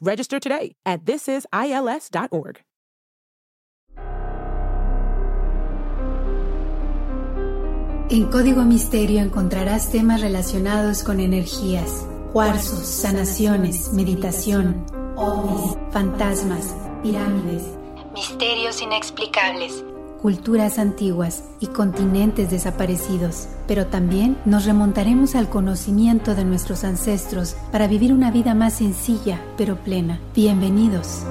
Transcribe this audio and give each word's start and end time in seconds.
Register 0.00 0.38
today 0.38 0.76
at 0.84 1.04
thisisils.org. 1.04 2.62
En 8.08 8.30
Código 8.30 8.62
Misterio 8.62 9.20
encontrarás 9.20 9.90
temas 9.90 10.20
relacionados 10.20 11.02
con 11.02 11.18
energías, 11.18 12.06
cuarzos, 12.32 12.86
sanaciones, 12.86 13.92
meditación, 13.92 14.86
ovnis, 15.16 15.76
fantasmas, 15.90 16.76
pirámides, 17.02 17.64
misterios 18.14 18.80
inexplicables, 18.80 19.84
culturas 20.20 20.78
antiguas 20.78 21.44
y 21.60 21.68
continentes 21.68 22.50
desaparecidos. 22.50 23.48
Pero 23.66 23.86
también 23.86 24.36
nos 24.44 24.64
remontaremos 24.64 25.34
al 25.34 25.48
conocimiento 25.48 26.34
de 26.34 26.44
nuestros 26.44 26.84
ancestros 26.84 27.56
para 27.72 27.86
vivir 27.86 28.12
una 28.12 28.30
vida 28.30 28.54
más 28.54 28.74
sencilla 28.74 29.40
pero 29.56 29.76
plena. 29.76 30.20
Bienvenidos. 30.34 31.24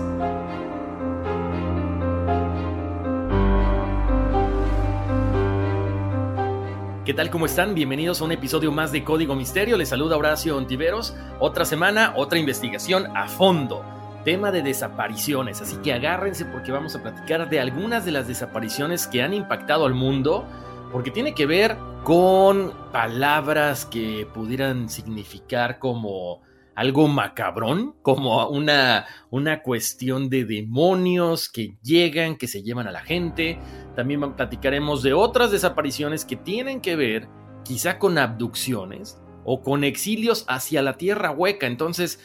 ¿Qué 7.06 7.14
tal? 7.14 7.30
¿Cómo 7.30 7.46
están? 7.46 7.76
Bienvenidos 7.76 8.20
a 8.20 8.26
un 8.26 8.32
episodio 8.32 8.72
más 8.72 8.92
de 8.92 9.04
Código 9.04 9.36
Misterio. 9.36 9.78
Les 9.78 9.90
saluda 9.90 10.18
Horacio 10.18 10.58
Ontiveros. 10.58 11.16
Otra 11.40 11.64
semana, 11.64 12.14
otra 12.18 12.40
investigación 12.40 13.16
a 13.16 13.28
fondo. 13.28 13.84
Tema 14.26 14.52
de 14.52 14.64
desapariciones. 14.64 15.62
Así 15.62 15.78
que 15.78 15.94
agárrense 15.94 16.46
porque 16.46 16.72
vamos 16.72 16.96
a 16.96 17.02
platicar 17.04 17.48
de 17.48 17.60
algunas 17.60 18.04
de 18.06 18.12
las 18.12 18.28
desapariciones 18.28 19.06
que 19.06 19.22
han 19.22 19.34
impactado 19.34 19.86
al 19.86 19.94
mundo. 19.94 20.46
Porque 20.92 21.12
tiene 21.12 21.36
que 21.36 21.46
ver 21.46 21.78
con 22.04 22.74
palabras 22.92 23.86
que 23.86 24.28
pudieran 24.34 24.90
significar 24.90 25.78
como 25.78 26.42
algo 26.76 27.08
macabrón, 27.08 27.96
como 28.02 28.48
una, 28.50 29.06
una 29.30 29.62
cuestión 29.62 30.30
de 30.30 30.44
demonios 30.44 31.48
que 31.48 31.78
llegan, 31.82 32.36
que 32.36 32.48
se 32.48 32.64
llevan 32.64 32.88
a 32.88 32.92
la 32.92 33.02
gente. 33.02 33.60
También 33.96 34.34
platicaremos 34.34 35.04
de 35.04 35.14
otras 35.14 35.52
desapariciones 35.52 36.26
que 36.26 36.36
tienen 36.36 36.82
que 36.82 36.96
ver 36.96 37.30
quizá 37.64 37.98
con 37.98 38.18
abducciones 38.18 39.22
o 39.44 39.62
con 39.62 39.84
exilios 39.84 40.46
hacia 40.48 40.82
la 40.82 40.98
tierra 40.98 41.32
hueca. 41.32 41.68
Entonces, 41.68 42.20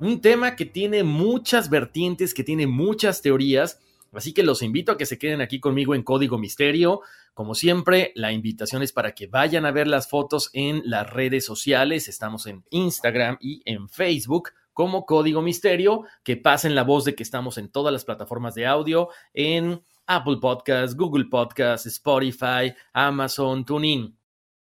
un 0.00 0.20
tema 0.20 0.56
que 0.56 0.64
tiene 0.64 1.04
muchas 1.04 1.70
vertientes, 1.70 2.34
que 2.34 2.42
tiene 2.42 2.66
muchas 2.66 3.22
teorías. 3.22 3.78
Así 4.12 4.32
que 4.32 4.42
los 4.42 4.62
invito 4.62 4.92
a 4.92 4.98
que 4.98 5.06
se 5.06 5.18
queden 5.18 5.40
aquí 5.40 5.60
conmigo 5.60 5.94
en 5.94 6.02
Código 6.02 6.38
Misterio. 6.38 7.02
Como 7.34 7.54
siempre, 7.54 8.12
la 8.16 8.32
invitación 8.32 8.82
es 8.82 8.92
para 8.92 9.14
que 9.14 9.26
vayan 9.26 9.66
a 9.66 9.70
ver 9.70 9.86
las 9.86 10.08
fotos 10.08 10.50
en 10.52 10.82
las 10.84 11.08
redes 11.08 11.44
sociales. 11.44 12.08
Estamos 12.08 12.46
en 12.46 12.64
Instagram 12.70 13.36
y 13.40 13.62
en 13.64 13.88
Facebook 13.88 14.50
como 14.72 15.06
Código 15.06 15.42
Misterio. 15.42 16.04
Que 16.24 16.36
pasen 16.36 16.74
la 16.74 16.82
voz 16.82 17.04
de 17.04 17.14
que 17.14 17.22
estamos 17.22 17.56
en 17.58 17.70
todas 17.70 17.92
las 17.92 18.04
plataformas 18.04 18.54
de 18.54 18.66
audio, 18.66 19.10
en 19.32 19.82
Apple 20.06 20.38
Podcasts, 20.40 20.96
Google 20.96 21.26
Podcasts, 21.26 21.86
Spotify, 21.86 22.74
Amazon, 22.92 23.64
TuneIn. 23.64 24.19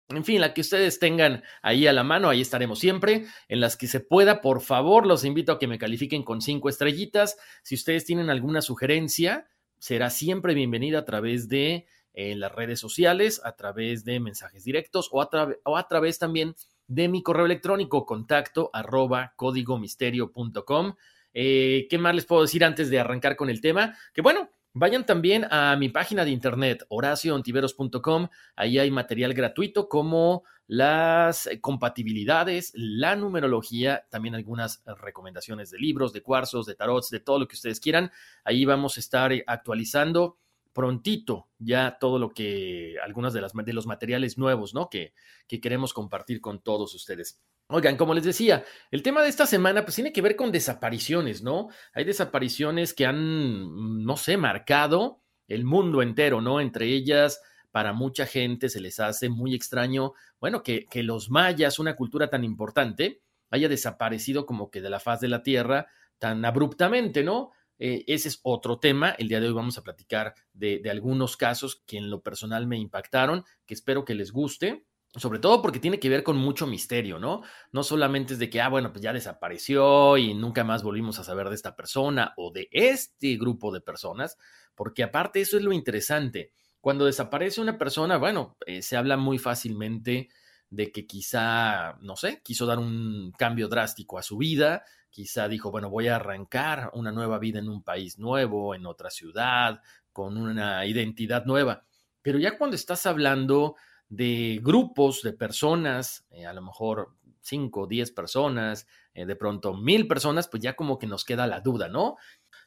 En 0.09 0.23
fin, 0.23 0.39
la 0.39 0.53
que 0.53 0.61
ustedes 0.61 0.99
tengan 0.99 1.43
ahí 1.63 1.87
a 1.87 1.93
la 1.93 2.03
mano, 2.03 2.29
ahí 2.29 2.39
estaremos 2.39 2.77
siempre. 2.77 3.25
En 3.47 3.59
las 3.59 3.75
que 3.75 3.87
se 3.87 3.99
pueda, 3.99 4.39
por 4.41 4.61
favor, 4.61 5.07
los 5.07 5.25
invito 5.25 5.51
a 5.51 5.59
que 5.59 5.67
me 5.67 5.79
califiquen 5.79 6.23
con 6.23 6.41
cinco 6.41 6.69
estrellitas. 6.69 7.37
Si 7.63 7.73
ustedes 7.73 8.05
tienen 8.05 8.29
alguna 8.29 8.61
sugerencia, 8.61 9.47
será 9.79 10.11
siempre 10.11 10.53
bienvenida 10.53 10.99
a 10.99 11.05
través 11.05 11.49
de 11.49 11.87
en 12.13 12.39
las 12.39 12.51
redes 12.51 12.79
sociales, 12.79 13.41
a 13.43 13.55
través 13.55 14.05
de 14.05 14.19
mensajes 14.19 14.63
directos 14.63 15.09
o 15.11 15.21
a, 15.21 15.29
o 15.63 15.77
a 15.77 15.87
través 15.87 16.17
también 16.17 16.55
de 16.87 17.07
mi 17.07 17.23
correo 17.23 17.45
electrónico 17.45 18.05
contacto 18.05 18.69
arroba 18.73 19.33
códigomisterio.com. 19.35 20.95
Eh, 21.33 21.87
¿Qué 21.89 21.97
más 21.97 22.15
les 22.15 22.25
puedo 22.25 22.43
decir 22.43 22.63
antes 22.63 22.89
de 22.89 22.99
arrancar 22.99 23.35
con 23.35 23.49
el 23.49 23.59
tema? 23.59 23.97
Que 24.13 24.21
bueno, 24.21 24.49
Vayan 24.77 25.05
también 25.05 25.47
a 25.51 25.77
mi 25.77 25.87
página 25.87 26.25
de 26.25 26.31
internet, 26.31 26.85
horacioontiveros.com. 26.89 28.27
Ahí 28.57 28.77
hay 28.77 28.91
material 28.91 29.33
gratuito 29.33 29.87
como 29.87 30.43
las 30.67 31.49
compatibilidades, 31.61 32.73
la 32.75 33.15
numerología, 33.15 34.05
también 34.09 34.35
algunas 34.35 34.83
recomendaciones 34.85 35.71
de 35.71 35.79
libros, 35.79 36.11
de 36.11 36.21
cuarzos, 36.21 36.65
de 36.65 36.75
tarots, 36.75 37.09
de 37.09 37.21
todo 37.21 37.39
lo 37.39 37.47
que 37.47 37.55
ustedes 37.55 37.79
quieran. 37.79 38.11
Ahí 38.43 38.65
vamos 38.65 38.97
a 38.97 38.99
estar 38.99 39.31
actualizando 39.47 40.39
prontito 40.73 41.47
ya 41.57 41.97
todo 41.97 42.19
lo 42.19 42.33
que, 42.33 42.95
algunas 43.01 43.31
de, 43.31 43.47
de 43.63 43.73
los 43.73 43.87
materiales 43.87 44.37
nuevos, 44.37 44.73
¿no? 44.73 44.89
Que, 44.89 45.13
que 45.47 45.61
queremos 45.61 45.93
compartir 45.93 46.41
con 46.41 46.59
todos 46.59 46.93
ustedes. 46.93 47.39
Oigan, 47.67 47.97
como 47.97 48.13
les 48.13 48.23
decía, 48.23 48.63
el 48.91 49.01
tema 49.01 49.23
de 49.23 49.29
esta 49.29 49.45
semana 49.47 49.83
pues 49.83 49.95
tiene 49.95 50.13
que 50.13 50.21
ver 50.21 50.35
con 50.35 50.51
desapariciones, 50.51 51.41
¿no? 51.41 51.69
Hay 51.93 52.03
desapariciones 52.03 52.93
que 52.93 53.05
han, 53.05 54.03
no 54.03 54.17
sé, 54.17 54.37
marcado 54.37 55.21
el 55.47 55.65
mundo 55.65 56.01
entero, 56.01 56.41
¿no? 56.41 56.61
Entre 56.61 56.85
ellas, 56.87 57.41
para 57.71 57.93
mucha 57.93 58.25
gente 58.25 58.69
se 58.69 58.81
les 58.81 58.99
hace 58.99 59.29
muy 59.29 59.55
extraño, 59.55 60.13
bueno, 60.39 60.61
que, 60.61 60.85
que 60.85 61.01
los 61.01 61.29
mayas, 61.29 61.79
una 61.79 61.95
cultura 61.95 62.29
tan 62.29 62.43
importante, 62.43 63.21
haya 63.49 63.67
desaparecido 63.67 64.45
como 64.45 64.69
que 64.69 64.81
de 64.81 64.89
la 64.89 64.99
faz 64.99 65.21
de 65.21 65.29
la 65.29 65.43
tierra 65.43 65.87
tan 66.19 66.45
abruptamente, 66.45 67.23
¿no? 67.23 67.51
Eh, 67.77 68.03
ese 68.07 68.29
es 68.29 68.39
otro 68.43 68.79
tema. 68.79 69.11
El 69.11 69.27
día 69.27 69.39
de 69.39 69.47
hoy 69.47 69.53
vamos 69.53 69.77
a 69.77 69.83
platicar 69.83 70.33
de, 70.53 70.81
algunos 70.89 71.37
casos 71.37 71.83
que 71.85 71.97
en 71.97 72.09
lo 72.09 72.21
personal 72.21 72.67
me 72.67 72.77
impactaron, 72.77 73.43
que 73.65 73.73
espero 73.73 74.05
que 74.05 74.15
les 74.15 74.31
guste. 74.31 74.85
Sobre 75.17 75.39
todo 75.39 75.61
porque 75.61 75.79
tiene 75.79 75.99
que 75.99 76.09
ver 76.09 76.23
con 76.23 76.35
mucho 76.35 76.67
misterio, 76.67 77.19
¿no? 77.19 77.41
No 77.71 77.83
solamente 77.83 78.33
es 78.33 78.39
de 78.39 78.49
que, 78.49 78.59
ah, 78.59 78.67
bueno, 78.67 78.91
pues 78.91 79.01
ya 79.01 79.13
desapareció 79.13 80.17
y 80.17 80.33
nunca 80.33 80.65
más 80.65 80.83
volvimos 80.83 81.19
a 81.19 81.23
saber 81.23 81.47
de 81.47 81.55
esta 81.55 81.75
persona 81.75 82.33
o 82.35 82.51
de 82.51 82.67
este 82.71 83.37
grupo 83.37 83.71
de 83.71 83.79
personas, 83.79 84.37
porque 84.75 85.03
aparte 85.03 85.39
eso 85.39 85.55
es 85.55 85.63
lo 85.63 85.71
interesante. 85.71 86.51
Cuando 86.81 87.05
desaparece 87.05 87.61
una 87.61 87.77
persona, 87.77 88.17
bueno, 88.17 88.57
eh, 88.65 88.81
se 88.81 88.97
habla 88.97 89.15
muy 89.15 89.39
fácilmente 89.39 90.27
de 90.69 90.91
que 90.91 91.07
quizá, 91.07 91.97
no 92.01 92.17
sé, 92.17 92.41
quiso 92.43 92.65
dar 92.65 92.79
un 92.79 93.31
cambio 93.37 93.69
drástico 93.69 94.17
a 94.17 94.23
su 94.23 94.37
vida, 94.37 94.83
quizá 95.09 95.47
dijo, 95.47 95.71
bueno, 95.71 95.89
voy 95.89 96.09
a 96.09 96.17
arrancar 96.17 96.91
una 96.93 97.13
nueva 97.13 97.39
vida 97.39 97.59
en 97.59 97.69
un 97.69 97.83
país 97.83 98.19
nuevo, 98.19 98.75
en 98.75 98.85
otra 98.85 99.09
ciudad, 99.09 99.81
con 100.11 100.37
una 100.37 100.85
identidad 100.85 101.45
nueva. 101.45 101.85
Pero 102.21 102.37
ya 102.37 102.57
cuando 102.57 102.75
estás 102.75 103.05
hablando 103.05 103.75
de 104.09 104.59
grupos 104.61 105.21
de 105.21 105.33
personas, 105.33 106.25
eh, 106.31 106.45
a 106.45 106.53
lo 106.53 106.61
mejor 106.61 107.15
cinco, 107.41 107.87
diez 107.87 108.11
personas, 108.11 108.87
eh, 109.13 109.25
de 109.25 109.35
pronto 109.35 109.73
mil 109.73 110.07
personas, 110.07 110.47
pues 110.47 110.61
ya 110.63 110.75
como 110.75 110.97
que 110.97 111.07
nos 111.07 111.23
queda 111.23 111.47
la 111.47 111.61
duda, 111.61 111.87
¿no? 111.87 112.17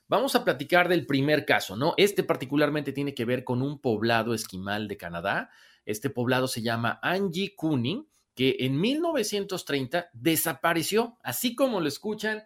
Vamos 0.07 0.35
a 0.35 0.45
platicar 0.45 0.89
del 0.89 1.07
primer 1.07 1.45
caso, 1.45 1.77
¿no? 1.77 1.95
Este 1.97 2.23
particularmente 2.23 2.93
tiene 2.93 3.15
que 3.15 3.25
ver 3.25 3.45
con 3.45 3.63
un 3.63 3.81
poblado 3.81 4.35
esquimal 4.35 4.89
de 4.89 4.97
Canadá. 4.97 5.51
Este 5.85 6.11
poblado 6.11 6.49
se 6.49 6.63
llama 6.63 6.99
Angie 7.03 7.55
Kuni 7.55 8.09
que 8.39 8.55
en 8.61 8.81
1930 8.81 10.11
desapareció, 10.13 11.19
así 11.25 11.57
como 11.57 11.81
lo 11.81 11.89
escuchan, 11.89 12.45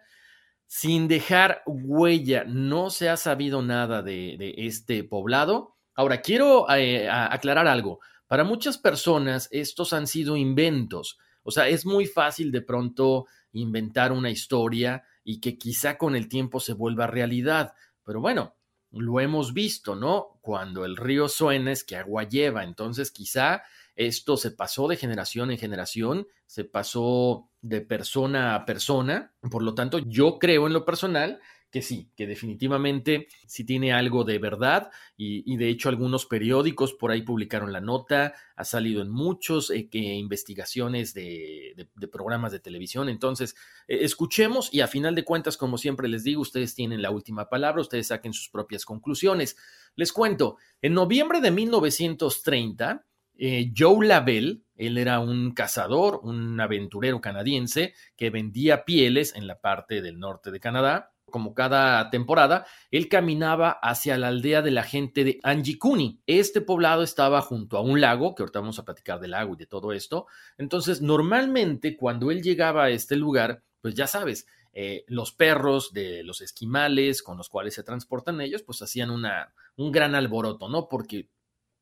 sin 0.65 1.07
dejar 1.07 1.61
huella. 1.67 2.45
No 2.45 2.89
se 2.89 3.09
ha 3.09 3.15
sabido 3.15 3.61
nada 3.61 4.01
de, 4.01 4.55
este 4.57 5.03
poblado. 5.03 5.77
Ahora, 5.93 6.21
quiero 6.21 6.65
eh, 6.71 7.07
aclarar 7.07 7.67
algo. 7.67 7.99
Para 8.33 8.45
muchas 8.45 8.79
personas 8.79 9.47
estos 9.51 9.93
han 9.93 10.07
sido 10.07 10.35
inventos. 10.35 11.19
O 11.43 11.51
sea, 11.51 11.67
es 11.67 11.85
muy 11.85 12.07
fácil 12.07 12.51
de 12.51 12.63
pronto 12.63 13.27
inventar 13.51 14.11
una 14.11 14.31
historia 14.31 15.03
y 15.23 15.39
que 15.39 15.55
quizá 15.59 15.99
con 15.99 16.15
el 16.15 16.27
tiempo 16.27 16.59
se 16.59 16.73
vuelva 16.73 17.05
realidad. 17.05 17.75
Pero 18.03 18.21
bueno, 18.21 18.55
lo 18.89 19.19
hemos 19.19 19.53
visto, 19.53 19.95
¿no? 19.95 20.39
Cuando 20.41 20.83
el 20.83 20.97
río 20.97 21.29
suena 21.29 21.71
es 21.71 21.83
que 21.83 21.95
agua 21.95 22.23
lleva, 22.23 22.63
entonces 22.63 23.11
quizá 23.11 23.61
esto 23.95 24.35
se 24.35 24.49
pasó 24.49 24.87
de 24.87 24.97
generación 24.97 25.51
en 25.51 25.59
generación, 25.59 26.25
se 26.47 26.63
pasó 26.63 27.51
de 27.61 27.81
persona 27.81 28.55
a 28.55 28.65
persona, 28.65 29.31
por 29.51 29.61
lo 29.61 29.75
tanto 29.75 29.99
yo 29.99 30.39
creo 30.39 30.65
en 30.65 30.73
lo 30.73 30.85
personal 30.85 31.39
que 31.73 31.81
sí, 31.81 32.11
que 32.15 32.27
definitivamente 32.27 33.27
sí 33.47 33.63
tiene 33.63 33.93
algo 33.93 34.23
de 34.23 34.37
verdad 34.37 34.91
y, 35.17 35.57
de 35.57 35.69
hecho 35.69 35.89
algunos 35.89 36.27
periódicos 36.27 36.93
por 36.93 37.09
ahí 37.09 37.23
publicaron 37.23 37.73
la 37.73 37.81
nota, 37.81 38.35
ha 38.55 38.63
salido 38.63 39.01
en 39.01 39.09
muchos 39.09 39.71
eh, 39.71 39.89
investigaciones 39.91 41.15
de, 41.15 41.89
programas 42.11 42.51
de 42.51 42.59
televisión, 42.59 43.09
entonces 43.09 43.55
eh, 43.87 43.97
escuchemos 44.01 44.71
y 44.71 44.81
a 44.81 44.87
final 44.87 45.15
de 45.15 45.23
cuentas, 45.23 45.57
como 45.57 45.79
siempre 45.79 46.07
les 46.07 46.23
digo, 46.23 46.43
ustedes 46.43 46.75
tienen 46.75 47.01
la 47.01 47.09
última 47.09 47.49
palabra, 47.49 47.81
ustedes 47.81 48.07
saquen 48.07 48.33
sus 48.33 48.49
propias 48.49 48.85
conclusiones. 48.85 49.57
Les 49.95 50.13
cuento, 50.13 50.57
en 50.79 50.93
noviembre 50.93 51.41
de 51.41 51.49
1930, 51.49 53.03
eh, 53.35 53.73
Joe 53.75 54.05
Lavelle, 54.05 54.61
él 54.75 54.99
era 54.99 55.19
un 55.19 55.55
cazador, 55.55 56.19
un 56.21 56.61
aventurero 56.61 57.19
canadiense 57.19 57.95
que 58.15 58.29
vendía 58.29 58.85
pieles 58.85 59.35
en 59.35 59.47
la 59.47 59.59
parte 59.59 60.03
del 60.03 60.19
norte 60.19 60.51
de 60.51 60.59
Canadá 60.59 61.12
como 61.33 61.55
cada 61.55 62.11
temporada, 62.11 62.67
él 62.91 63.09
caminaba 63.09 63.71
hacia 63.81 64.19
la 64.19 64.27
aldea 64.27 64.61
de 64.61 64.69
la 64.69 64.83
gente 64.83 65.23
de 65.23 65.39
Angikuni. 65.41 66.21
Este 66.27 66.61
poblado 66.61 67.01
estaba 67.01 67.41
junto 67.41 67.75
a 67.75 67.81
un 67.81 67.99
lago, 67.99 68.35
que 68.35 68.43
ahorita 68.43 68.59
vamos 68.59 68.77
a 68.77 68.85
platicar 68.85 69.19
del 69.19 69.31
lago 69.31 69.55
y 69.55 69.57
de 69.57 69.65
todo 69.65 69.93
esto. 69.93 70.27
Entonces, 70.59 71.01
normalmente 71.01 71.97
cuando 71.97 72.29
él 72.29 72.43
llegaba 72.43 72.83
a 72.83 72.89
este 72.91 73.15
lugar, 73.15 73.63
pues 73.81 73.95
ya 73.95 74.05
sabes, 74.05 74.45
eh, 74.73 75.05
los 75.07 75.31
perros 75.31 75.91
de 75.91 76.21
los 76.21 76.39
esquimales 76.41 77.23
con 77.23 77.35
los 77.35 77.49
cuales 77.49 77.73
se 77.73 77.81
transportan 77.81 78.39
ellos, 78.39 78.61
pues 78.61 78.83
hacían 78.83 79.09
una, 79.09 79.55
un 79.75 79.91
gran 79.91 80.13
alboroto, 80.13 80.69
¿no? 80.69 80.87
Porque, 80.87 81.29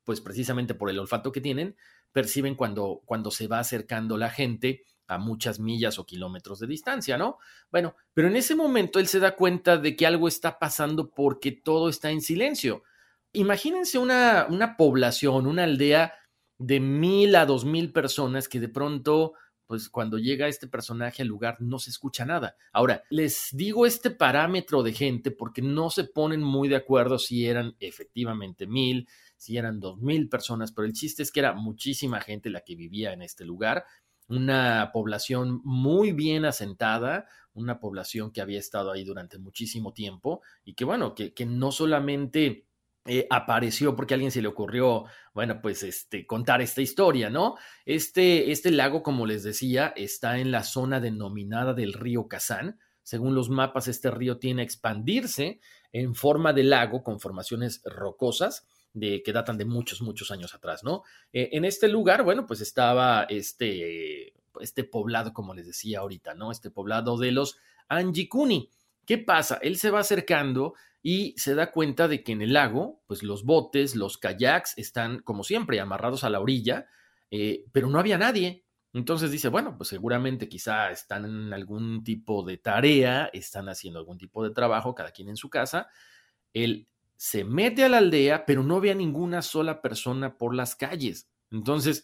pues 0.06 0.22
precisamente 0.22 0.76
por 0.76 0.90
el 0.90 0.98
olfato 0.98 1.34
que 1.34 1.42
tienen, 1.42 1.76
perciben 2.14 2.56
cuando, 2.56 3.02
cuando 3.04 3.32
se 3.32 3.48
va 3.48 3.60
acercando 3.60 4.18
la 4.18 4.30
gente 4.30 4.86
a 5.12 5.18
muchas 5.18 5.60
millas 5.60 6.00
o 6.00 6.06
kilómetros 6.06 6.60
de 6.60 6.68
distancia, 6.68 7.18
¿no? 7.18 7.38
Bueno, 7.70 7.96
pero 8.14 8.28
en 8.28 8.36
ese 8.36 8.56
momento 8.56 9.00
él 9.00 9.08
se 9.08 9.20
da 9.20 9.36
cuenta 9.36 9.78
de 9.78 9.96
que 9.96 10.08
algo 10.08 10.28
está 10.28 10.58
pasando 10.58 11.12
porque 11.12 11.52
todo 11.52 11.90
está 11.90 12.12
en 12.12 12.22
silencio. 12.22 12.84
Imagínense 13.34 13.98
una, 13.98 14.48
una 14.50 14.78
población, 14.78 15.48
una 15.48 15.66
aldea 15.66 16.14
de 16.58 16.80
mil 16.80 17.36
a 17.36 17.46
dos 17.46 17.66
mil 17.66 17.92
personas 17.92 18.48
que 18.48 18.60
de 18.60 18.70
pronto 18.70 19.34
pues 19.72 19.88
cuando 19.88 20.18
llega 20.18 20.50
este 20.50 20.68
personaje 20.68 21.22
al 21.22 21.30
lugar 21.30 21.62
no 21.62 21.80
se 21.80 21.92
escucha 21.92 22.26
nada. 22.26 22.58
Ahora, 22.74 23.04
les 23.10 23.48
digo 23.54 23.86
este 23.86 24.12
parámetro 24.12 24.84
de 24.84 24.92
gente 24.92 25.32
porque 25.32 25.62
no 25.62 25.90
se 25.90 26.04
ponen 26.04 26.44
muy 26.44 26.68
de 26.68 26.76
acuerdo 26.76 27.18
si 27.18 27.48
eran 27.48 27.78
efectivamente 27.80 28.68
mil, 28.68 29.08
si 29.38 29.56
eran 29.56 29.80
dos 29.80 29.98
mil 29.98 30.28
personas, 30.28 30.74
pero 30.74 30.86
el 30.86 30.92
chiste 30.92 31.24
es 31.24 31.32
que 31.32 31.40
era 31.40 31.54
muchísima 31.54 32.20
gente 32.20 32.50
la 32.50 32.62
que 32.62 32.76
vivía 32.76 33.14
en 33.14 33.22
este 33.22 33.46
lugar 33.46 33.86
una 34.32 34.92
población 34.94 35.62
muy 35.64 36.14
bien 36.14 36.46
asentada, 36.46 37.28
una 37.54 37.80
población 37.80 38.32
que 38.32 38.42
había 38.42 38.60
estado 38.60 38.92
ahí 38.92 39.04
durante 39.04 39.38
muchísimo 39.38 39.94
tiempo 39.94 40.42
y 40.64 40.74
que 40.74 40.86
bueno, 40.86 41.14
que, 41.16 41.34
no 41.46 41.72
solamente 41.72 42.66
eh, 43.06 43.28
apareció 43.30 43.96
porque 43.96 44.14
a 44.14 44.16
alguien 44.16 44.32
se 44.32 44.42
le 44.42 44.48
ocurrió, 44.48 45.06
bueno, 45.34 45.62
pues 45.62 45.84
este, 45.84 46.26
contar 46.26 46.62
esta 46.62 46.82
historia, 46.82 47.30
¿no? 47.30 47.58
Este, 47.86 48.52
este 48.52 48.72
lago, 48.72 49.04
como 49.04 49.26
les 49.26 49.44
decía, 49.44 49.94
está 49.96 50.40
en 50.40 50.52
la 50.52 50.64
zona 50.64 51.00
denominada 51.00 51.74
del 51.74 51.94
río 51.94 52.28
Kazán. 52.28 52.80
Según 53.04 53.36
los 53.36 53.50
mapas, 53.50 53.88
este 53.88 54.12
río 54.12 54.38
tiene 54.38 54.62
a 54.62 54.66
expandirse 54.66 55.60
en 55.92 56.16
forma 56.16 56.54
de 56.54 56.64
lago 56.64 57.04
con 57.04 57.20
formaciones 57.20 57.82
rocosas 57.84 58.66
de, 58.94 59.24
que 59.24 59.34
datan 59.34 59.58
de 59.58 59.66
muchos, 59.66 60.02
muchos 60.02 60.32
años 60.32 60.54
atrás, 60.54 60.84
¿no? 60.84 61.04
Eh, 61.34 61.50
en 61.54 61.66
este 61.66 61.88
lugar, 61.88 62.24
bueno, 62.24 62.46
pues 62.46 62.62
estaba 62.62 63.24
este, 63.30 64.34
este 64.60 64.84
poblado, 64.84 65.34
como 65.34 65.54
les 65.54 65.68
decía 65.68 66.00
ahorita, 66.00 66.34
¿no? 66.34 66.52
Este 66.52 66.72
poblado 66.72 67.18
de 67.18 67.32
los 67.32 67.58
Anjikuni. 67.88 68.70
¿Qué 69.06 69.18
pasa? 69.18 69.60
Él 69.62 69.78
se 69.78 69.92
va 69.92 70.00
acercando 70.00 70.74
y 71.04 71.34
se 71.38 71.56
da 71.56 71.72
cuenta 71.72 72.08
de 72.08 72.24
que 72.24 72.32
en 72.32 72.42
el 72.42 72.54
lago, 72.54 73.02
pues 73.08 73.24
los 73.24 73.44
botes, 73.44 73.96
los 73.96 74.18
kayaks 74.18 74.78
están, 74.78 75.20
como 75.20 75.44
siempre, 75.44 75.80
amarrados 75.80 76.24
a 76.24 76.30
la 76.30 76.40
orilla, 76.40 76.88
eh, 77.32 77.66
pero 77.72 77.90
no 77.90 78.00
había 78.00 78.18
nadie. 78.18 78.66
Entonces 78.94 79.32
dice, 79.32 79.48
bueno, 79.48 79.78
pues 79.78 79.90
seguramente 79.90 80.50
quizá 80.50 80.92
están 80.92 81.26
en 81.26 81.54
algún 81.54 82.04
tipo 82.04 82.44
de 82.44 82.58
tarea, 82.58 83.30
están 83.34 83.70
haciendo 83.70 84.00
algún 84.00 84.18
tipo 84.18 84.44
de 84.44 84.52
trabajo, 84.52 84.94
cada 84.94 85.12
quien 85.12 85.30
en 85.30 85.38
su 85.38 85.50
casa. 85.50 85.90
Él 86.54 86.88
se 87.22 87.44
mete 87.44 87.84
a 87.84 87.90
la 87.90 88.00
aldea, 88.00 88.48
pero 88.48 88.64
no 88.64 88.82
ve 88.82 88.90
a 88.90 88.96
ninguna 88.96 89.44
sola 89.44 89.84
persona 89.84 90.40
por 90.40 90.56
las 90.56 90.76
calles. 90.76 91.30
Entonces, 91.52 92.04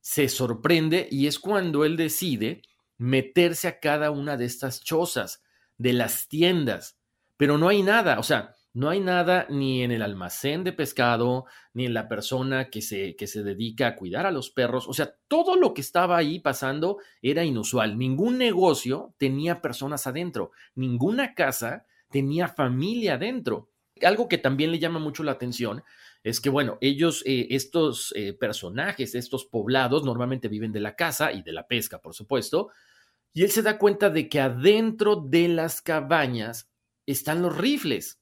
se 0.00 0.30
sorprende 0.30 1.08
y 1.10 1.26
es 1.26 1.38
cuando 1.38 1.84
él 1.84 1.98
decide 1.98 2.62
meterse 2.96 3.68
a 3.68 3.80
cada 3.80 4.10
una 4.10 4.38
de 4.38 4.46
estas 4.46 4.80
chozas, 4.82 5.42
de 5.76 5.92
las 5.92 6.28
tiendas, 6.28 6.98
pero 7.36 7.58
no 7.58 7.68
hay 7.68 7.82
nada, 7.82 8.18
o 8.18 8.22
sea, 8.22 8.54
no 8.72 8.88
hay 8.88 9.00
nada 9.00 9.46
ni 9.50 9.82
en 9.82 9.92
el 9.92 10.00
almacén 10.00 10.64
de 10.64 10.72
pescado, 10.72 11.44
ni 11.74 11.84
en 11.84 11.92
la 11.92 12.08
persona 12.08 12.70
que 12.70 12.80
se, 12.80 13.14
que 13.14 13.26
se 13.26 13.42
dedica 13.42 13.88
a 13.88 13.94
cuidar 13.94 14.24
a 14.24 14.30
los 14.30 14.48
perros, 14.48 14.88
o 14.88 14.94
sea, 14.94 15.16
todo 15.28 15.56
lo 15.56 15.74
que 15.74 15.82
estaba 15.82 16.16
ahí 16.16 16.38
pasando 16.38 16.96
era 17.20 17.44
inusual, 17.44 17.98
ningún 17.98 18.38
negocio 18.38 19.14
tenía 19.18 19.60
personas 19.60 20.06
adentro, 20.06 20.52
ninguna 20.74 21.34
casa 21.34 21.84
tenía 22.10 22.48
familia 22.48 23.16
adentro. 23.16 23.68
Algo 24.02 24.28
que 24.28 24.38
también 24.38 24.70
le 24.70 24.78
llama 24.78 24.98
mucho 24.98 25.22
la 25.22 25.32
atención 25.32 25.82
es 26.22 26.40
que, 26.40 26.50
bueno, 26.50 26.76
ellos, 26.80 27.22
eh, 27.24 27.46
estos 27.50 28.12
eh, 28.16 28.32
personajes, 28.32 29.14
estos 29.14 29.44
poblados, 29.44 30.04
normalmente 30.04 30.48
viven 30.48 30.72
de 30.72 30.80
la 30.80 30.96
caza 30.96 31.32
y 31.32 31.42
de 31.42 31.52
la 31.52 31.66
pesca, 31.66 32.00
por 32.00 32.14
supuesto, 32.14 32.70
y 33.32 33.42
él 33.42 33.50
se 33.50 33.62
da 33.62 33.78
cuenta 33.78 34.10
de 34.10 34.28
que 34.28 34.40
adentro 34.40 35.16
de 35.16 35.48
las 35.48 35.82
cabañas 35.82 36.70
están 37.06 37.42
los 37.42 37.56
rifles. 37.56 38.18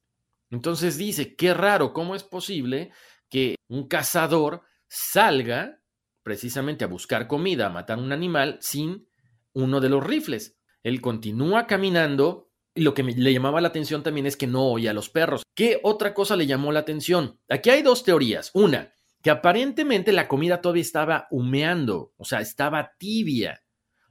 Entonces 0.50 0.98
dice, 0.98 1.34
qué 1.36 1.54
raro, 1.54 1.92
¿cómo 1.92 2.14
es 2.14 2.24
posible 2.24 2.90
que 3.30 3.56
un 3.68 3.88
cazador 3.88 4.62
salga 4.88 5.80
precisamente 6.22 6.84
a 6.84 6.88
buscar 6.88 7.26
comida, 7.26 7.66
a 7.66 7.70
matar 7.70 7.98
un 7.98 8.12
animal 8.12 8.58
sin 8.60 9.08
uno 9.52 9.80
de 9.80 9.88
los 9.88 10.04
rifles? 10.04 10.56
Él 10.82 11.00
continúa 11.00 11.66
caminando 11.66 12.43
lo 12.74 12.94
que 12.94 13.02
me, 13.02 13.14
le 13.14 13.32
llamaba 13.32 13.60
la 13.60 13.68
atención 13.68 14.02
también 14.02 14.26
es 14.26 14.36
que 14.36 14.46
no 14.46 14.66
oía 14.66 14.90
a 14.90 14.94
los 14.94 15.10
perros. 15.10 15.42
¿Qué 15.54 15.80
otra 15.82 16.14
cosa 16.14 16.36
le 16.36 16.46
llamó 16.46 16.72
la 16.72 16.80
atención? 16.80 17.38
Aquí 17.48 17.70
hay 17.70 17.82
dos 17.82 18.04
teorías. 18.04 18.50
Una, 18.54 18.92
que 19.22 19.30
aparentemente 19.30 20.12
la 20.12 20.28
comida 20.28 20.60
todavía 20.60 20.82
estaba 20.82 21.26
humeando, 21.30 22.12
o 22.16 22.24
sea, 22.24 22.40
estaba 22.40 22.92
tibia. 22.98 23.62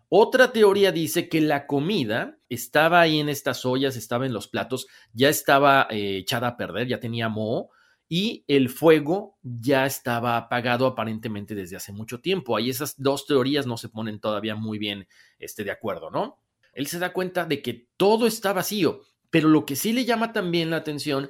Otra 0.10 0.52
teoría 0.52 0.92
dice 0.92 1.28
que 1.28 1.42
la 1.42 1.66
comida 1.66 2.38
estaba 2.48 3.02
ahí 3.02 3.20
en 3.20 3.30
estas 3.30 3.66
ollas, 3.66 3.96
estaba 3.96 4.26
en 4.26 4.34
los 4.34 4.48
platos, 4.48 4.88
ya 5.12 5.30
estaba 5.30 5.88
eh, 5.90 6.18
echada 6.18 6.50
a 6.50 6.58
perder, 6.58 6.88
ya 6.88 7.00
tenía 7.00 7.30
moho 7.30 7.70
y 8.08 8.44
el 8.48 8.70
fuego 8.70 9.40
ya 9.42 9.88
estaba 9.88 10.38
apagado 10.38 10.86
aparentemente 10.86 11.56
desde 11.56 11.78
hace 11.78 11.92
mucho 11.92 12.22
tiempo. 12.22 12.56
Ahí 12.56 12.70
esas 12.70 12.94
dos 13.02 13.26
teorías 13.26 13.66
no 13.66 13.78
se 13.78 13.90
ponen 13.90 14.20
todavía 14.20 14.56
muy 14.56 14.78
bien 14.78 15.08
este, 15.40 15.64
de 15.64 15.72
acuerdo, 15.72 16.12
¿no? 16.12 16.43
Él 16.74 16.88
se 16.88 17.00
da 17.00 17.14
cuenta 17.14 17.46
de 17.46 17.62
que 17.62 17.88
todo 17.98 18.28
está 18.28 18.54
vacío, 18.54 19.02
pero 19.30 19.50
lo 19.50 19.66
que 19.66 19.76
sí 19.76 19.94
le 19.94 20.06
llama 20.06 20.34
también 20.34 20.70
la 20.70 20.78
atención 20.78 21.30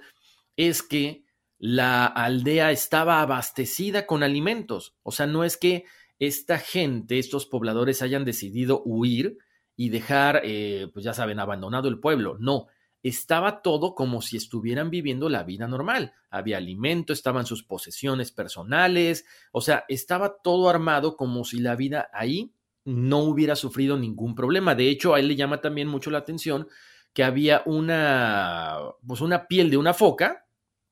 es 0.58 0.84
que 0.84 1.26
la 1.58 2.06
aldea 2.06 2.72
estaba 2.72 3.22
abastecida 3.22 4.06
con 4.06 4.24
alimentos, 4.24 4.96
o 5.04 5.12
sea, 5.12 5.28
no 5.28 5.44
es 5.44 5.58
que 5.58 5.86
esta 6.20 6.58
gente, 6.58 7.20
estos 7.20 7.46
pobladores 7.46 8.02
hayan 8.02 8.26
decidido 8.26 8.82
huir 8.86 9.38
y 9.76 9.90
dejar, 9.90 10.42
eh, 10.44 10.88
pues 10.94 11.04
ya 11.06 11.14
saben, 11.14 11.40
abandonado 11.40 11.88
el 11.90 12.00
pueblo, 12.00 12.38
no, 12.40 12.68
estaba 13.02 13.62
todo 13.62 13.96
como 13.96 14.22
si 14.22 14.38
estuvieran 14.38 14.90
viviendo 14.90 15.28
la 15.28 15.44
vida 15.44 15.68
normal. 15.68 16.14
Había 16.30 16.58
alimento, 16.58 17.12
estaban 17.12 17.46
sus 17.46 17.64
posesiones 17.64 18.32
personales, 18.32 19.26
o 19.52 19.62
sea, 19.62 19.84
estaba 19.90 20.38
todo 20.42 20.70
armado 20.70 21.18
como 21.18 21.44
si 21.44 21.60
la 21.60 21.76
vida 21.76 22.10
ahí 22.14 22.54
no 22.86 23.20
hubiera 23.20 23.56
sufrido 23.56 23.98
ningún 23.98 24.36
problema. 24.36 24.76
De 24.76 24.90
hecho, 24.90 25.14
a 25.14 25.20
él 25.20 25.28
le 25.28 25.36
llama 25.36 25.62
también 25.62 25.88
mucho 25.88 26.12
la 26.12 26.20
atención 26.20 26.68
que 27.14 27.24
había 27.24 27.62
una, 27.66 28.78
pues 29.06 29.22
una 29.22 29.48
piel 29.48 29.70
de 29.70 29.78
una 29.78 29.94
foca 29.94 30.46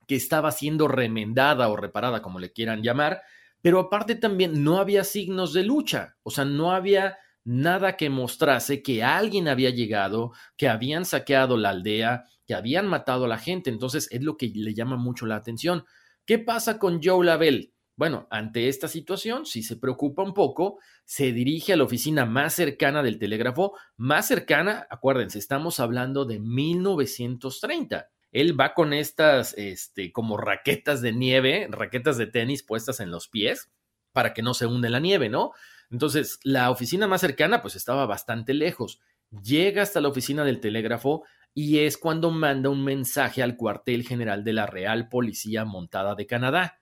que 0.07 0.15
estaba 0.15 0.51
siendo 0.51 0.87
remendada 0.87 1.69
o 1.69 1.75
reparada, 1.75 2.21
como 2.21 2.39
le 2.39 2.51
quieran 2.51 2.83
llamar, 2.83 3.21
pero 3.61 3.79
aparte 3.79 4.15
también 4.15 4.63
no 4.63 4.77
había 4.77 5.03
signos 5.03 5.53
de 5.53 5.63
lucha, 5.63 6.17
o 6.23 6.31
sea, 6.31 6.45
no 6.45 6.71
había 6.71 7.17
nada 7.43 7.97
que 7.97 8.09
mostrase 8.09 8.83
que 8.83 9.03
alguien 9.03 9.47
había 9.47 9.69
llegado, 9.71 10.31
que 10.57 10.69
habían 10.69 11.05
saqueado 11.05 11.57
la 11.57 11.69
aldea, 11.69 12.25
que 12.45 12.53
habían 12.53 12.87
matado 12.87 13.25
a 13.25 13.27
la 13.27 13.37
gente. 13.37 13.69
Entonces 13.69 14.07
es 14.11 14.21
lo 14.21 14.37
que 14.37 14.51
le 14.53 14.73
llama 14.73 14.97
mucho 14.97 15.25
la 15.25 15.37
atención. 15.37 15.85
¿Qué 16.25 16.37
pasa 16.39 16.77
con 16.77 17.01
Joe 17.01 17.25
Lavelle? 17.25 17.73
Bueno, 18.01 18.25
ante 18.31 18.67
esta 18.67 18.87
situación, 18.87 19.45
si 19.45 19.61
se 19.61 19.77
preocupa 19.77 20.23
un 20.23 20.33
poco, 20.33 20.79
se 21.05 21.31
dirige 21.33 21.73
a 21.73 21.77
la 21.77 21.83
oficina 21.83 22.25
más 22.25 22.55
cercana 22.55 23.03
del 23.03 23.19
telégrafo, 23.19 23.77
más 23.95 24.27
cercana, 24.27 24.87
acuérdense, 24.89 25.37
estamos 25.37 25.79
hablando 25.79 26.25
de 26.25 26.39
1930. 26.39 28.09
él 28.31 28.59
va 28.59 28.73
con 28.73 28.93
estas, 28.93 29.53
este, 29.55 30.11
como 30.11 30.37
raquetas 30.37 31.03
de 31.03 31.11
nieve, 31.11 31.67
raquetas 31.69 32.17
de 32.17 32.25
tenis 32.25 32.63
puestas 32.63 33.01
en 33.01 33.11
los 33.11 33.27
pies 33.27 33.69
para 34.13 34.33
que 34.33 34.41
no 34.41 34.55
se 34.55 34.65
hunde 34.65 34.89
la 34.89 34.99
nieve, 34.99 35.29
¿no? 35.29 35.51
Entonces, 35.91 36.39
la 36.43 36.71
oficina 36.71 37.05
más 37.05 37.21
cercana, 37.21 37.61
pues 37.61 37.75
estaba 37.75 38.07
bastante 38.07 38.55
lejos. 38.55 38.99
Llega 39.43 39.83
hasta 39.83 40.01
la 40.01 40.07
oficina 40.07 40.43
del 40.43 40.59
telégrafo 40.59 41.23
y 41.53 41.77
es 41.77 41.99
cuando 41.99 42.31
manda 42.31 42.71
un 42.71 42.83
mensaje 42.83 43.43
al 43.43 43.57
cuartel 43.57 44.07
general 44.07 44.43
de 44.43 44.53
la 44.53 44.65
Real 44.65 45.07
Policía 45.07 45.65
Montada 45.65 46.15
de 46.15 46.25
Canadá. 46.25 46.80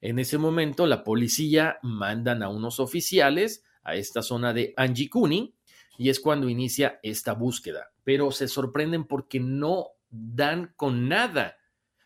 En 0.00 0.18
ese 0.18 0.38
momento, 0.38 0.86
la 0.86 1.02
policía 1.04 1.78
mandan 1.82 2.42
a 2.42 2.48
unos 2.48 2.80
oficiales 2.80 3.64
a 3.82 3.94
esta 3.96 4.22
zona 4.22 4.52
de 4.52 4.74
Anjikuni 4.76 5.54
y 5.96 6.10
es 6.10 6.20
cuando 6.20 6.48
inicia 6.48 7.00
esta 7.02 7.34
búsqueda. 7.34 7.90
Pero 8.04 8.30
se 8.30 8.48
sorprenden 8.48 9.04
porque 9.04 9.40
no 9.40 9.88
dan 10.10 10.72
con 10.76 11.08
nada. 11.08 11.56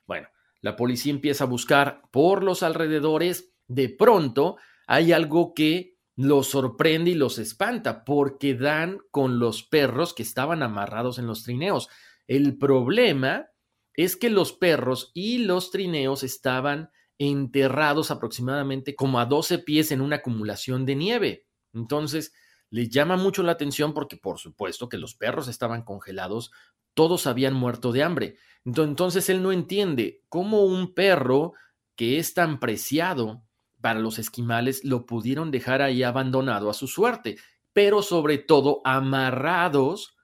Bueno, 0.07 0.29
la 0.61 0.77
policía 0.77 1.13
empieza 1.13 1.45
a 1.45 1.49
buscar 1.49 2.03
por 2.11 2.43
los 2.43 2.63
alrededores. 2.63 3.53
De 3.69 3.89
pronto 3.89 4.57
hay 4.87 5.13
algo 5.13 5.53
que 5.55 5.99
los 6.17 6.49
sorprende 6.49 7.11
y 7.13 7.15
los 7.15 7.39
espanta 7.39 8.05
porque 8.05 8.55
dan 8.55 8.99
con 9.11 9.39
los 9.39 9.63
perros 9.63 10.15
que 10.15 10.23
estaban 10.23 10.63
amarrados 10.63 11.19
en 11.19 11.27
los 11.27 11.43
trineos. 11.43 11.89
El 12.27 12.59
problema 12.59 13.49
es 13.95 14.17
que 14.17 14.31
los 14.31 14.53
perros 14.53 15.11
y 15.15 15.39
los 15.39 15.71
trineos 15.71 16.23
estaban 16.23 16.91
enterrados 17.23 18.11
aproximadamente 18.11 18.95
como 18.95 19.21
a 19.21 19.27
12 19.27 19.59
pies 19.59 19.93
en 19.93 20.01
una 20.01 20.17
acumulación 20.17 20.85
de 20.85 20.97
nieve. 20.97 21.47
Entonces, 21.73 22.33
les 22.71 22.89
llama 22.89 23.17
mucho 23.17 23.43
la 23.43 23.53
atención 23.53 23.93
porque 23.93 24.17
por 24.17 24.39
supuesto 24.39 24.89
que 24.89 24.99
los 24.99 25.15
perros 25.15 25.47
estaban 25.47 25.83
congelados, 25.83 26.53
todos 26.95 27.27
habían 27.27 27.55
muerto 27.55 27.93
de 27.93 28.03
hambre. 28.03 28.37
Entonces 28.65 29.29
él 29.29 29.43
no 29.43 29.53
entiende 29.53 30.23
cómo 30.29 30.65
un 30.65 30.95
perro 30.95 31.53
que 31.97 32.19
es 32.19 32.35
tan 32.35 32.61
preciado 32.61 33.43
para 33.81 34.01
los 34.01 34.19
esquimales 34.19 34.85
lo 34.85 35.05
pudieron 35.05 35.51
dejar 35.51 35.83
ahí 35.83 36.03
abandonado 36.03 36.71
a 36.71 36.75
su 36.75 36.87
suerte, 36.87 37.37
pero 37.73 38.01
sobre 38.03 38.39
todo 38.39 38.81
amarrados 38.85 40.17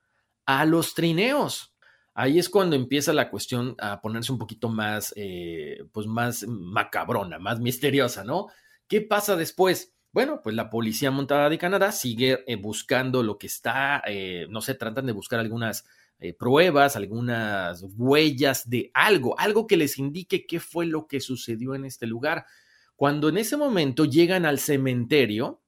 a 0.47 0.65
los 0.65 0.95
trineos. 0.95 1.75
Ahí 2.21 2.41
es 2.41 2.49
cuando 2.49 2.75
empieza 2.75 3.13
la 3.13 3.31
cuestión 3.31 3.77
a 3.79 4.01
ponerse 4.01 4.33
un 4.33 4.39
poquito 4.39 4.69
más, 4.69 5.13
eh, 5.15 5.85
pues 5.93 6.09
más 6.09 6.45
macabrona, 6.49 7.39
más 7.39 7.61
misteriosa, 7.61 8.25
¿no? 8.25 8.49
¿Qué 8.89 9.03
pasa 9.03 9.37
después? 9.37 9.95
Bueno, 10.11 10.41
pues 10.43 10.57
la 10.57 10.69
Policía 10.69 11.13
Montada 11.13 11.49
de 11.49 11.59
Canadá 11.59 11.93
sigue 11.93 12.43
eh, 12.49 12.57
buscando 12.57 13.23
lo 13.23 13.39
que 13.39 13.47
está, 13.47 14.03
eh, 14.05 14.49
no 14.51 14.61
sé, 14.63 14.75
tratan 14.75 15.07
de 15.07 15.13
buscar 15.13 15.39
algunas 15.39 15.87
pruebas, 16.37 16.97
algunas 16.97 17.85
huellas 17.97 18.69
de 18.69 18.91
algo, 18.95 19.39
algo 19.39 19.69
que 19.69 19.77
les 19.77 19.97
indique 19.97 20.45
qué 20.45 20.59
fue 20.59 20.87
lo 20.87 21.07
que 21.07 21.21
sucedió 21.21 21.77
en 21.77 21.85
este 21.85 22.09
lugar. 22.09 22.47
Cuando 22.97 23.29
en 23.29 23.39
ese 23.39 23.57
momento 23.57 24.05
llegan 24.05 24.45
al 24.45 24.59
cementerio, 24.59 25.63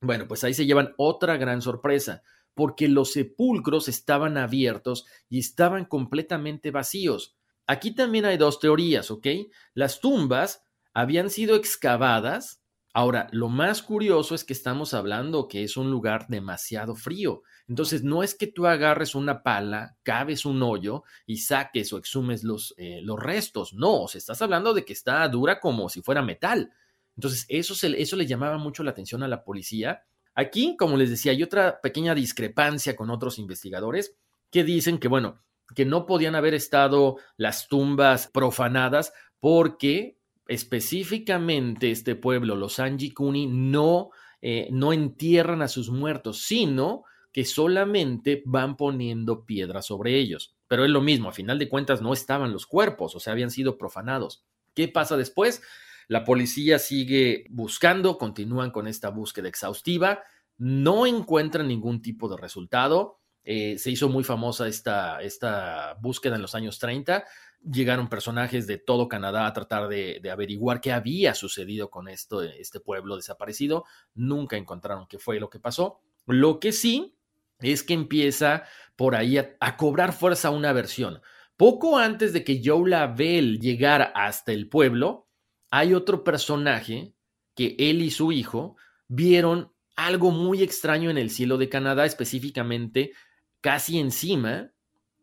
bueno, 0.00 0.28
pues 0.28 0.44
ahí 0.44 0.54
se 0.54 0.66
llevan 0.66 0.94
otra 0.98 1.36
gran 1.36 1.62
sorpresa, 1.62 2.22
porque 2.56 2.88
los 2.88 3.12
sepulcros 3.12 3.86
estaban 3.86 4.36
abiertos 4.36 5.06
y 5.28 5.38
estaban 5.38 5.84
completamente 5.84 6.72
vacíos. 6.72 7.36
Aquí 7.68 7.94
también 7.94 8.24
hay 8.24 8.36
dos 8.36 8.58
teorías, 8.58 9.12
¿ok? 9.12 9.28
Las 9.74 10.00
tumbas 10.00 10.64
habían 10.92 11.30
sido 11.30 11.54
excavadas 11.54 12.62
Ahora, 12.96 13.28
lo 13.30 13.50
más 13.50 13.82
curioso 13.82 14.34
es 14.34 14.42
que 14.42 14.54
estamos 14.54 14.94
hablando 14.94 15.48
que 15.48 15.62
es 15.62 15.76
un 15.76 15.90
lugar 15.90 16.28
demasiado 16.28 16.94
frío. 16.94 17.42
Entonces, 17.68 18.02
no 18.02 18.22
es 18.22 18.34
que 18.34 18.46
tú 18.46 18.66
agarres 18.66 19.14
una 19.14 19.42
pala, 19.42 19.98
cabes 20.02 20.46
un 20.46 20.62
hoyo 20.62 21.04
y 21.26 21.36
saques 21.36 21.92
o 21.92 21.98
exhumes 21.98 22.42
los, 22.42 22.72
eh, 22.78 23.00
los 23.02 23.20
restos. 23.20 23.74
No, 23.74 24.04
o 24.04 24.08
sea, 24.08 24.18
estás 24.18 24.40
hablando 24.40 24.72
de 24.72 24.86
que 24.86 24.94
está 24.94 25.28
dura 25.28 25.60
como 25.60 25.90
si 25.90 26.00
fuera 26.00 26.22
metal. 26.22 26.72
Entonces, 27.16 27.44
eso, 27.50 27.74
eso 27.86 28.16
le 28.16 28.26
llamaba 28.26 28.56
mucho 28.56 28.82
la 28.82 28.92
atención 28.92 29.22
a 29.22 29.28
la 29.28 29.44
policía. 29.44 30.06
Aquí, 30.36 30.76
como 30.76 30.98
les 30.98 31.08
decía, 31.10 31.32
hay 31.32 31.42
otra 31.42 31.80
pequeña 31.80 32.14
discrepancia 32.14 32.94
con 32.94 33.10
otros 33.10 33.38
investigadores 33.38 34.14
que 34.50 34.64
dicen 34.64 34.98
que, 34.98 35.08
bueno, 35.08 35.42
que 35.74 35.86
no 35.86 36.06
podían 36.06 36.34
haber 36.34 36.54
estado 36.54 37.16
las 37.38 37.68
tumbas 37.68 38.28
profanadas 38.28 39.12
porque 39.40 40.18
específicamente 40.46 41.90
este 41.90 42.14
pueblo, 42.14 42.54
los 42.54 42.78
Anjikuni, 42.78 43.46
no, 43.46 44.10
eh, 44.42 44.68
no 44.70 44.92
entierran 44.92 45.62
a 45.62 45.68
sus 45.68 45.90
muertos, 45.90 46.42
sino 46.42 47.04
que 47.32 47.44
solamente 47.44 48.42
van 48.44 48.76
poniendo 48.76 49.44
piedras 49.44 49.86
sobre 49.86 50.16
ellos. 50.16 50.54
Pero 50.68 50.84
es 50.84 50.90
lo 50.90 51.00
mismo, 51.00 51.30
a 51.30 51.32
final 51.32 51.58
de 51.58 51.68
cuentas 51.68 52.02
no 52.02 52.12
estaban 52.12 52.52
los 52.52 52.66
cuerpos, 52.66 53.14
o 53.14 53.20
sea, 53.20 53.32
habían 53.32 53.50
sido 53.50 53.78
profanados. 53.78 54.44
¿Qué 54.74 54.88
pasa 54.88 55.16
después? 55.16 55.62
La 56.08 56.24
policía 56.24 56.78
sigue 56.78 57.46
buscando, 57.50 58.18
continúan 58.18 58.70
con 58.70 58.86
esta 58.86 59.10
búsqueda 59.10 59.48
exhaustiva, 59.48 60.22
no 60.58 61.06
encuentran 61.06 61.68
ningún 61.68 62.00
tipo 62.02 62.28
de 62.28 62.36
resultado. 62.36 63.20
Eh, 63.44 63.78
se 63.78 63.90
hizo 63.90 64.08
muy 64.08 64.24
famosa 64.24 64.66
esta, 64.66 65.20
esta 65.22 65.94
búsqueda 66.00 66.36
en 66.36 66.42
los 66.42 66.54
años 66.54 66.78
30, 66.78 67.24
llegaron 67.70 68.08
personajes 68.08 68.66
de 68.66 68.78
todo 68.78 69.08
Canadá 69.08 69.46
a 69.46 69.52
tratar 69.52 69.88
de, 69.88 70.20
averiguar 70.30 70.80
qué 70.80 70.92
había 70.92 71.34
sucedido 71.34 71.90
con 71.90 72.08
esto, 72.08 72.42
este 72.42 72.80
pueblo 72.80 73.16
desaparecido. 73.16 73.84
Nunca 74.14 74.56
encontraron 74.56 75.06
qué 75.08 75.18
fue 75.18 75.40
lo 75.40 75.50
que 75.50 75.58
pasó. 75.58 76.00
Lo 76.26 76.60
que 76.60 76.72
sí 76.72 77.16
es 77.60 77.82
que 77.82 77.94
empieza 77.94 78.64
por 78.96 79.14
ahí 79.14 79.38
a, 79.38 79.76
cobrar 79.76 80.12
fuerza 80.12 80.50
una 80.50 80.72
versión. 80.72 81.20
Poco 81.56 81.98
antes 81.98 82.32
de 82.32 82.44
que 82.44 82.60
Joe 82.62 82.88
Lavelle 82.88 83.58
llegara 83.58 84.04
hasta 84.14 84.52
el 84.52 84.68
pueblo, 84.68 85.25
hay 85.70 85.94
otro 85.94 86.24
personaje 86.24 87.14
que 87.54 87.76
él 87.78 88.02
y 88.02 88.10
su 88.10 88.32
hijo 88.32 88.76
vieron 89.08 89.72
algo 89.96 90.30
muy 90.30 90.62
extraño 90.62 91.10
en 91.10 91.18
el 91.18 91.30
cielo 91.30 91.56
de 91.58 91.68
Canadá, 91.68 92.04
específicamente 92.04 93.12
casi 93.60 93.98
encima 93.98 94.70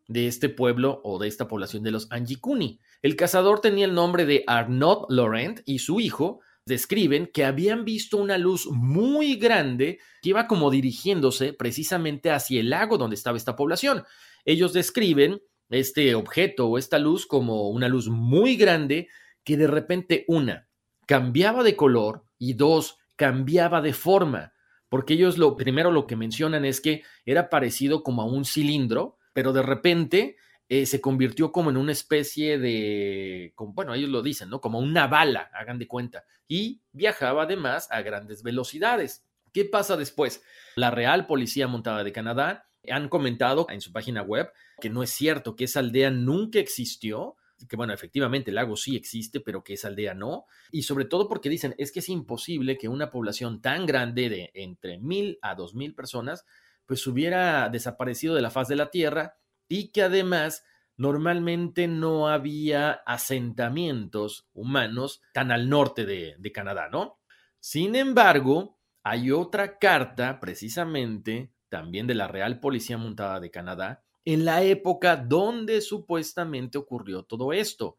de 0.08 0.26
este 0.26 0.48
pueblo 0.48 1.00
o 1.04 1.18
de 1.18 1.28
esta 1.28 1.48
población 1.48 1.82
de 1.82 1.92
los 1.92 2.10
Anjikuni. 2.10 2.80
El 3.02 3.16
cazador 3.16 3.60
tenía 3.60 3.86
el 3.86 3.94
nombre 3.94 4.26
de 4.26 4.44
Arnaud 4.46 5.06
Laurent 5.08 5.60
y 5.64 5.78
su 5.78 6.00
hijo 6.00 6.40
describen 6.66 7.30
que 7.32 7.44
habían 7.44 7.84
visto 7.84 8.16
una 8.16 8.38
luz 8.38 8.66
muy 8.70 9.36
grande 9.36 9.98
que 10.22 10.30
iba 10.30 10.46
como 10.46 10.70
dirigiéndose 10.70 11.52
precisamente 11.52 12.30
hacia 12.30 12.60
el 12.60 12.70
lago 12.70 12.98
donde 12.98 13.16
estaba 13.16 13.36
esta 13.36 13.56
población. 13.56 14.04
Ellos 14.44 14.72
describen 14.72 15.40
este 15.70 16.14
objeto 16.14 16.68
o 16.68 16.78
esta 16.78 16.98
luz 16.98 17.26
como 17.26 17.68
una 17.70 17.88
luz 17.88 18.08
muy 18.08 18.56
grande 18.56 19.08
que 19.44 19.56
de 19.56 19.66
repente 19.66 20.24
una 20.28 20.68
cambiaba 21.06 21.62
de 21.62 21.76
color 21.76 22.24
y 22.38 22.54
dos 22.54 22.98
cambiaba 23.16 23.80
de 23.82 23.92
forma, 23.92 24.54
porque 24.88 25.14
ellos 25.14 25.38
lo 25.38 25.56
primero 25.56 25.90
lo 25.90 26.06
que 26.06 26.16
mencionan 26.16 26.64
es 26.64 26.80
que 26.80 27.02
era 27.24 27.50
parecido 27.50 28.02
como 28.02 28.22
a 28.22 28.26
un 28.26 28.44
cilindro 28.44 29.18
pero 29.34 29.52
de 29.52 29.62
repente 29.62 30.36
eh, 30.70 30.86
se 30.86 31.02
convirtió 31.02 31.52
como 31.52 31.68
en 31.68 31.76
una 31.76 31.92
especie 31.92 32.58
de, 32.58 33.52
bueno, 33.58 33.92
ellos 33.92 34.08
lo 34.08 34.22
dicen, 34.22 34.48
¿no? 34.48 34.62
Como 34.62 34.78
una 34.78 35.06
bala, 35.06 35.50
hagan 35.52 35.78
de 35.78 35.86
cuenta, 35.86 36.24
y 36.48 36.80
viajaba 36.92 37.42
además 37.42 37.88
a 37.90 38.00
grandes 38.00 38.42
velocidades. 38.42 39.26
¿Qué 39.52 39.66
pasa 39.66 39.98
después? 39.98 40.42
La 40.76 40.90
Real 40.90 41.26
Policía 41.26 41.68
Montada 41.68 42.02
de 42.02 42.12
Canadá 42.12 42.70
han 42.88 43.08
comentado 43.08 43.66
en 43.68 43.80
su 43.80 43.92
página 43.92 44.22
web 44.22 44.50
que 44.80 44.90
no 44.90 45.02
es 45.02 45.10
cierto, 45.10 45.54
que 45.54 45.64
esa 45.64 45.80
aldea 45.80 46.10
nunca 46.10 46.58
existió, 46.58 47.36
que 47.68 47.76
bueno, 47.76 47.92
efectivamente 47.92 48.50
el 48.50 48.56
lago 48.56 48.76
sí 48.76 48.96
existe, 48.96 49.40
pero 49.40 49.62
que 49.62 49.74
esa 49.74 49.88
aldea 49.88 50.14
no, 50.14 50.46
y 50.70 50.82
sobre 50.82 51.04
todo 51.04 51.28
porque 51.28 51.48
dicen, 51.48 51.74
es 51.78 51.92
que 51.92 52.00
es 52.00 52.08
imposible 52.08 52.78
que 52.78 52.88
una 52.88 53.10
población 53.10 53.60
tan 53.60 53.86
grande 53.86 54.28
de 54.28 54.50
entre 54.54 54.98
mil 54.98 55.38
a 55.42 55.54
dos 55.54 55.74
mil 55.74 55.94
personas 55.94 56.44
pues 56.86 57.06
hubiera 57.06 57.68
desaparecido 57.68 58.34
de 58.34 58.42
la 58.42 58.50
faz 58.50 58.68
de 58.68 58.76
la 58.76 58.90
Tierra 58.90 59.36
y 59.68 59.88
que 59.88 60.02
además 60.02 60.64
normalmente 60.96 61.88
no 61.88 62.28
había 62.28 62.92
asentamientos 63.06 64.46
humanos 64.52 65.22
tan 65.32 65.50
al 65.50 65.68
norte 65.68 66.06
de, 66.06 66.36
de 66.38 66.52
Canadá, 66.52 66.88
¿no? 66.90 67.18
Sin 67.58 67.96
embargo, 67.96 68.78
hay 69.02 69.30
otra 69.30 69.78
carta, 69.78 70.38
precisamente, 70.38 71.52
también 71.68 72.06
de 72.06 72.14
la 72.14 72.28
Real 72.28 72.60
Policía 72.60 72.98
Montada 72.98 73.40
de 73.40 73.50
Canadá, 73.50 74.04
en 74.24 74.44
la 74.44 74.62
época 74.62 75.16
donde 75.16 75.80
supuestamente 75.80 76.78
ocurrió 76.78 77.24
todo 77.24 77.52
esto. 77.52 77.98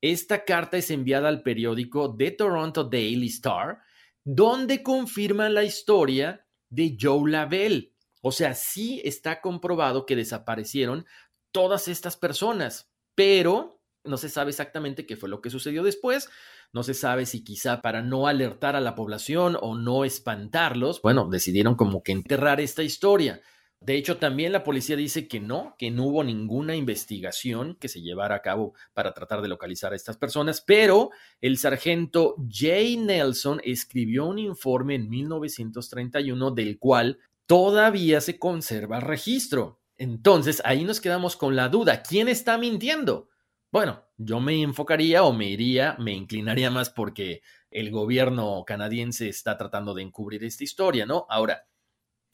Esta 0.00 0.44
carta 0.44 0.76
es 0.76 0.90
enviada 0.90 1.28
al 1.28 1.42
periódico 1.42 2.14
The 2.16 2.32
Toronto 2.32 2.84
Daily 2.84 3.28
Star, 3.28 3.78
donde 4.24 4.82
confirma 4.82 5.48
la 5.48 5.64
historia 5.64 6.46
de 6.68 6.96
Joe 7.00 7.30
Lavelle, 7.30 7.92
o 8.28 8.32
sea, 8.32 8.54
sí 8.54 9.00
está 9.04 9.40
comprobado 9.40 10.04
que 10.04 10.16
desaparecieron 10.16 11.06
todas 11.52 11.86
estas 11.86 12.16
personas, 12.16 12.90
pero 13.14 13.80
no 14.02 14.16
se 14.16 14.28
sabe 14.28 14.50
exactamente 14.50 15.06
qué 15.06 15.16
fue 15.16 15.28
lo 15.28 15.40
que 15.40 15.48
sucedió 15.48 15.84
después. 15.84 16.28
No 16.72 16.82
se 16.82 16.94
sabe 16.94 17.26
si 17.26 17.44
quizá 17.44 17.82
para 17.82 18.02
no 18.02 18.26
alertar 18.26 18.74
a 18.74 18.80
la 18.80 18.96
población 18.96 19.56
o 19.60 19.76
no 19.76 20.04
espantarlos, 20.04 21.00
bueno, 21.02 21.28
decidieron 21.28 21.76
como 21.76 22.02
que 22.02 22.10
enterrar 22.10 22.60
esta 22.60 22.82
historia. 22.82 23.42
De 23.80 23.96
hecho, 23.96 24.16
también 24.16 24.52
la 24.52 24.64
policía 24.64 24.96
dice 24.96 25.28
que 25.28 25.38
no, 25.38 25.74
que 25.78 25.90
no 25.90 26.06
hubo 26.06 26.24
ninguna 26.24 26.74
investigación 26.74 27.76
que 27.76 27.88
se 27.88 28.00
llevara 28.00 28.36
a 28.36 28.42
cabo 28.42 28.74
para 28.94 29.12
tratar 29.12 29.42
de 29.42 29.48
localizar 29.48 29.92
a 29.92 29.96
estas 29.96 30.16
personas, 30.16 30.60
pero 30.60 31.10
el 31.40 31.58
sargento 31.58 32.36
Jay 32.50 32.96
Nelson 32.96 33.60
escribió 33.64 34.26
un 34.26 34.38
informe 34.38 34.94
en 34.94 35.08
1931 35.08 36.50
del 36.52 36.78
cual 36.78 37.18
todavía 37.46 38.20
se 38.20 38.38
conserva 38.38 39.00
registro. 39.00 39.80
Entonces, 39.98 40.62
ahí 40.64 40.84
nos 40.84 41.00
quedamos 41.00 41.36
con 41.36 41.54
la 41.54 41.68
duda, 41.68 42.02
¿quién 42.02 42.28
está 42.28 42.58
mintiendo? 42.58 43.28
Bueno, 43.70 44.04
yo 44.16 44.40
me 44.40 44.62
enfocaría 44.62 45.22
o 45.24 45.32
me 45.32 45.50
iría, 45.50 45.96
me 45.98 46.12
inclinaría 46.12 46.70
más 46.70 46.88
porque 46.88 47.42
el 47.70 47.90
gobierno 47.90 48.64
canadiense 48.66 49.28
está 49.28 49.58
tratando 49.58 49.92
de 49.92 50.02
encubrir 50.02 50.44
esta 50.44 50.64
historia, 50.64 51.04
¿no? 51.04 51.26
Ahora, 51.28 51.66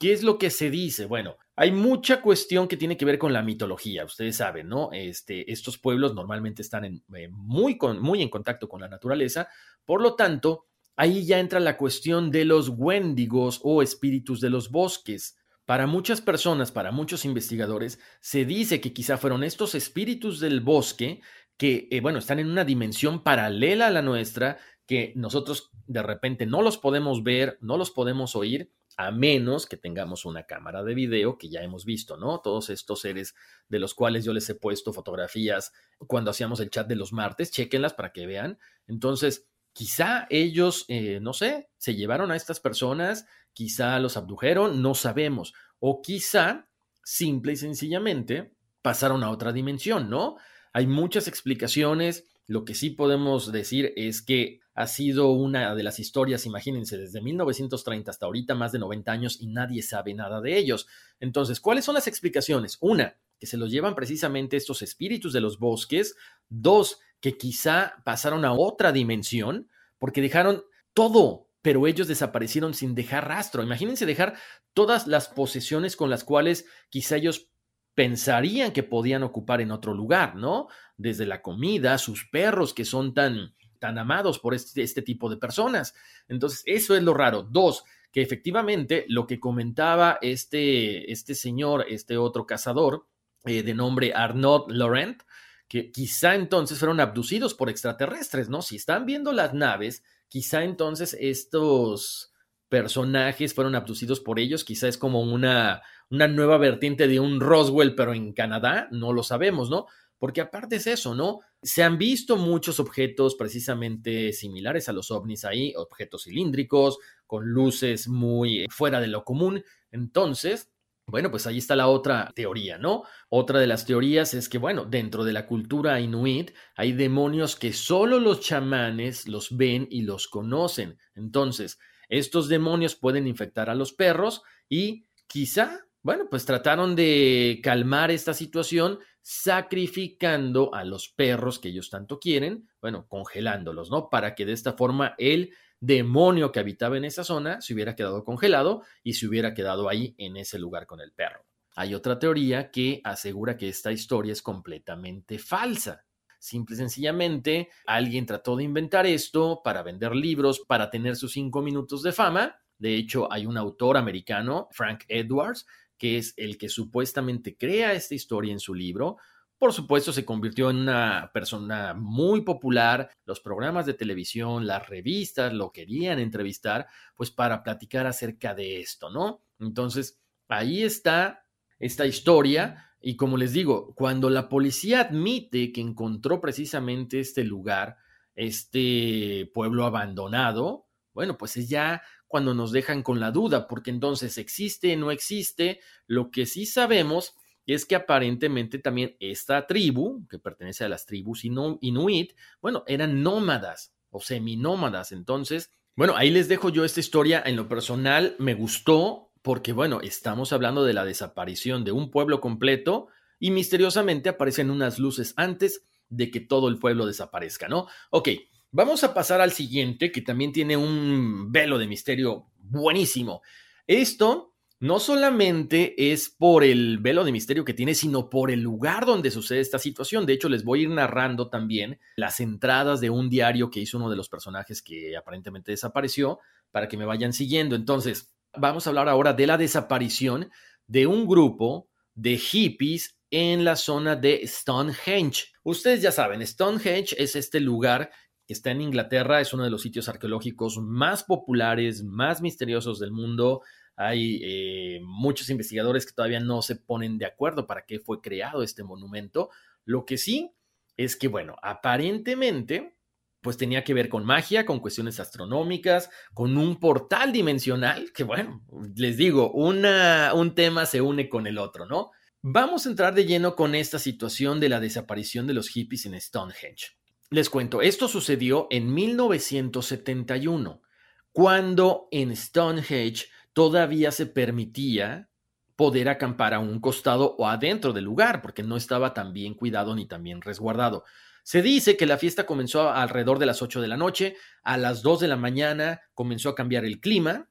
¿Qué 0.03 0.11
es 0.11 0.21
lo 0.21 0.37
que 0.37 0.49
se 0.49 0.69
dice? 0.69 1.05
Bueno, 1.05 1.37
hay 1.55 1.71
mucha 1.71 2.21
cuestión 2.21 2.67
que 2.67 2.75
tiene 2.75 2.97
que 2.97 3.05
ver 3.05 3.17
con 3.17 3.31
la 3.31 3.41
mitología. 3.41 4.03
Ustedes 4.03 4.35
saben, 4.35 4.67
¿no? 4.67 4.89
Este, 4.91 5.49
estos 5.49 5.77
pueblos 5.77 6.13
normalmente 6.13 6.61
están 6.61 6.83
eh, 6.83 7.29
muy, 7.31 7.77
muy 8.01 8.21
en 8.21 8.27
contacto 8.27 8.67
con 8.67 8.81
la 8.81 8.89
naturaleza. 8.89 9.47
Por 9.85 10.01
lo 10.01 10.15
tanto, 10.15 10.65
ahí 10.97 11.25
ya 11.25 11.39
entra 11.39 11.61
la 11.61 11.77
cuestión 11.77 12.31
de 12.31 12.43
los 12.43 12.67
wendigos 12.67 13.61
o 13.63 13.81
espíritus 13.81 14.41
de 14.41 14.49
los 14.49 14.71
bosques. 14.71 15.37
Para 15.63 15.87
muchas 15.87 16.19
personas, 16.19 16.73
para 16.73 16.91
muchos 16.91 17.23
investigadores, 17.23 17.97
se 18.19 18.43
dice 18.43 18.81
que 18.81 18.91
quizá 18.91 19.17
fueron 19.17 19.41
estos 19.45 19.73
espíritus 19.73 20.41
del 20.41 20.59
bosque 20.59 21.21
que, 21.55 21.87
eh, 21.91 22.01
bueno, 22.01 22.19
están 22.19 22.39
en 22.39 22.51
una 22.51 22.65
dimensión 22.65 23.23
paralela 23.23 23.87
a 23.87 23.91
la 23.91 24.01
nuestra, 24.01 24.57
que 24.85 25.13
nosotros 25.15 25.71
de 25.87 26.03
repente 26.03 26.45
no 26.45 26.61
los 26.61 26.77
podemos 26.77 27.23
ver, 27.23 27.57
no 27.61 27.77
los 27.77 27.89
podemos 27.89 28.35
oír, 28.35 28.69
a 28.97 29.11
menos 29.11 29.65
que 29.65 29.77
tengamos 29.77 30.25
una 30.25 30.43
cámara 30.43 30.83
de 30.83 30.93
video 30.93 31.37
que 31.37 31.49
ya 31.49 31.61
hemos 31.61 31.85
visto, 31.85 32.17
¿no? 32.17 32.39
Todos 32.39 32.69
estos 32.69 33.01
seres 33.01 33.35
de 33.69 33.79
los 33.79 33.93
cuales 33.93 34.25
yo 34.25 34.33
les 34.33 34.49
he 34.49 34.55
puesto 34.55 34.93
fotografías 34.93 35.71
cuando 36.07 36.31
hacíamos 36.31 36.59
el 36.59 36.69
chat 36.69 36.87
de 36.87 36.95
los 36.95 37.13
martes, 37.13 37.51
chequenlas 37.51 37.93
para 37.93 38.11
que 38.11 38.25
vean. 38.25 38.59
Entonces, 38.87 39.47
quizá 39.73 40.27
ellos, 40.29 40.85
eh, 40.87 41.19
no 41.21 41.33
sé, 41.33 41.69
se 41.77 41.95
llevaron 41.95 42.31
a 42.31 42.35
estas 42.35 42.59
personas, 42.59 43.25
quizá 43.53 43.99
los 43.99 44.17
abdujeron, 44.17 44.81
no 44.81 44.93
sabemos. 44.95 45.53
O 45.79 46.01
quizá, 46.01 46.69
simple 47.03 47.53
y 47.53 47.57
sencillamente, 47.57 48.53
pasaron 48.81 49.23
a 49.23 49.31
otra 49.31 49.51
dimensión, 49.51 50.09
¿no? 50.09 50.37
Hay 50.73 50.87
muchas 50.87 51.27
explicaciones. 51.27 52.25
Lo 52.47 52.65
que 52.65 52.75
sí 52.75 52.89
podemos 52.89 53.51
decir 53.51 53.93
es 53.95 54.21
que 54.21 54.59
ha 54.73 54.87
sido 54.87 55.31
una 55.31 55.75
de 55.75 55.83
las 55.83 55.99
historias, 55.99 56.45
imagínense, 56.45 56.97
desde 56.97 57.21
1930 57.21 58.09
hasta 58.09 58.25
ahorita, 58.25 58.55
más 58.55 58.71
de 58.71 58.79
90 58.79 59.11
años 59.11 59.37
y 59.39 59.47
nadie 59.47 59.83
sabe 59.83 60.13
nada 60.13 60.41
de 60.41 60.57
ellos. 60.57 60.87
Entonces, 61.19 61.59
¿cuáles 61.59 61.85
son 61.85 61.95
las 61.95 62.07
explicaciones? 62.07 62.77
Una, 62.81 63.17
que 63.39 63.47
se 63.47 63.57
los 63.57 63.71
llevan 63.71 63.93
precisamente 63.93 64.57
estos 64.57 64.81
espíritus 64.81 65.33
de 65.33 65.41
los 65.41 65.59
bosques. 65.59 66.15
Dos, 66.49 66.99
que 67.19 67.37
quizá 67.37 68.01
pasaron 68.03 68.45
a 68.45 68.53
otra 68.53 68.91
dimensión 68.91 69.69
porque 69.99 70.21
dejaron 70.21 70.63
todo, 70.93 71.49
pero 71.61 71.87
ellos 71.87 72.07
desaparecieron 72.07 72.73
sin 72.73 72.95
dejar 72.95 73.27
rastro. 73.27 73.63
Imagínense 73.63 74.05
dejar 74.05 74.35
todas 74.73 75.07
las 75.07 75.29
posesiones 75.29 75.95
con 75.95 76.09
las 76.09 76.23
cuales 76.23 76.65
quizá 76.89 77.17
ellos 77.17 77.51
pensarían 77.95 78.71
que 78.71 78.83
podían 78.83 79.23
ocupar 79.23 79.61
en 79.61 79.71
otro 79.71 79.93
lugar, 79.93 80.35
¿no? 80.35 80.67
Desde 80.97 81.25
la 81.25 81.41
comida, 81.41 81.97
sus 81.97 82.25
perros 82.29 82.73
que 82.73 82.85
son 82.85 83.13
tan, 83.13 83.55
tan 83.83 83.97
amados 83.97 84.39
por 84.39 84.53
este, 84.53 84.81
este 84.81 85.01
tipo 85.01 85.29
de 85.29 85.35
personas. 85.35 85.93
Entonces, 86.29 86.63
eso 86.65 86.95
es 86.95 87.03
lo 87.03 87.13
raro. 87.13 87.43
Dos, 87.43 87.83
que 88.13 88.21
efectivamente 88.21 89.03
lo 89.09 89.27
que 89.27 89.41
comentaba 89.41 90.19
este, 90.21 91.11
este 91.11 91.35
señor, 91.35 91.85
este 91.89 92.15
otro 92.15 92.45
cazador 92.47 93.05
eh, 93.43 93.61
de 93.61 93.73
nombre 93.73 94.13
Arnaud 94.15 94.69
Laurent, 94.69 95.23
que 95.67 95.91
quizá 95.91 96.33
entonces 96.35 96.79
fueron 96.79 97.01
abducidos 97.01 97.55
por 97.55 97.69
extraterrestres, 97.69 98.47
¿no? 98.47 98.61
Si 98.61 98.77
están 98.77 99.05
viendo 99.05 99.33
las 99.33 99.53
naves, 99.53 100.01
quizá 100.29 100.63
entonces 100.63 101.17
estos 101.19 102.31
personajes 102.69 103.53
fueron 103.53 103.75
abducidos 103.75 104.21
por 104.21 104.39
ellos, 104.39 104.63
quizá 104.63 104.87
es 104.87 104.97
como 104.97 105.23
una, 105.23 105.81
una 106.09 106.29
nueva 106.29 106.57
vertiente 106.57 107.09
de 107.09 107.19
un 107.19 107.41
Roswell, 107.41 107.95
pero 107.95 108.13
en 108.13 108.31
Canadá, 108.31 108.87
no 108.91 109.11
lo 109.11 109.23
sabemos, 109.23 109.69
¿no? 109.69 109.87
Porque 110.23 110.39
aparte 110.39 110.77
es 110.77 110.87
eso, 110.87 111.13
¿no? 111.13 111.41
Se 111.61 111.83
han 111.83 111.97
visto 111.97 112.37
muchos 112.37 112.79
objetos 112.79 113.35
precisamente 113.35 114.31
similares 114.31 114.87
a 114.87 114.93
los 114.93 115.11
ovnis 115.11 115.43
ahí, 115.43 115.73
objetos 115.75 116.23
cilíndricos, 116.23 116.97
con 117.27 117.45
luces 117.49 118.07
muy 118.07 118.65
fuera 118.69 119.01
de 119.01 119.07
lo 119.07 119.25
común. 119.25 119.65
Entonces, 119.91 120.71
bueno, 121.07 121.29
pues 121.29 121.45
ahí 121.45 121.57
está 121.57 121.75
la 121.75 121.89
otra 121.89 122.31
teoría, 122.33 122.77
¿no? 122.77 123.03
Otra 123.27 123.59
de 123.59 123.67
las 123.67 123.85
teorías 123.85 124.33
es 124.33 124.47
que, 124.47 124.59
bueno, 124.59 124.85
dentro 124.85 125.25
de 125.25 125.33
la 125.33 125.45
cultura 125.45 125.99
inuit 125.99 126.51
hay 126.77 126.93
demonios 126.93 127.57
que 127.57 127.73
solo 127.73 128.17
los 128.17 128.39
chamanes 128.39 129.27
los 129.27 129.57
ven 129.57 129.89
y 129.91 130.03
los 130.03 130.29
conocen. 130.29 130.97
Entonces, 131.15 131.79
estos 132.07 132.47
demonios 132.47 132.95
pueden 132.95 133.27
infectar 133.27 133.69
a 133.69 133.75
los 133.75 133.91
perros 133.91 134.41
y 134.69 135.05
quizá 135.27 135.81
bueno, 136.03 136.27
pues 136.29 136.45
trataron 136.45 136.95
de 136.95 137.61
calmar 137.63 138.11
esta 138.11 138.33
situación 138.33 138.99
sacrificando 139.21 140.75
a 140.75 140.83
los 140.83 141.07
perros 141.07 141.59
que 141.59 141.69
ellos 141.69 141.89
tanto 141.89 142.19
quieren, 142.19 142.69
bueno, 142.81 143.07
congelándolos, 143.07 143.89
¿no? 143.89 144.09
Para 144.09 144.35
que 144.35 144.45
de 144.45 144.51
esta 144.51 144.73
forma 144.73 145.15
el 145.17 145.53
demonio 145.79 146.51
que 146.51 146.59
habitaba 146.59 146.97
en 146.97 147.05
esa 147.05 147.23
zona 147.23 147.61
se 147.61 147.73
hubiera 147.73 147.95
quedado 147.95 148.23
congelado 148.25 148.83
y 149.01 149.13
se 149.13 149.27
hubiera 149.27 149.53
quedado 149.53 149.87
ahí 149.87 150.13
en 150.17 150.37
ese 150.37 150.59
lugar 150.59 150.85
con 150.85 150.99
el 150.99 151.13
perro. 151.13 151.45
Hay 151.75 151.95
otra 151.95 152.19
teoría 152.19 152.69
que 152.69 153.01
asegura 153.03 153.57
que 153.57 153.69
esta 153.69 153.91
historia 153.91 154.33
es 154.33 154.41
completamente 154.41 155.39
falsa. 155.39 156.05
Simple 156.37 156.75
y 156.75 156.77
sencillamente, 156.77 157.69
alguien 157.85 158.25
trató 158.25 158.57
de 158.57 158.65
inventar 158.65 159.05
esto 159.05 159.61
para 159.63 159.81
vender 159.83 160.13
libros, 160.13 160.59
para 160.67 160.89
tener 160.89 161.15
sus 161.15 161.31
cinco 161.31 161.61
minutos 161.61 162.03
de 162.03 162.11
fama. 162.11 162.59
De 162.77 162.95
hecho, 162.95 163.31
hay 163.31 163.45
un 163.45 163.57
autor 163.57 163.95
americano, 163.95 164.67
Frank 164.71 165.05
Edwards, 165.07 165.65
que 165.97 166.17
es 166.17 166.33
el 166.37 166.57
que 166.57 166.69
supuestamente 166.69 167.55
crea 167.57 167.93
esta 167.93 168.15
historia 168.15 168.51
en 168.51 168.59
su 168.59 168.73
libro, 168.73 169.17
por 169.63 169.71
supuesto, 169.71 170.11
se 170.11 170.25
convirtió 170.25 170.69
en 170.69 170.75
una 170.75 171.31
persona 171.33 171.93
muy 171.93 172.41
popular. 172.41 173.09
Los 173.23 173.39
programas 173.39 173.85
de 173.85 173.93
televisión, 173.93 174.67
las 174.67 174.89
revistas 174.89 175.53
lo 175.53 175.71
querían 175.71 176.19
entrevistar, 176.19 176.87
pues 177.15 177.31
para 177.31 177.63
platicar 177.63 178.05
acerca 178.05 178.53
de 178.53 178.81
esto, 178.81 179.09
¿no? 179.09 179.41
Entonces, 179.59 180.19
ahí 180.49 180.83
está 180.83 181.45
esta 181.79 182.05
historia. 182.05 182.91
Y 182.99 183.15
como 183.15 183.37
les 183.37 183.53
digo, 183.53 183.95
cuando 183.95 184.29
la 184.29 184.49
policía 184.49 184.99
admite 184.99 185.71
que 185.71 185.79
encontró 185.79 186.41
precisamente 186.41 187.21
este 187.21 187.45
lugar, 187.45 187.95
este 188.35 189.49
pueblo 189.53 189.85
abandonado, 189.85 190.87
bueno, 191.13 191.37
pues 191.37 191.55
es 191.55 191.69
ya 191.69 192.01
cuando 192.33 192.55
nos 192.55 192.71
dejan 192.71 193.03
con 193.03 193.19
la 193.19 193.29
duda, 193.29 193.67
porque 193.67 193.91
entonces 193.91 194.39
existe, 194.39 194.95
no 194.95 195.11
existe. 195.11 195.81
Lo 196.07 196.31
que 196.31 196.47
sí 196.47 196.65
sabemos 196.65 197.35
es 197.67 197.85
que 197.85 197.93
aparentemente 197.93 198.79
también 198.79 199.15
esta 199.19 199.67
tribu, 199.67 200.27
que 200.27 200.39
pertenece 200.39 200.83
a 200.83 200.89
las 200.89 201.05
tribus 201.05 201.45
inuit, 201.45 202.33
bueno, 202.59 202.85
eran 202.87 203.21
nómadas 203.21 203.93
o 204.09 204.19
seminómadas. 204.19 205.11
Entonces, 205.11 205.69
bueno, 205.95 206.15
ahí 206.17 206.31
les 206.31 206.47
dejo 206.47 206.69
yo 206.69 206.83
esta 206.83 207.01
historia. 207.01 207.43
En 207.45 207.55
lo 207.55 207.69
personal 207.69 208.35
me 208.39 208.55
gustó 208.55 209.29
porque, 209.43 209.71
bueno, 209.71 210.01
estamos 210.01 210.53
hablando 210.53 210.83
de 210.85 210.93
la 210.93 211.05
desaparición 211.05 211.83
de 211.83 211.91
un 211.91 212.09
pueblo 212.09 212.41
completo 212.41 213.09
y 213.37 213.51
misteriosamente 213.51 214.29
aparecen 214.29 214.71
unas 214.71 214.97
luces 214.97 215.35
antes 215.37 215.85
de 216.09 216.31
que 216.31 216.39
todo 216.39 216.67
el 216.67 216.79
pueblo 216.79 217.05
desaparezca, 217.05 217.67
¿no? 217.67 217.85
Ok, 218.09 218.29
Vamos 218.75 219.03
a 219.03 219.13
pasar 219.13 219.39
al 219.39 219.51
siguiente, 219.51 220.11
que 220.11 220.23
también 220.23 220.51
tiene 220.51 220.75
un 220.75 221.51
velo 221.51 221.77
de 221.77 221.85
misterio 221.85 222.47
buenísimo. 222.57 223.43
Esto 223.85 224.55
no 224.79 224.99
solamente 224.99 226.11
es 226.11 226.27
por 226.27 226.63
el 226.63 226.97
velo 226.97 227.23
de 227.23 227.31
misterio 227.31 227.65
que 227.65 227.75
tiene, 227.75 227.93
sino 227.93 228.31
por 228.31 228.49
el 228.49 228.61
lugar 228.61 229.05
donde 229.05 229.29
sucede 229.29 229.59
esta 229.59 229.77
situación. 229.77 230.25
De 230.25 230.33
hecho, 230.33 230.49
les 230.49 230.63
voy 230.63 230.79
a 230.79 230.83
ir 230.83 230.89
narrando 230.89 231.51
también 231.51 231.99
las 232.15 232.39
entradas 232.39 232.99
de 232.99 233.11
un 233.11 233.29
diario 233.29 233.69
que 233.69 233.79
hizo 233.79 233.97
uno 233.97 234.09
de 234.09 234.15
los 234.15 234.27
personajes 234.27 234.81
que 234.81 235.15
aparentemente 235.15 235.71
desapareció, 235.71 236.39
para 236.71 236.87
que 236.87 236.97
me 236.97 237.05
vayan 237.05 237.31
siguiendo. 237.31 237.75
Entonces, 237.75 238.33
vamos 238.57 238.87
a 238.87 238.89
hablar 238.89 239.07
ahora 239.07 239.33
de 239.33 239.45
la 239.45 239.59
desaparición 239.59 240.49
de 240.87 241.05
un 241.05 241.27
grupo 241.27 241.89
de 242.15 242.39
hippies 242.39 243.19
en 243.29 243.65
la 243.65 243.75
zona 243.75 244.15
de 244.15 244.47
Stonehenge. 244.47 245.45
Ustedes 245.63 246.01
ya 246.01 246.11
saben, 246.11 246.45
Stonehenge 246.45 247.15
es 247.17 247.35
este 247.35 247.59
lugar 247.59 248.11
está 248.47 248.71
en 248.71 248.81
Inglaterra, 248.81 249.39
es 249.39 249.53
uno 249.53 249.63
de 249.63 249.69
los 249.69 249.81
sitios 249.81 250.09
arqueológicos 250.09 250.77
más 250.77 251.23
populares, 251.23 252.03
más 252.03 252.41
misteriosos 252.41 252.99
del 252.99 253.11
mundo. 253.11 253.61
Hay 253.95 254.41
eh, 254.43 254.99
muchos 255.03 255.49
investigadores 255.49 256.05
que 256.05 256.13
todavía 256.13 256.39
no 256.39 256.61
se 256.61 256.75
ponen 256.75 257.17
de 257.17 257.25
acuerdo 257.25 257.67
para 257.67 257.85
qué 257.85 257.99
fue 257.99 258.21
creado 258.21 258.63
este 258.63 258.83
monumento. 258.83 259.49
Lo 259.85 260.05
que 260.05 260.17
sí 260.17 260.51
es 260.97 261.15
que, 261.15 261.27
bueno, 261.27 261.55
aparentemente 261.61 262.97
pues 263.43 263.57
tenía 263.57 263.83
que 263.83 263.93
ver 263.93 264.07
con 264.07 264.25
magia, 264.25 264.65
con 264.65 264.79
cuestiones 264.79 265.19
astronómicas, 265.19 266.09
con 266.33 266.57
un 266.57 266.79
portal 266.79 267.33
dimensional, 267.33 268.13
que 268.13 268.23
bueno, 268.23 268.63
les 268.95 269.17
digo, 269.17 269.51
un 269.51 270.55
tema 270.55 270.85
se 270.85 271.01
une 271.01 271.27
con 271.27 271.45
el 271.45 271.57
otro, 271.57 271.85
¿no? 271.85 272.11
Vamos 272.41 272.85
a 272.85 272.89
entrar 272.89 273.13
de 273.13 273.25
lleno 273.25 273.55
con 273.55 273.75
esta 273.75 273.99
situación 273.99 274.61
de 274.61 274.69
la 274.69 274.79
desaparición 274.79 275.45
de 275.45 275.53
los 275.53 275.67
hippies 275.67 276.05
en 276.05 276.19
Stonehenge. 276.19 276.97
Les 277.33 277.49
cuento, 277.49 277.81
esto 277.81 278.07
sucedió 278.07 278.67
en 278.69 278.93
1971, 278.93 280.83
cuando 281.31 282.07
en 282.11 282.35
Stonehenge 282.35 283.25
todavía 283.53 284.11
se 284.11 284.27
permitía 284.27 285.31
poder 285.75 286.09
acampar 286.09 286.53
a 286.53 286.59
un 286.59 286.79
costado 286.79 287.35
o 287.39 287.47
adentro 287.47 287.91
del 287.91 288.03
lugar, 288.03 288.43
porque 288.43 288.61
no 288.61 288.77
estaba 288.77 289.15
tan 289.15 289.33
bien 289.33 289.55
cuidado 289.55 289.95
ni 289.95 290.05
tan 290.05 290.21
bien 290.21 290.43
resguardado. 290.43 291.05
Se 291.41 291.63
dice 291.63 291.97
que 291.97 292.05
la 292.05 292.19
fiesta 292.19 292.45
comenzó 292.45 292.91
alrededor 292.91 293.39
de 293.39 293.47
las 293.47 293.63
8 293.63 293.81
de 293.81 293.87
la 293.87 293.97
noche, 293.97 294.35
a 294.61 294.77
las 294.77 295.01
2 295.01 295.21
de 295.21 295.27
la 295.29 295.35
mañana 295.35 296.01
comenzó 296.13 296.49
a 296.49 296.55
cambiar 296.55 296.85
el 296.85 296.99
clima, 296.99 297.49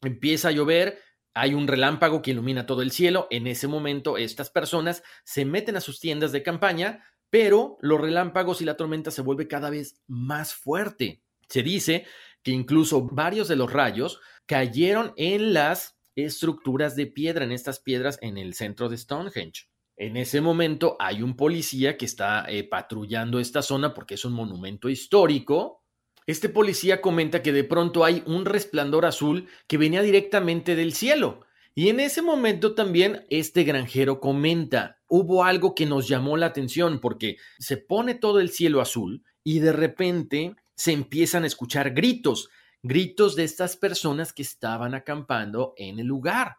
empieza 0.00 0.50
a 0.50 0.52
llover, 0.52 1.02
hay 1.34 1.54
un 1.54 1.66
relámpago 1.66 2.22
que 2.22 2.30
ilumina 2.30 2.66
todo 2.66 2.82
el 2.82 2.92
cielo, 2.92 3.26
en 3.30 3.48
ese 3.48 3.66
momento 3.66 4.16
estas 4.16 4.48
personas 4.48 5.02
se 5.24 5.44
meten 5.44 5.74
a 5.74 5.80
sus 5.80 5.98
tiendas 5.98 6.30
de 6.30 6.44
campaña, 6.44 7.02
pero 7.30 7.76
los 7.80 8.00
relámpagos 8.00 8.60
y 8.60 8.64
la 8.64 8.76
tormenta 8.76 9.10
se 9.10 9.22
vuelve 9.22 9.48
cada 9.48 9.70
vez 9.70 10.00
más 10.06 10.54
fuerte. 10.54 11.22
Se 11.48 11.62
dice 11.62 12.06
que 12.42 12.50
incluso 12.50 13.02
varios 13.02 13.48
de 13.48 13.56
los 13.56 13.72
rayos 13.72 14.20
cayeron 14.46 15.12
en 15.16 15.52
las 15.52 15.98
estructuras 16.16 16.96
de 16.96 17.06
piedra, 17.06 17.44
en 17.44 17.52
estas 17.52 17.80
piedras 17.80 18.18
en 18.22 18.38
el 18.38 18.54
centro 18.54 18.88
de 18.88 18.96
Stonehenge. 18.96 19.68
En 19.96 20.16
ese 20.16 20.40
momento 20.40 20.96
hay 21.00 21.22
un 21.22 21.36
policía 21.36 21.96
que 21.96 22.04
está 22.04 22.44
eh, 22.48 22.64
patrullando 22.64 23.40
esta 23.40 23.62
zona 23.62 23.94
porque 23.94 24.14
es 24.14 24.24
un 24.24 24.32
monumento 24.32 24.88
histórico. 24.88 25.82
Este 26.26 26.48
policía 26.48 27.00
comenta 27.00 27.42
que 27.42 27.52
de 27.52 27.64
pronto 27.64 28.04
hay 28.04 28.22
un 28.26 28.44
resplandor 28.44 29.06
azul 29.06 29.48
que 29.66 29.78
venía 29.78 30.02
directamente 30.02 30.76
del 30.76 30.92
cielo. 30.92 31.40
Y 31.78 31.90
en 31.90 32.00
ese 32.00 32.22
momento 32.22 32.74
también 32.74 33.24
este 33.30 33.62
granjero 33.62 34.18
comenta, 34.18 34.98
hubo 35.06 35.44
algo 35.44 35.76
que 35.76 35.86
nos 35.86 36.08
llamó 36.08 36.36
la 36.36 36.46
atención 36.46 36.98
porque 36.98 37.36
se 37.60 37.76
pone 37.76 38.16
todo 38.16 38.40
el 38.40 38.50
cielo 38.50 38.80
azul 38.80 39.22
y 39.44 39.60
de 39.60 39.70
repente 39.70 40.56
se 40.74 40.90
empiezan 40.90 41.44
a 41.44 41.46
escuchar 41.46 41.94
gritos, 41.94 42.50
gritos 42.82 43.36
de 43.36 43.44
estas 43.44 43.76
personas 43.76 44.32
que 44.32 44.42
estaban 44.42 44.96
acampando 44.96 45.74
en 45.76 46.00
el 46.00 46.06
lugar. 46.08 46.56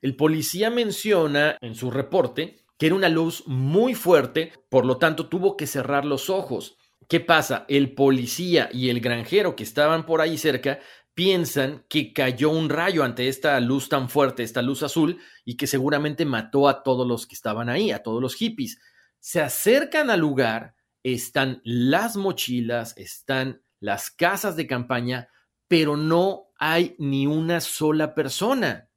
El 0.00 0.14
policía 0.14 0.70
menciona 0.70 1.58
en 1.60 1.74
su 1.74 1.90
reporte 1.90 2.60
que 2.78 2.86
era 2.86 2.94
una 2.94 3.08
luz 3.08 3.42
muy 3.48 3.96
fuerte, 3.96 4.52
por 4.68 4.86
lo 4.86 4.96
tanto 4.96 5.28
tuvo 5.28 5.56
que 5.56 5.66
cerrar 5.66 6.04
los 6.04 6.30
ojos. 6.30 6.76
¿Qué 7.08 7.18
pasa? 7.18 7.64
El 7.68 7.94
policía 7.94 8.70
y 8.72 8.90
el 8.90 9.00
granjero 9.00 9.56
que 9.56 9.64
estaban 9.64 10.06
por 10.06 10.20
ahí 10.20 10.38
cerca 10.38 10.78
piensan 11.14 11.84
que 11.88 12.12
cayó 12.12 12.50
un 12.50 12.68
rayo 12.68 13.04
ante 13.04 13.28
esta 13.28 13.58
luz 13.60 13.88
tan 13.88 14.08
fuerte, 14.08 14.42
esta 14.42 14.62
luz 14.62 14.82
azul, 14.82 15.18
y 15.44 15.56
que 15.56 15.66
seguramente 15.66 16.24
mató 16.24 16.68
a 16.68 16.82
todos 16.82 17.06
los 17.06 17.26
que 17.26 17.34
estaban 17.34 17.68
ahí, 17.68 17.90
a 17.90 18.02
todos 18.02 18.22
los 18.22 18.34
hippies. 18.34 18.78
Se 19.18 19.40
acercan 19.40 20.10
al 20.10 20.20
lugar, 20.20 20.74
están 21.02 21.60
las 21.64 22.16
mochilas, 22.16 22.96
están 22.96 23.62
las 23.80 24.10
casas 24.10 24.56
de 24.56 24.66
campaña, 24.66 25.28
pero 25.68 25.96
no 25.96 26.48
hay 26.58 26.94
ni 26.98 27.26
una 27.26 27.60
sola 27.60 28.14
persona. 28.14 28.88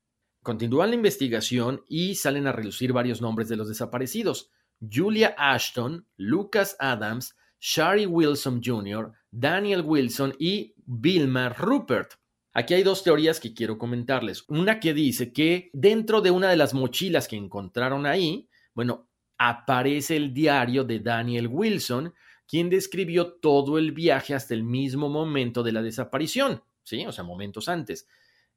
Continúan 0.43 0.89
la 0.89 0.95
investigación 0.95 1.84
y 1.88 2.15
salen 2.15 2.47
a 2.47 2.51
relucir 2.51 2.93
varios 2.93 3.21
nombres 3.21 3.49
de 3.49 3.56
los 3.56 3.67
desaparecidos. 3.67 4.51
Julia 4.80 5.34
Ashton, 5.38 6.08
Lucas 6.17 6.75
Adams, 6.80 7.36
Shari 7.60 8.06
Wilson 8.06 8.62
Jr., 8.63 9.12
Daniel 9.37 9.81
Wilson 9.81 10.33
y 10.39 10.73
Vilma 10.85 11.49
Rupert. 11.49 12.13
Aquí 12.53 12.73
hay 12.73 12.83
dos 12.83 13.03
teorías 13.03 13.41
que 13.41 13.53
quiero 13.53 13.77
comentarles. 13.77 14.45
Una 14.47 14.79
que 14.79 14.93
dice 14.93 15.33
que 15.33 15.69
dentro 15.73 16.21
de 16.21 16.31
una 16.31 16.49
de 16.49 16.55
las 16.55 16.73
mochilas 16.73 17.27
que 17.27 17.35
encontraron 17.35 18.05
ahí, 18.05 18.47
bueno, 18.73 19.09
aparece 19.37 20.15
el 20.15 20.33
diario 20.33 20.85
de 20.85 21.01
Daniel 21.01 21.47
Wilson, 21.47 22.13
quien 22.47 22.69
describió 22.69 23.33
todo 23.33 23.77
el 23.77 23.91
viaje 23.91 24.33
hasta 24.33 24.53
el 24.53 24.63
mismo 24.63 25.09
momento 25.09 25.63
de 25.63 25.73
la 25.73 25.81
desaparición, 25.81 26.63
¿sí? 26.83 27.05
O 27.05 27.11
sea, 27.11 27.25
momentos 27.25 27.67
antes. 27.67 28.07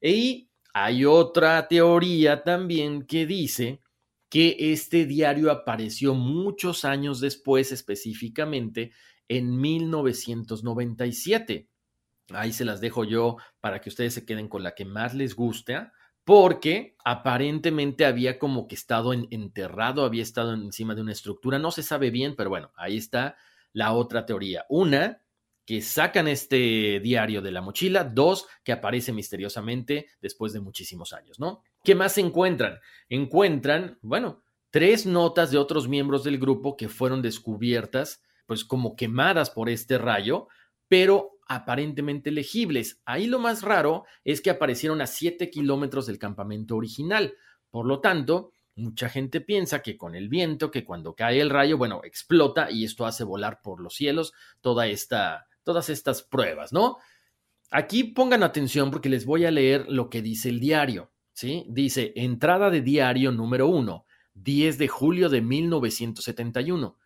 Y 0.01 0.49
hay 0.73 1.05
otra 1.05 1.67
teoría 1.67 2.45
también 2.45 3.03
que 3.03 3.27
dice 3.27 3.81
que 4.29 4.55
este 4.59 5.07
diario 5.07 5.51
apareció 5.51 6.15
muchos 6.15 6.85
años 6.85 7.19
después, 7.19 7.73
específicamente 7.73 8.93
en 9.29 9.61
1997. 9.61 11.69
Ahí 12.31 12.53
se 12.53 12.65
las 12.65 12.81
dejo 12.81 13.05
yo 13.05 13.37
para 13.61 13.81
que 13.81 13.89
ustedes 13.89 14.15
se 14.15 14.27
queden 14.27 14.49
con 14.49 14.63
la 14.63 14.75
que 14.75 14.85
más 14.85 15.15
les 15.15 15.35
gusta, 15.35 15.93
porque 16.25 16.97
aparentemente 17.05 18.05
había 18.05 18.39
como 18.39 18.69
que 18.69 18.75
estado 18.75 19.15
enterrado, 19.15 20.05
había 20.05 20.23
estado 20.23 20.53
encima 20.53 20.95
de 20.95 21.01
una 21.01 21.13
estructura, 21.13 21.59
no 21.59 21.71
se 21.71 21.83
sabe 21.83 22.11
bien, 22.11 22.35
pero 22.37 22.51
bueno, 22.51 22.71
ahí 22.77 22.99
está 22.99 23.37
la 23.73 23.93
otra 23.93 24.27
teoría. 24.27 24.67
Una 24.69 25.23
que 25.65 25.83
sacan 25.83 26.29
este 26.29 27.01
diario 27.01 27.43
de 27.43 27.51
la 27.51 27.61
mochila, 27.61 28.05
dos, 28.05 28.47
que 28.65 28.73
aparece 28.73 29.13
misteriosamente 29.13 30.07
después 30.21 30.55
de 30.55 30.61
muchísimos 30.61 31.13
años, 31.13 31.39
¿no? 31.39 31.63
¿Qué 31.85 31.95
más 31.95 32.17
encuentran? 32.19 32.79
Encuentran, 33.11 33.99
bueno, 34.01 34.43
tres 34.71 35.07
notas 35.07 35.51
de 35.51 35.59
otros 35.59 35.87
miembros 35.87 36.25
del 36.25 36.39
grupo 36.39 36.77
que 36.77 36.89
fueron 36.89 37.21
descubiertas, 37.21 38.23
pues 38.49 38.65
como 38.65 38.97
quemadas 38.97 39.51
por 39.51 39.69
este 39.69 39.99
rayo, 39.99 40.49
pero 40.89 41.33
aparentemente 41.49 42.31
legibles. 42.31 43.03
Ahí 43.05 43.27
lo 43.27 43.39
más 43.39 43.63
raro 43.63 44.05
es 44.25 44.41
que 44.41 44.49
aparecieron 44.49 45.03
a 45.03 45.07
siete 45.07 45.51
kilómetros 45.51 46.07
del 46.07 46.19
campamento 46.19 46.75
original. 46.75 47.35
Por 47.69 47.85
lo 47.85 48.01
tanto, 48.01 48.53
mucha 48.75 49.11
gente 49.11 49.43
piensa 49.43 49.83
que 49.83 49.99
con 49.99 50.15
el 50.15 50.31
viento, 50.31 50.71
que 50.71 50.83
cuando 50.83 51.15
cae 51.15 51.43
el 51.43 51.51
rayo, 51.51 51.77
bueno, 51.77 52.01
explota 52.05 52.71
y 52.71 52.85
esto 52.85 53.05
hace 53.05 53.23
volar 53.23 53.61
por 53.63 53.83
los 53.83 53.95
cielos 53.95 54.33
toda 54.63 54.87
esta 54.87 55.47
todas 55.63 55.91
estas 55.91 56.23
pruebas, 56.23 56.73
¿no? 56.73 56.97
Aquí 57.71 58.05
pongan 58.05 58.43
atención 58.43 58.91
porque 58.91 59.11
les 59.11 59.27
voy 59.27 59.45
a 59.45 59.51
leer 59.51 59.85
lo 59.91 60.09
que 60.09 60.23
dice 60.23 60.49
el 60.49 60.59
diario, 60.59 61.13
¿sí? 61.35 61.67
Dice, 61.69 62.15
entrada 62.17 62.71
de 62.71 62.81
diario 62.81 63.31
número 63.31 63.67
1, 63.67 64.07
10 64.33 64.79
de 64.79 64.89
julio 64.89 65.29
de 65.29 65.43
1971. 65.43 66.98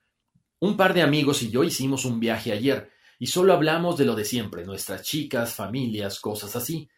Un 0.62 0.76
par 0.76 0.94
de 0.94 1.02
amigos 1.02 1.42
y 1.42 1.50
yo 1.50 1.64
hicimos 1.64 2.04
un 2.04 2.20
viaje 2.20 2.52
ayer 2.52 2.88
y 3.18 3.26
solo 3.26 3.52
hablamos 3.52 3.98
de 3.98 4.04
lo 4.04 4.14
de 4.14 4.24
siempre, 4.24 4.64
nuestras 4.64 5.02
chicas, 5.02 5.54
familias, 5.54 6.20
cosas 6.20 6.54
así. 6.54 6.88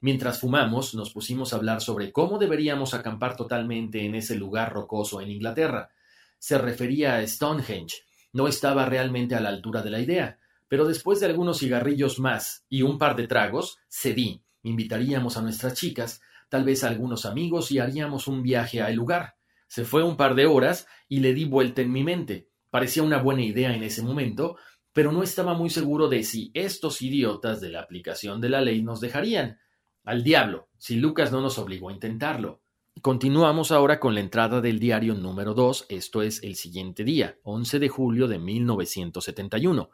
Mientras 0.00 0.40
fumamos, 0.40 0.94
nos 0.94 1.12
pusimos 1.12 1.52
a 1.52 1.56
hablar 1.56 1.82
sobre 1.82 2.12
cómo 2.12 2.38
deberíamos 2.38 2.94
acampar 2.94 3.36
totalmente 3.36 4.06
en 4.06 4.14
ese 4.14 4.36
lugar 4.36 4.72
rocoso 4.72 5.20
en 5.20 5.30
Inglaterra. 5.30 5.90
Se 6.38 6.56
refería 6.56 7.16
a 7.16 7.26
Stonehenge. 7.26 7.94
No 8.32 8.48
estaba 8.48 8.86
realmente 8.86 9.34
a 9.34 9.40
la 9.40 9.50
altura 9.50 9.82
de 9.82 9.90
la 9.90 10.00
idea, 10.00 10.38
pero 10.66 10.86
después 10.86 11.20
de 11.20 11.26
algunos 11.26 11.58
cigarrillos 11.58 12.18
más 12.18 12.64
y 12.70 12.80
un 12.80 12.96
par 12.96 13.16
de 13.16 13.28
tragos, 13.28 13.76
cedí. 13.90 14.42
Invitaríamos 14.62 15.36
a 15.36 15.42
nuestras 15.42 15.74
chicas, 15.74 16.22
tal 16.48 16.64
vez 16.64 16.82
a 16.84 16.88
algunos 16.88 17.26
amigos 17.26 17.70
y 17.70 17.80
haríamos 17.80 18.28
un 18.28 18.42
viaje 18.42 18.80
al 18.80 18.94
lugar. 18.94 19.36
Se 19.68 19.84
fue 19.84 20.02
un 20.02 20.16
par 20.16 20.34
de 20.34 20.46
horas 20.46 20.86
y 21.06 21.20
le 21.20 21.34
di 21.34 21.44
vuelta 21.44 21.82
en 21.82 21.92
mi 21.92 22.02
mente. 22.02 22.48
Parecía 22.74 23.04
una 23.04 23.22
buena 23.22 23.44
idea 23.44 23.72
en 23.72 23.84
ese 23.84 24.02
momento, 24.02 24.56
pero 24.92 25.12
no 25.12 25.22
estaba 25.22 25.54
muy 25.54 25.70
seguro 25.70 26.08
de 26.08 26.24
si 26.24 26.50
estos 26.54 27.02
idiotas 27.02 27.60
de 27.60 27.68
la 27.68 27.78
aplicación 27.78 28.40
de 28.40 28.48
la 28.48 28.60
ley 28.60 28.82
nos 28.82 29.00
dejarían. 29.00 29.60
Al 30.02 30.24
diablo, 30.24 30.70
si 30.76 30.96
Lucas 30.96 31.30
no 31.30 31.40
nos 31.40 31.56
obligó 31.60 31.88
a 31.88 31.92
intentarlo. 31.92 32.62
Continuamos 33.00 33.70
ahora 33.70 34.00
con 34.00 34.12
la 34.12 34.22
entrada 34.22 34.60
del 34.60 34.80
diario 34.80 35.14
número 35.14 35.54
2, 35.54 35.86
esto 35.88 36.20
es 36.20 36.42
el 36.42 36.56
siguiente 36.56 37.04
día, 37.04 37.38
11 37.44 37.78
de 37.78 37.88
julio 37.88 38.26
de 38.26 38.40
1971. 38.40 39.90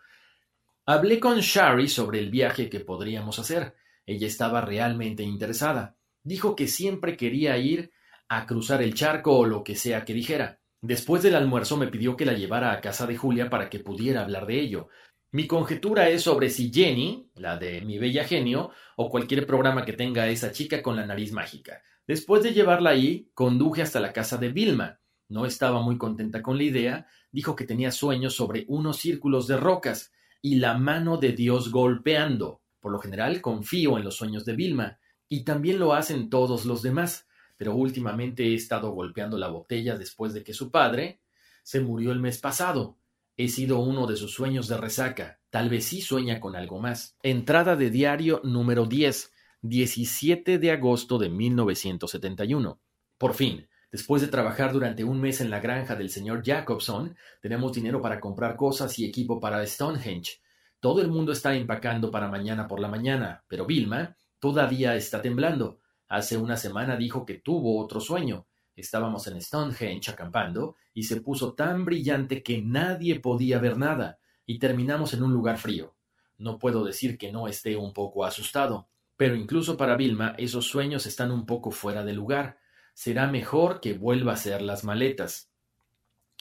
Hablé 0.87 1.21
con 1.21 1.39
Shari 1.39 1.87
sobre 1.87 2.21
el 2.21 2.31
viaje 2.31 2.71
que 2.71 2.81
podríamos 2.81 3.39
hacer. 3.39 3.75
Ella 4.07 4.27
estaba 4.27 4.63
realmente 4.63 5.23
interesada. 5.23 5.99
Dijo 6.23 6.57
que 6.57 6.67
siempre 6.67 7.19
quería 7.19 7.59
ir 7.59 7.93
a 8.31 8.47
cruzar 8.47 8.81
el 8.81 8.95
charco 8.95 9.37
o 9.37 9.45
lo 9.45 9.63
que 9.63 9.77
sea 9.77 10.07
que 10.07 10.15
dijera. 10.15 10.60
Después 10.83 11.23
del 11.23 11.35
almuerzo 11.35 11.77
me 11.77 11.89
pidió 11.89 12.17
que 12.17 12.25
la 12.25 12.33
llevara 12.33 12.73
a 12.73 12.81
casa 12.81 13.07
de 13.07 13.17
Julia 13.17 13.51
para 13.51 13.69
que 13.69 13.81
pudiera 13.81 14.23
hablar 14.23 14.47
de 14.47 14.61
ello. 14.61 14.89
Mi 15.31 15.47
conjetura 15.47 16.09
es 16.09 16.23
sobre 16.23 16.49
si 16.49 16.73
Jenny, 16.73 17.31
la 17.35 17.57
de 17.57 17.83
mi 17.83 17.99
bella 17.99 18.25
genio, 18.25 18.71
o 18.97 19.11
cualquier 19.11 19.47
programa 19.47 19.85
que 19.85 19.93
tenga 19.93 20.29
esa 20.29 20.53
chica 20.53 20.83
con 20.83 20.97
la 20.97 21.07
nariz 21.07 21.33
mágica. 21.33 21.83
Después 22.07 22.43
de 22.43 22.53
llevarla 22.53 22.91
ahí, 22.91 23.31
conduje 23.35 23.83
hasta 23.83 24.01
la 24.01 24.13
casa 24.13 24.39
de 24.39 24.49
Vilma. 24.49 25.01
No 25.29 25.47
estaba 25.47 25.83
muy 25.83 25.99
contenta 25.99 26.43
con 26.43 26.57
la 26.57 26.65
idea, 26.65 27.07
dijo 27.31 27.55
que 27.55 27.67
tenía 27.67 27.93
sueños 27.93 28.35
sobre 28.35 28.65
unos 28.67 28.97
círculos 28.97 29.47
de 29.47 29.59
rocas 29.59 30.13
y 30.43 30.57
la 30.57 30.77
mano 30.77 31.19
de 31.19 31.33
Dios 31.33 31.71
golpeando. 31.71 32.63
Por 32.81 32.91
lo 32.91 32.99
general 32.99 33.41
confío 33.41 33.99
en 33.99 34.05
los 34.05 34.17
sueños 34.17 34.45
de 34.45 34.55
Vilma, 34.55 34.99
y 35.29 35.45
también 35.45 35.79
lo 35.79 35.93
hacen 35.93 36.31
todos 36.31 36.65
los 36.65 36.83
demás, 36.83 37.29
pero 37.61 37.75
últimamente 37.75 38.43
he 38.45 38.55
estado 38.55 38.91
golpeando 38.93 39.37
la 39.37 39.49
botella 39.49 39.99
después 39.99 40.33
de 40.33 40.43
que 40.43 40.55
su 40.55 40.71
padre 40.71 41.21
se 41.63 41.81
murió 41.81 42.11
el 42.11 42.19
mes 42.19 42.39
pasado. 42.39 42.97
He 43.37 43.49
sido 43.49 43.81
uno 43.81 44.07
de 44.07 44.17
sus 44.17 44.33
sueños 44.33 44.67
de 44.67 44.79
resaca. 44.79 45.41
Tal 45.51 45.69
vez 45.69 45.85
sí 45.85 46.01
sueña 46.01 46.41
con 46.41 46.57
algo 46.57 46.81
más. 46.81 47.19
Entrada 47.23 47.77
de 47.77 47.91
diario 47.91 48.41
número 48.45 48.87
10, 48.87 49.31
17 49.61 50.59
de 50.59 50.71
agosto 50.71 51.19
de 51.19 51.29
1971. 51.29 52.81
Por 53.19 53.35
fin, 53.35 53.69
después 53.93 54.23
de 54.23 54.29
trabajar 54.29 54.73
durante 54.73 55.05
un 55.05 55.21
mes 55.21 55.43
en 55.43 55.51
la 55.51 55.61
granja 55.61 55.97
del 55.97 56.09
señor 56.09 56.43
Jacobson, 56.43 57.15
tenemos 57.43 57.75
dinero 57.75 58.01
para 58.01 58.21
comprar 58.21 58.57
cosas 58.57 58.99
y 58.99 59.05
equipo 59.05 59.39
para 59.39 59.67
Stonehenge. 59.67 60.41
Todo 60.81 61.03
el 61.03 61.09
mundo 61.09 61.33
está 61.33 61.55
empacando 61.55 62.11
para 62.11 62.29
mañana 62.29 62.67
por 62.67 62.81
la 62.81 62.89
mañana, 62.89 63.45
pero 63.49 63.67
Vilma 63.67 64.17
todavía 64.39 64.97
está 64.97 65.21
temblando. 65.21 65.81
Hace 66.11 66.37
una 66.37 66.57
semana 66.57 66.97
dijo 66.97 67.25
que 67.25 67.35
tuvo 67.35 67.81
otro 67.81 68.01
sueño. 68.01 68.49
Estábamos 68.75 69.29
en 69.29 69.41
Stonehenge 69.41 70.11
acampando 70.11 70.75
y 70.93 71.05
se 71.05 71.21
puso 71.21 71.55
tan 71.55 71.85
brillante 71.85 72.43
que 72.43 72.61
nadie 72.61 73.21
podía 73.21 73.61
ver 73.61 73.79
nada 73.79 74.19
y 74.45 74.59
terminamos 74.59 75.15
en 75.15 75.23
un 75.23 75.33
lugar 75.33 75.57
frío. 75.59 75.95
No 76.37 76.59
puedo 76.59 76.83
decir 76.83 77.17
que 77.17 77.31
no 77.31 77.47
esté 77.47 77.77
un 77.77 77.93
poco 77.93 78.25
asustado, 78.25 78.89
pero 79.17 79.37
incluso 79.37 79.77
para 79.77 79.97
Vilma 79.97 80.35
esos 80.37 80.67
sueños 80.67 81.07
están 81.07 81.31
un 81.31 81.47
poco 81.47 81.71
fuera 81.71 82.03
de 82.03 82.13
lugar. 82.13 82.59
Será 82.93 83.29
mejor 83.29 83.81
que 83.81 83.93
vuelva 83.93 84.33
a 84.33 84.35
hacer 84.35 84.63
las 84.63 84.83
maletas. 84.83 85.49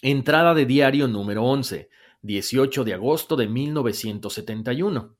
Entrada 0.02 0.56
de 0.56 0.66
diario 0.66 1.08
número 1.08 1.44
11, 1.44 1.92
18 2.24 2.84
de 2.86 2.94
agosto 2.96 3.36
de 3.36 3.48
1971. 3.48 5.16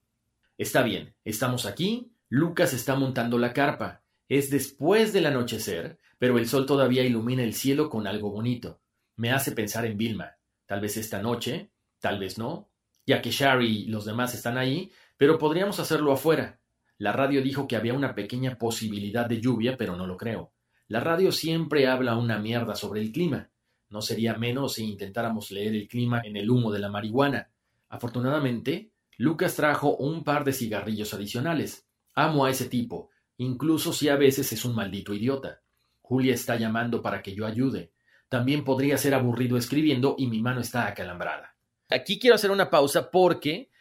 Está 0.58 0.82
bien, 0.82 1.14
estamos 1.24 1.68
aquí, 1.68 2.12
Lucas 2.30 2.74
está 2.74 2.96
montando 2.96 3.38
la 3.38 3.54
carpa. 3.54 4.02
Es 4.30 4.52
después 4.52 5.12
del 5.12 5.26
anochecer, 5.26 5.98
pero 6.20 6.38
el 6.38 6.48
sol 6.48 6.68
todavía 6.68 7.04
ilumina 7.04 7.44
el 7.44 7.56
cielo 7.56 7.90
con 7.90 8.06
algo 8.06 8.30
bonito. 8.30 8.80
Me 9.16 9.32
hace 9.32 9.54
pensar 9.54 9.88
en 9.88 9.98
Vilma. 9.98 10.38
Tal 10.68 10.82
vez 10.82 10.98
esta 10.98 11.20
noche, 11.20 11.72
tal 12.00 12.20
vez 12.20 12.38
no, 12.38 12.70
ya 13.08 13.24
que 13.24 13.32
Shari 13.32 13.86
y 13.86 13.86
los 13.88 14.06
demás 14.06 14.36
están 14.36 14.60
ahí, 14.60 14.92
pero 15.18 15.40
podríamos 15.40 15.80
hacerlo 15.80 16.12
afuera. 16.12 16.60
La 17.00 17.12
radio 17.12 17.42
dijo 17.42 17.68
que 17.68 17.76
había 17.76 17.96
una 17.96 18.14
pequeña 18.14 18.60
posibilidad 18.60 19.26
de 19.26 19.42
lluvia, 19.42 19.78
pero 19.78 19.96
no 19.96 20.06
lo 20.06 20.16
creo. 20.16 20.54
La 20.88 21.00
radio 21.00 21.32
siempre 21.32 21.88
habla 21.88 22.16
una 22.16 22.38
mierda 22.38 22.76
sobre 22.76 23.02
el 23.02 23.12
clima. 23.12 23.50
No 23.90 24.04
sería 24.04 24.36
menos 24.36 24.74
si 24.76 24.86
intentáramos 24.86 25.50
leer 25.50 25.74
el 25.74 25.88
clima 25.88 26.22
en 26.24 26.38
el 26.38 26.52
humo 26.52 26.72
de 26.72 26.80
la 26.80 26.90
marihuana. 26.90 27.50
Afortunadamente, 27.88 28.92
Lucas 29.18 29.56
trajo 29.56 29.96
un 29.96 30.24
par 30.24 30.44
de 30.44 30.54
cigarrillos 30.54 31.16
adicionales. 31.16 31.88
Amo 32.14 32.46
a 32.46 32.52
ese 32.52 32.70
tipo, 32.70 33.10
incluso 33.40 33.94
si 33.94 34.10
a 34.10 34.16
veces 34.16 34.52
es 34.52 34.66
un 34.66 34.76
maldito 34.76 35.14
idiota. 35.14 35.62
Julia 36.02 36.34
está 36.34 36.56
llamando 36.56 37.02
para 37.02 37.22
que 37.22 37.34
yo 37.34 37.46
ayude. 37.46 37.94
También 38.28 38.64
podría 38.64 38.98
ser 38.98 39.14
aburrido 39.14 39.58
escribiendo 39.58 40.16
y 40.18 40.28
mi 40.28 40.42
mano 40.42 40.62
está 40.62 40.88
acalambrada. 40.88 41.56
Aquí 41.90 42.20
quiero 42.20 42.36
hacer 42.36 42.52
una 42.52 42.70
pausa 42.70 43.10
porque 43.10 43.72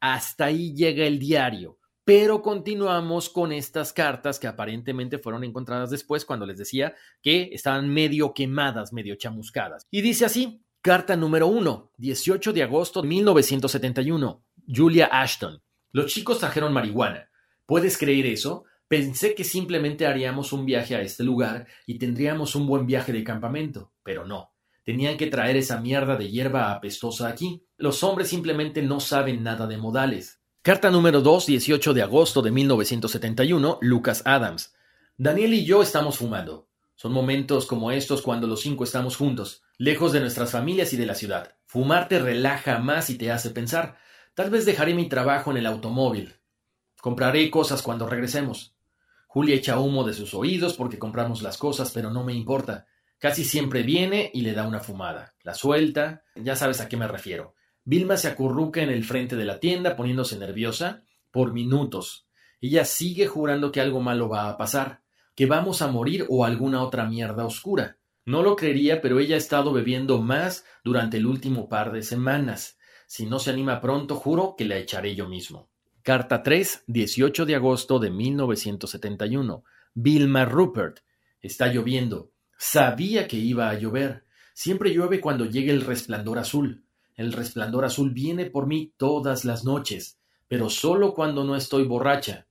hasta 0.00 0.46
ahí 0.46 0.74
llega 0.74 1.04
el 1.06 1.18
diario. 1.18 1.78
Pero 2.04 2.40
continuamos 2.40 3.28
con 3.28 3.50
estas 3.50 3.92
cartas 3.92 4.38
que 4.38 4.46
aparentemente 4.46 5.18
fueron 5.18 5.42
encontradas 5.42 5.90
después 5.90 6.24
cuando 6.24 6.46
les 6.46 6.58
decía 6.58 6.94
que 7.20 7.50
estaban 7.52 7.88
medio 7.88 8.32
quemadas, 8.32 8.92
medio 8.92 9.16
chamuscadas. 9.16 9.88
Y 9.90 10.02
dice 10.02 10.24
así, 10.24 10.62
carta 10.82 11.16
número 11.16 11.48
1, 11.48 11.92
18 11.96 12.52
de 12.52 12.62
agosto 12.62 13.02
de 13.02 13.08
1971, 13.08 14.44
Julia 14.68 15.06
Ashton. 15.06 15.60
Los 15.90 16.12
chicos 16.12 16.38
trajeron 16.38 16.72
marihuana. 16.72 17.28
¿Puedes 17.64 17.98
creer 17.98 18.26
eso? 18.26 18.64
Pensé 18.88 19.34
que 19.34 19.42
simplemente 19.42 20.06
haríamos 20.06 20.52
un 20.52 20.64
viaje 20.64 20.94
a 20.94 21.02
este 21.02 21.24
lugar 21.24 21.66
y 21.86 21.98
tendríamos 21.98 22.54
un 22.54 22.68
buen 22.68 22.86
viaje 22.86 23.12
de 23.12 23.24
campamento, 23.24 23.90
pero 24.04 24.24
no. 24.24 24.52
Tenían 24.84 25.16
que 25.16 25.26
traer 25.26 25.56
esa 25.56 25.80
mierda 25.80 26.14
de 26.14 26.30
hierba 26.30 26.70
apestosa 26.70 27.26
aquí. 27.26 27.64
Los 27.76 28.04
hombres 28.04 28.28
simplemente 28.28 28.82
no 28.82 29.00
saben 29.00 29.42
nada 29.42 29.66
de 29.66 29.76
modales. 29.76 30.40
Carta 30.62 30.92
número 30.92 31.20
2, 31.20 31.46
18 31.46 31.94
de 31.94 32.02
agosto 32.02 32.42
de 32.42 32.52
1971, 32.52 33.78
Lucas 33.80 34.22
Adams. 34.24 34.72
Daniel 35.16 35.54
y 35.54 35.64
yo 35.64 35.82
estamos 35.82 36.18
fumando. 36.18 36.68
Son 36.94 37.12
momentos 37.12 37.66
como 37.66 37.90
estos 37.90 38.22
cuando 38.22 38.46
los 38.46 38.60
cinco 38.60 38.84
estamos 38.84 39.16
juntos, 39.16 39.64
lejos 39.78 40.12
de 40.12 40.20
nuestras 40.20 40.52
familias 40.52 40.92
y 40.92 40.96
de 40.96 41.06
la 41.06 41.16
ciudad. 41.16 41.56
Fumar 41.66 42.06
te 42.06 42.20
relaja 42.20 42.78
más 42.78 43.10
y 43.10 43.18
te 43.18 43.32
hace 43.32 43.50
pensar. 43.50 43.98
Tal 44.34 44.50
vez 44.50 44.64
dejaré 44.64 44.94
mi 44.94 45.08
trabajo 45.08 45.50
en 45.50 45.56
el 45.56 45.66
automóvil. 45.66 46.36
Compraré 47.00 47.50
cosas 47.50 47.82
cuando 47.82 48.08
regresemos. 48.08 48.75
Julia 49.36 49.56
echa 49.56 49.78
humo 49.78 50.02
de 50.02 50.14
sus 50.14 50.32
oídos 50.32 50.72
porque 50.78 50.98
compramos 50.98 51.42
las 51.42 51.58
cosas, 51.58 51.92
pero 51.92 52.10
no 52.10 52.24
me 52.24 52.32
importa. 52.32 52.86
Casi 53.18 53.44
siempre 53.44 53.82
viene 53.82 54.30
y 54.32 54.40
le 54.40 54.54
da 54.54 54.66
una 54.66 54.80
fumada. 54.80 55.34
La 55.42 55.52
suelta, 55.52 56.24
ya 56.36 56.56
sabes 56.56 56.80
a 56.80 56.88
qué 56.88 56.96
me 56.96 57.06
refiero. 57.06 57.54
Vilma 57.84 58.16
se 58.16 58.28
acurruca 58.28 58.80
en 58.80 58.88
el 58.88 59.04
frente 59.04 59.36
de 59.36 59.44
la 59.44 59.60
tienda 59.60 59.94
poniéndose 59.94 60.38
nerviosa 60.38 61.02
por 61.30 61.52
minutos. 61.52 62.26
Ella 62.62 62.86
sigue 62.86 63.26
jurando 63.26 63.72
que 63.72 63.82
algo 63.82 64.00
malo 64.00 64.30
va 64.30 64.48
a 64.48 64.56
pasar, 64.56 65.02
que 65.34 65.44
vamos 65.44 65.82
a 65.82 65.88
morir 65.88 66.24
o 66.30 66.46
alguna 66.46 66.82
otra 66.82 67.04
mierda 67.04 67.44
oscura. 67.44 67.98
No 68.24 68.42
lo 68.42 68.56
creería, 68.56 69.02
pero 69.02 69.18
ella 69.18 69.34
ha 69.34 69.38
estado 69.38 69.70
bebiendo 69.70 70.22
más 70.22 70.64
durante 70.82 71.18
el 71.18 71.26
último 71.26 71.68
par 71.68 71.92
de 71.92 72.02
semanas. 72.02 72.78
Si 73.06 73.26
no 73.26 73.38
se 73.38 73.50
anima 73.50 73.82
pronto, 73.82 74.16
juro 74.16 74.54
que 74.56 74.64
la 74.64 74.78
echaré 74.78 75.14
yo 75.14 75.28
mismo. 75.28 75.68
Carta 76.06 76.44
3, 76.44 76.84
18 76.86 77.46
de 77.46 77.56
agosto 77.56 77.98
de 77.98 78.10
1971. 78.12 79.64
Vilma 79.92 80.44
Rupert. 80.44 81.00
Está 81.42 81.66
lloviendo. 81.66 82.30
Sabía 82.56 83.26
que 83.26 83.38
iba 83.38 83.68
a 83.68 83.74
llover. 83.76 84.24
Siempre 84.54 84.94
llueve 84.94 85.20
cuando 85.20 85.46
llegue 85.46 85.72
el 85.72 85.80
resplandor 85.80 86.38
azul. 86.38 86.84
El 87.16 87.32
resplandor 87.32 87.84
azul 87.84 88.12
viene 88.12 88.46
por 88.46 88.68
mí 88.68 88.92
todas 88.96 89.44
las 89.44 89.64
noches, 89.64 90.20
pero 90.46 90.70
solo 90.70 91.12
cuando 91.12 91.42
no 91.42 91.56
estoy 91.56 91.82
borracha. 91.82 92.46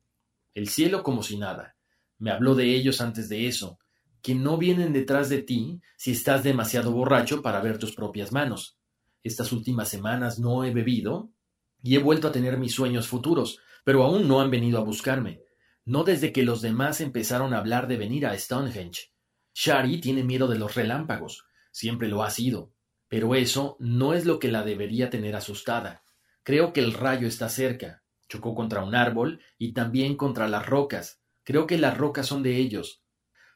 El 0.54 0.68
cielo 0.68 1.02
como 1.02 1.24
si 1.24 1.38
nada. 1.38 1.78
Me 2.18 2.32
habló 2.32 2.56
de 2.56 2.76
ellos 2.76 3.00
antes 3.00 3.30
de 3.30 3.48
eso, 3.48 3.80
que 4.22 4.36
no 4.36 4.58
vienen 4.58 4.92
detrás 4.92 5.30
de 5.30 5.42
ti 5.42 5.80
si 5.96 6.12
estás 6.12 6.44
demasiado 6.44 6.92
borracho 6.92 7.42
para 7.42 7.62
ver 7.62 7.78
tus 7.78 7.96
propias 7.96 8.34
manos. 8.34 8.78
Estas 9.24 9.54
últimas 9.54 9.88
semanas 9.88 10.40
no 10.40 10.66
he 10.66 10.74
bebido 10.74 11.32
y 11.86 11.96
he 11.96 12.00
vuelto 12.00 12.28
a 12.28 12.32
tener 12.32 12.58
mis 12.58 12.74
sueños 12.74 13.08
futuros, 13.08 13.60
pero 13.84 14.04
aún 14.04 14.28
no 14.28 14.42
han 14.42 14.50
venido 14.50 14.80
a 14.80 14.84
buscarme. 14.84 15.44
No 15.86 16.04
desde 16.04 16.34
que 16.34 16.42
los 16.42 16.64
demás 16.64 17.00
empezaron 17.00 17.54
a 17.54 17.60
hablar 17.60 17.88
de 17.88 17.96
venir 17.96 18.26
a 18.26 18.36
Stonehenge. 18.36 19.14
Shari 19.54 20.02
tiene 20.02 20.24
miedo 20.24 20.48
de 20.48 20.58
los 20.58 20.74
relámpagos. 20.74 21.46
Siempre 21.72 22.08
lo 22.08 22.24
ha 22.24 22.32
sido. 22.32 22.74
Pero 23.08 23.36
eso 23.36 23.78
no 23.80 24.16
es 24.16 24.26
lo 24.26 24.40
que 24.40 24.52
la 24.52 24.64
debería 24.64 25.12
tener 25.12 25.36
asustada. 25.36 26.04
Creo 26.42 26.74
que 26.74 26.80
el 26.80 26.92
rayo 26.92 27.28
está 27.28 27.50
cerca. 27.50 28.02
Chocó 28.30 28.56
contra 28.56 28.84
un 28.84 28.96
árbol 28.96 29.42
y 29.60 29.74
también 29.74 30.18
contra 30.18 30.48
las 30.48 30.66
rocas. 30.66 31.22
Creo 31.44 31.68
que 31.68 31.78
las 31.78 31.96
rocas 31.96 32.26
son 32.26 32.42
de 32.42 32.58
ellos. 32.58 33.04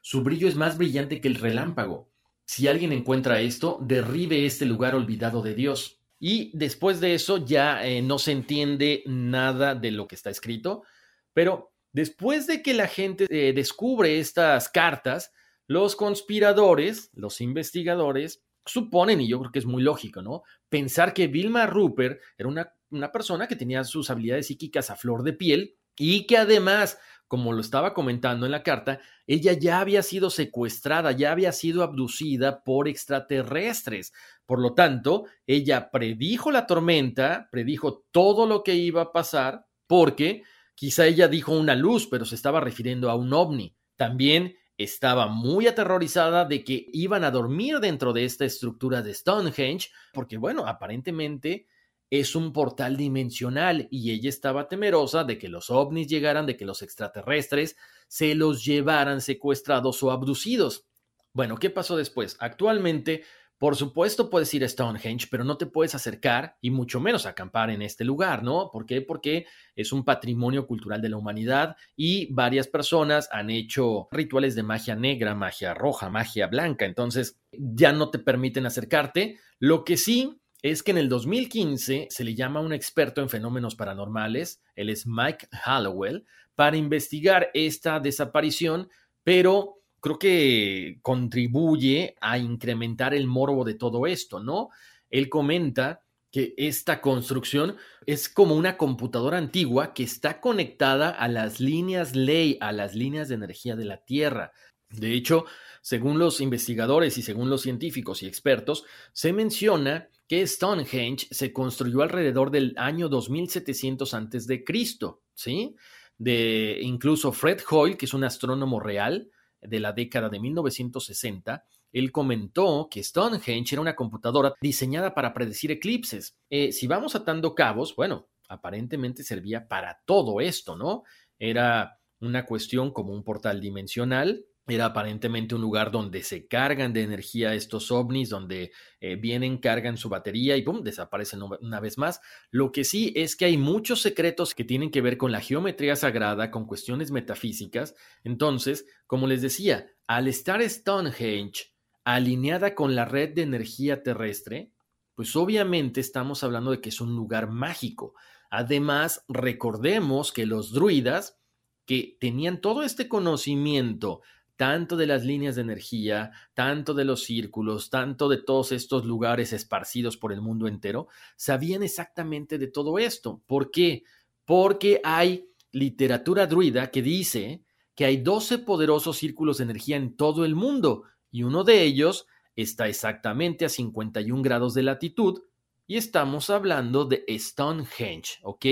Su 0.02 0.22
brillo 0.22 0.46
es 0.46 0.54
más 0.54 0.78
brillante 0.78 1.20
que 1.20 1.26
el 1.26 1.34
relámpago. 1.34 2.12
Si 2.46 2.68
alguien 2.68 2.92
encuentra 2.92 3.40
esto, 3.40 3.80
derribe 3.82 4.46
este 4.46 4.66
lugar 4.66 4.94
olvidado 4.94 5.42
de 5.42 5.56
Dios. 5.56 5.99
Y 6.20 6.56
después 6.56 7.00
de 7.00 7.14
eso 7.14 7.38
ya 7.38 7.84
eh, 7.84 8.02
no 8.02 8.18
se 8.18 8.32
entiende 8.32 9.02
nada 9.06 9.74
de 9.74 9.90
lo 9.90 10.06
que 10.06 10.14
está 10.14 10.28
escrito, 10.28 10.84
pero 11.32 11.72
después 11.92 12.46
de 12.46 12.62
que 12.62 12.74
la 12.74 12.86
gente 12.86 13.26
eh, 13.30 13.54
descubre 13.54 14.20
estas 14.20 14.68
cartas, 14.68 15.32
los 15.66 15.96
conspiradores, 15.96 17.10
los 17.14 17.40
investigadores, 17.40 18.44
suponen, 18.66 19.22
y 19.22 19.28
yo 19.28 19.38
creo 19.40 19.50
que 19.50 19.60
es 19.60 19.66
muy 19.66 19.82
lógico, 19.82 20.20
¿no? 20.20 20.42
Pensar 20.68 21.14
que 21.14 21.26
Vilma 21.26 21.66
Rupert 21.66 22.20
era 22.36 22.48
una, 22.48 22.72
una 22.90 23.10
persona 23.10 23.48
que 23.48 23.56
tenía 23.56 23.82
sus 23.84 24.10
habilidades 24.10 24.48
psíquicas 24.48 24.90
a 24.90 24.96
flor 24.96 25.22
de 25.22 25.32
piel 25.32 25.78
y 25.96 26.26
que 26.26 26.36
además 26.36 26.98
como 27.30 27.52
lo 27.52 27.60
estaba 27.60 27.94
comentando 27.94 28.44
en 28.44 28.50
la 28.50 28.64
carta, 28.64 28.98
ella 29.24 29.52
ya 29.52 29.78
había 29.78 30.02
sido 30.02 30.30
secuestrada, 30.30 31.12
ya 31.12 31.30
había 31.30 31.52
sido 31.52 31.84
abducida 31.84 32.64
por 32.64 32.88
extraterrestres. 32.88 34.12
Por 34.44 34.58
lo 34.58 34.74
tanto, 34.74 35.26
ella 35.46 35.92
predijo 35.92 36.50
la 36.50 36.66
tormenta, 36.66 37.48
predijo 37.52 38.04
todo 38.10 38.46
lo 38.46 38.64
que 38.64 38.74
iba 38.74 39.02
a 39.02 39.12
pasar, 39.12 39.64
porque 39.86 40.42
quizá 40.74 41.06
ella 41.06 41.28
dijo 41.28 41.56
una 41.56 41.76
luz, 41.76 42.08
pero 42.10 42.24
se 42.24 42.34
estaba 42.34 42.58
refiriendo 42.58 43.08
a 43.08 43.14
un 43.14 43.32
ovni. 43.32 43.76
También 43.94 44.56
estaba 44.76 45.28
muy 45.28 45.68
aterrorizada 45.68 46.44
de 46.46 46.64
que 46.64 46.88
iban 46.92 47.22
a 47.22 47.30
dormir 47.30 47.78
dentro 47.78 48.12
de 48.12 48.24
esta 48.24 48.44
estructura 48.44 49.02
de 49.02 49.14
Stonehenge, 49.14 49.90
porque 50.12 50.36
bueno, 50.36 50.66
aparentemente 50.66 51.68
es 52.10 52.34
un 52.34 52.52
portal 52.52 52.96
dimensional 52.96 53.86
y 53.90 54.10
ella 54.10 54.28
estaba 54.28 54.68
temerosa 54.68 55.24
de 55.24 55.38
que 55.38 55.48
los 55.48 55.70
ovnis 55.70 56.08
llegaran, 56.08 56.44
de 56.44 56.56
que 56.56 56.64
los 56.64 56.82
extraterrestres 56.82 57.76
se 58.08 58.34
los 58.34 58.64
llevaran 58.64 59.20
secuestrados 59.20 60.02
o 60.02 60.10
abducidos. 60.10 60.88
Bueno, 61.32 61.56
¿qué 61.56 61.70
pasó 61.70 61.96
después? 61.96 62.36
Actualmente, 62.40 63.22
por 63.60 63.76
supuesto, 63.76 64.30
puedes 64.30 64.52
ir 64.54 64.64
a 64.64 64.68
Stonehenge, 64.68 65.28
pero 65.30 65.44
no 65.44 65.56
te 65.56 65.66
puedes 65.66 65.94
acercar 65.94 66.56
y 66.60 66.70
mucho 66.70 66.98
menos 66.98 67.26
acampar 67.26 67.70
en 67.70 67.82
este 67.82 68.04
lugar, 68.04 68.42
¿no? 68.42 68.70
¿Por 68.72 68.86
qué? 68.86 69.02
Porque 69.02 69.46
es 69.76 69.92
un 69.92 70.04
patrimonio 70.04 70.66
cultural 70.66 71.00
de 71.02 71.10
la 71.10 71.18
humanidad 71.18 71.76
y 71.94 72.32
varias 72.32 72.66
personas 72.66 73.28
han 73.30 73.50
hecho 73.50 74.08
rituales 74.10 74.56
de 74.56 74.64
magia 74.64 74.96
negra, 74.96 75.36
magia 75.36 75.74
roja, 75.74 76.10
magia 76.10 76.48
blanca, 76.48 76.86
entonces 76.86 77.38
ya 77.52 77.92
no 77.92 78.10
te 78.10 78.18
permiten 78.18 78.66
acercarte. 78.66 79.38
Lo 79.58 79.84
que 79.84 79.98
sí 79.98 80.39
es 80.62 80.82
que 80.82 80.90
en 80.90 80.98
el 80.98 81.08
2015 81.08 82.08
se 82.10 82.24
le 82.24 82.34
llama 82.34 82.60
a 82.60 82.62
un 82.62 82.72
experto 82.72 83.20
en 83.20 83.28
fenómenos 83.28 83.74
paranormales, 83.74 84.62
él 84.74 84.90
es 84.90 85.06
Mike 85.06 85.48
Hallowell, 85.52 86.24
para 86.54 86.76
investigar 86.76 87.50
esta 87.54 88.00
desaparición, 88.00 88.88
pero 89.24 89.78
creo 90.00 90.18
que 90.18 90.98
contribuye 91.02 92.16
a 92.20 92.38
incrementar 92.38 93.14
el 93.14 93.26
morbo 93.26 93.64
de 93.64 93.74
todo 93.74 94.06
esto, 94.06 94.40
¿no? 94.40 94.70
Él 95.08 95.28
comenta 95.28 96.02
que 96.30 96.54
esta 96.56 97.00
construcción 97.00 97.76
es 98.06 98.28
como 98.28 98.54
una 98.54 98.76
computadora 98.76 99.38
antigua 99.38 99.94
que 99.94 100.04
está 100.04 100.40
conectada 100.40 101.10
a 101.10 101.28
las 101.28 101.60
líneas 101.60 102.14
ley, 102.14 102.56
a 102.60 102.72
las 102.72 102.94
líneas 102.94 103.28
de 103.28 103.34
energía 103.34 103.74
de 103.74 103.84
la 103.84 104.04
Tierra. 104.04 104.52
De 104.90 105.12
hecho, 105.12 105.46
según 105.82 106.18
los 106.18 106.40
investigadores 106.40 107.18
y 107.18 107.22
según 107.22 107.50
los 107.50 107.62
científicos 107.62 108.22
y 108.22 108.26
expertos, 108.26 108.84
se 109.12 109.32
menciona 109.32 110.08
que 110.30 110.46
Stonehenge 110.46 111.26
se 111.32 111.52
construyó 111.52 112.02
alrededor 112.02 112.52
del 112.52 112.72
año 112.76 113.08
2700 113.08 114.14
antes 114.14 114.46
de 114.46 114.62
Cristo, 114.62 115.24
¿sí? 115.34 115.74
De 116.18 116.78
incluso 116.82 117.32
Fred 117.32 117.58
Hoyle, 117.68 117.96
que 117.96 118.06
es 118.06 118.14
un 118.14 118.22
astrónomo 118.22 118.78
real 118.78 119.28
de 119.60 119.80
la 119.80 119.92
década 119.92 120.28
de 120.28 120.38
1960, 120.38 121.64
él 121.90 122.12
comentó 122.12 122.86
que 122.88 123.02
Stonehenge 123.02 123.74
era 123.74 123.82
una 123.82 123.96
computadora 123.96 124.54
diseñada 124.60 125.14
para 125.14 125.34
predecir 125.34 125.72
eclipses. 125.72 126.36
Eh, 126.48 126.70
si 126.70 126.86
vamos 126.86 127.16
atando 127.16 127.56
cabos, 127.56 127.96
bueno, 127.96 128.28
aparentemente 128.48 129.24
servía 129.24 129.66
para 129.66 130.00
todo 130.06 130.40
esto, 130.40 130.76
¿no? 130.76 131.02
Era 131.40 131.98
una 132.20 132.46
cuestión 132.46 132.92
como 132.92 133.12
un 133.12 133.24
portal 133.24 133.60
dimensional, 133.60 134.44
era 134.66 134.86
aparentemente 134.86 135.54
un 135.54 135.60
lugar 135.60 135.90
donde 135.90 136.22
se 136.22 136.46
cargan 136.46 136.92
de 136.92 137.02
energía 137.02 137.54
estos 137.54 137.90
ovnis, 137.90 138.28
donde 138.28 138.72
eh, 139.00 139.16
vienen, 139.16 139.58
cargan 139.58 139.96
su 139.96 140.08
batería 140.08 140.56
y 140.56 140.62
¡pum! 140.62 140.82
desaparecen 140.82 141.40
una 141.42 141.80
vez 141.80 141.98
más. 141.98 142.20
Lo 142.50 142.70
que 142.70 142.84
sí 142.84 143.12
es 143.16 143.36
que 143.36 143.46
hay 143.46 143.56
muchos 143.56 144.00
secretos 144.00 144.54
que 144.54 144.64
tienen 144.64 144.90
que 144.90 145.00
ver 145.00 145.16
con 145.16 145.32
la 145.32 145.40
geometría 145.40 145.96
sagrada, 145.96 146.50
con 146.50 146.66
cuestiones 146.66 147.10
metafísicas. 147.10 147.94
Entonces, 148.22 148.86
como 149.06 149.26
les 149.26 149.42
decía, 149.42 149.86
al 150.06 150.28
estar 150.28 150.62
Stonehenge 150.62 151.72
alineada 152.04 152.74
con 152.74 152.94
la 152.94 153.04
red 153.04 153.34
de 153.34 153.42
energía 153.42 154.02
terrestre, 154.02 154.72
pues 155.14 155.36
obviamente 155.36 156.00
estamos 156.00 156.42
hablando 156.44 156.70
de 156.70 156.80
que 156.80 156.88
es 156.88 157.00
un 157.00 157.14
lugar 157.14 157.50
mágico. 157.50 158.14
Además, 158.50 159.24
recordemos 159.28 160.32
que 160.32 160.46
los 160.46 160.72
druidas, 160.72 161.38
que 161.86 162.16
tenían 162.20 162.60
todo 162.60 162.82
este 162.82 163.08
conocimiento, 163.08 164.22
tanto 164.60 164.98
de 164.98 165.06
las 165.06 165.24
líneas 165.24 165.54
de 165.54 165.62
energía, 165.62 166.32
tanto 166.52 166.92
de 166.92 167.06
los 167.06 167.24
círculos, 167.24 167.88
tanto 167.88 168.28
de 168.28 168.36
todos 168.36 168.72
estos 168.72 169.06
lugares 169.06 169.54
esparcidos 169.54 170.18
por 170.18 170.34
el 170.34 170.42
mundo 170.42 170.68
entero, 170.68 171.08
sabían 171.34 171.82
exactamente 171.82 172.58
de 172.58 172.66
todo 172.66 172.98
esto. 172.98 173.40
¿Por 173.46 173.70
qué? 173.70 174.04
Porque 174.44 175.00
hay 175.02 175.48
literatura 175.72 176.46
druida 176.46 176.90
que 176.90 177.00
dice 177.00 177.64
que 177.94 178.04
hay 178.04 178.18
12 178.18 178.58
poderosos 178.58 179.16
círculos 179.16 179.56
de 179.56 179.64
energía 179.64 179.96
en 179.96 180.14
todo 180.14 180.44
el 180.44 180.54
mundo 180.54 181.04
y 181.30 181.42
uno 181.44 181.64
de 181.64 181.82
ellos 181.82 182.26
está 182.54 182.86
exactamente 182.86 183.64
a 183.64 183.70
51 183.70 184.42
grados 184.42 184.74
de 184.74 184.82
latitud 184.82 185.40
y 185.86 185.96
estamos 185.96 186.50
hablando 186.50 187.06
de 187.06 187.24
Stonehenge, 187.30 188.40
¿ok? 188.42 188.66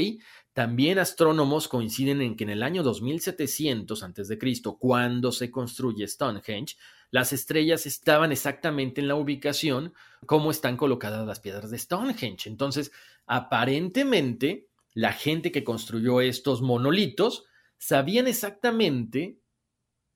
También 0.58 0.98
astrónomos 0.98 1.68
coinciden 1.68 2.20
en 2.20 2.34
que 2.34 2.42
en 2.42 2.50
el 2.50 2.64
año 2.64 2.82
2700 2.82 4.02
a.C., 4.02 4.38
cuando 4.76 5.30
se 5.30 5.52
construye 5.52 6.08
Stonehenge, 6.08 6.76
las 7.12 7.32
estrellas 7.32 7.86
estaban 7.86 8.32
exactamente 8.32 9.00
en 9.00 9.06
la 9.06 9.14
ubicación 9.14 9.94
como 10.26 10.50
están 10.50 10.76
colocadas 10.76 11.24
las 11.24 11.38
piedras 11.38 11.70
de 11.70 11.78
Stonehenge. 11.78 12.48
Entonces, 12.48 12.90
aparentemente, 13.24 14.66
la 14.94 15.12
gente 15.12 15.52
que 15.52 15.62
construyó 15.62 16.20
estos 16.20 16.60
monolitos 16.60 17.44
sabían 17.76 18.26
exactamente 18.26 19.38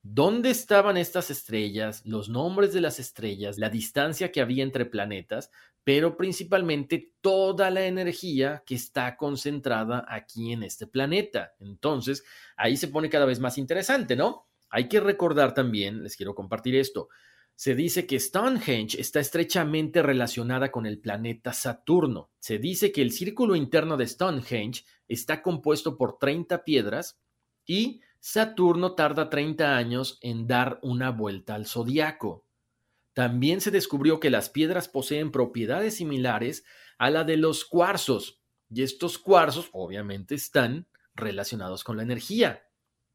dónde 0.03 0.51
estaban 0.51 0.97
estas 0.97 1.31
estrellas, 1.31 2.03
los 2.05 2.29
nombres 2.29 2.73
de 2.73 2.81
las 2.81 2.99
estrellas, 2.99 3.59
la 3.59 3.71
distancia 3.71 4.33
que 4.33 4.41
había 4.41 4.63
entre 4.63 4.85
planetas, 4.85 5.51
pero 5.85 6.17
principalmente 6.17 7.13
toda 7.21 7.71
la 7.71 7.87
energía 7.87 8.63
que 8.67 8.75
está 8.75 9.17
concentrada 9.17 10.05
aquí 10.09 10.53
en 10.53 10.63
este 10.63 10.87
planeta. 10.87 11.55
Entonces, 11.61 12.25
ahí 12.57 12.77
se 12.77 12.89
pone 12.89 13.09
cada 13.09 13.27
vez 13.27 13.41
más 13.41 13.59
interesante, 13.59 14.17
¿no? 14.17 14.49
Hay 14.71 14.89
que 14.89 15.01
recordar 15.01 15.55
también, 15.55 16.03
les 16.03 16.17
quiero 16.17 16.35
compartir 16.35 16.77
esto, 16.77 17.09
se 17.55 17.75
dice 17.75 18.07
que 18.07 18.19
Stonehenge 18.19 19.01
está 19.01 19.21
estrechamente 19.21 20.03
relacionada 20.03 20.73
con 20.73 20.87
el 20.87 20.99
planeta 20.99 21.53
Saturno. 21.53 22.31
Se 22.41 22.59
dice 22.59 22.91
que 22.91 23.03
el 23.03 23.13
círculo 23.13 23.55
interno 23.55 23.97
de 23.97 24.07
Stonehenge 24.07 24.85
está 25.07 25.43
compuesto 25.43 25.97
por 25.97 26.19
30 26.19 26.65
piedras 26.65 27.21
y 27.67 28.01
Saturno 28.25 28.95
tarda 28.95 29.29
30 29.29 29.77
años 29.77 30.19
en 30.21 30.47
dar 30.47 30.79
una 30.81 31.11
vuelta 31.11 31.57
al 31.57 31.67
zodiaco. 31.67 32.47
También 33.15 33.61
se 33.61 33.73
descubrió 33.73 34.21
que 34.21 34.31
las 34.31 34.49
piedras 34.49 34.87
poseen 34.87 35.33
propiedades 35.33 35.97
similares 35.97 36.65
a 36.99 37.11
la 37.11 37.25
de 37.25 37.37
los 37.37 37.65
cuarzos, 37.65 38.41
y 38.71 38.85
estos 38.85 39.19
cuarzos 39.19 39.71
obviamente 39.73 40.37
están 40.37 40.87
relacionados 41.17 41.83
con 41.83 41.97
la 41.97 42.05
energía. 42.05 42.63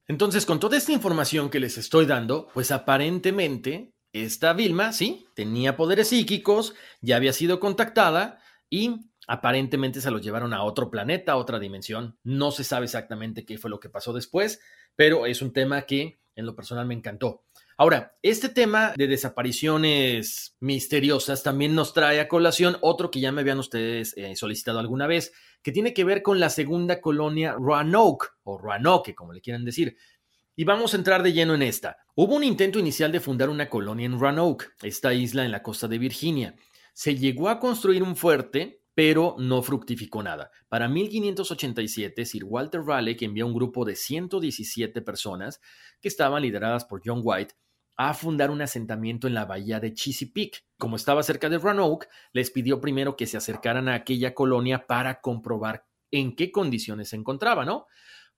Entonces, 0.09 0.45
con 0.45 0.59
toda 0.59 0.75
esta 0.75 0.91
información 0.91 1.49
que 1.49 1.61
les 1.61 1.77
estoy 1.77 2.05
dando, 2.05 2.49
pues 2.53 2.69
aparentemente 2.71 3.93
esta 4.11 4.51
Vilma, 4.51 4.91
sí, 4.91 5.25
tenía 5.35 5.77
poderes 5.77 6.09
psíquicos, 6.09 6.75
ya 6.99 7.15
había 7.15 7.31
sido 7.31 7.61
contactada 7.61 8.41
y 8.69 9.09
aparentemente 9.27 10.01
se 10.01 10.09
los 10.09 10.21
llevaron 10.21 10.53
a 10.53 10.63
otro 10.63 10.89
planeta, 10.89 11.33
a 11.33 11.37
otra 11.37 11.59
dimensión. 11.59 12.17
No 12.23 12.51
se 12.51 12.63
sabe 12.63 12.85
exactamente 12.85 13.45
qué 13.45 13.57
fue 13.57 13.69
lo 13.69 13.79
que 13.79 13.89
pasó 13.89 14.13
después, 14.13 14.61
pero 14.95 15.25
es 15.25 15.41
un 15.41 15.53
tema 15.53 15.83
que 15.83 16.19
en 16.35 16.45
lo 16.45 16.55
personal 16.55 16.87
me 16.87 16.93
encantó. 16.93 17.43
Ahora, 17.79 18.15
este 18.23 18.49
tema 18.49 18.93
de 18.95 19.07
desapariciones 19.07 20.55
misteriosas 20.59 21.43
también 21.43 21.75
nos 21.75 21.93
trae 21.93 22.19
a 22.19 22.27
colación 22.27 22.77
otro 22.81 23.11
que 23.11 23.19
ya 23.19 23.31
me 23.31 23.41
habían 23.41 23.59
ustedes 23.59 24.15
eh, 24.17 24.35
solicitado 24.35 24.79
alguna 24.79 25.05
vez, 25.05 25.31
que 25.61 25.71
tiene 25.71 25.93
que 25.93 26.03
ver 26.03 26.23
con 26.23 26.39
la 26.39 26.49
segunda 26.49 27.01
colonia 27.01 27.53
Roanoke, 27.53 28.29
o 28.43 28.57
Roanoke, 28.57 29.13
como 29.13 29.33
le 29.33 29.41
quieran 29.41 29.65
decir. 29.65 29.97
Y 30.55 30.63
vamos 30.63 30.93
a 30.93 30.97
entrar 30.97 31.21
de 31.21 31.33
lleno 31.33 31.53
en 31.53 31.61
esta. 31.61 31.97
Hubo 32.15 32.35
un 32.35 32.43
intento 32.43 32.79
inicial 32.79 33.11
de 33.11 33.19
fundar 33.19 33.49
una 33.49 33.69
colonia 33.69 34.07
en 34.07 34.19
Roanoke, 34.19 34.69
esta 34.81 35.13
isla 35.13 35.45
en 35.45 35.51
la 35.51 35.61
costa 35.61 35.87
de 35.87 35.99
Virginia. 35.99 36.55
Se 36.93 37.15
llegó 37.15 37.49
a 37.49 37.59
construir 37.59 38.01
un 38.01 38.15
fuerte 38.15 38.81
pero 38.97 39.35
no 39.37 39.61
fructificó 39.61 40.23
nada. 40.23 40.49
Para 40.69 40.89
1587, 40.89 42.25
Sir 42.25 42.45
Walter 42.45 42.81
Raleigh 42.81 43.19
envió 43.21 43.45
un 43.45 43.53
grupo 43.53 43.85
de 43.85 43.95
117 43.95 45.03
personas 45.03 45.61
que 46.01 46.07
estaban 46.07 46.41
lideradas 46.41 46.83
por 46.83 47.03
John 47.05 47.21
White 47.23 47.53
a 47.95 48.15
fundar 48.15 48.49
un 48.49 48.63
asentamiento 48.63 49.27
en 49.27 49.35
la 49.35 49.45
bahía 49.45 49.79
de 49.79 49.93
Chesapeake. 49.93 50.65
Como 50.79 50.95
estaba 50.95 51.21
cerca 51.21 51.47
de 51.47 51.59
Roanoke, 51.59 52.07
les 52.33 52.49
pidió 52.49 52.81
primero 52.81 53.15
que 53.15 53.27
se 53.27 53.37
acercaran 53.37 53.87
a 53.87 53.93
aquella 53.93 54.33
colonia 54.33 54.87
para 54.87 55.21
comprobar 55.21 55.85
en 56.09 56.35
qué 56.35 56.51
condiciones 56.51 57.09
se 57.09 57.17
encontraba, 57.17 57.65
¿no? 57.65 57.85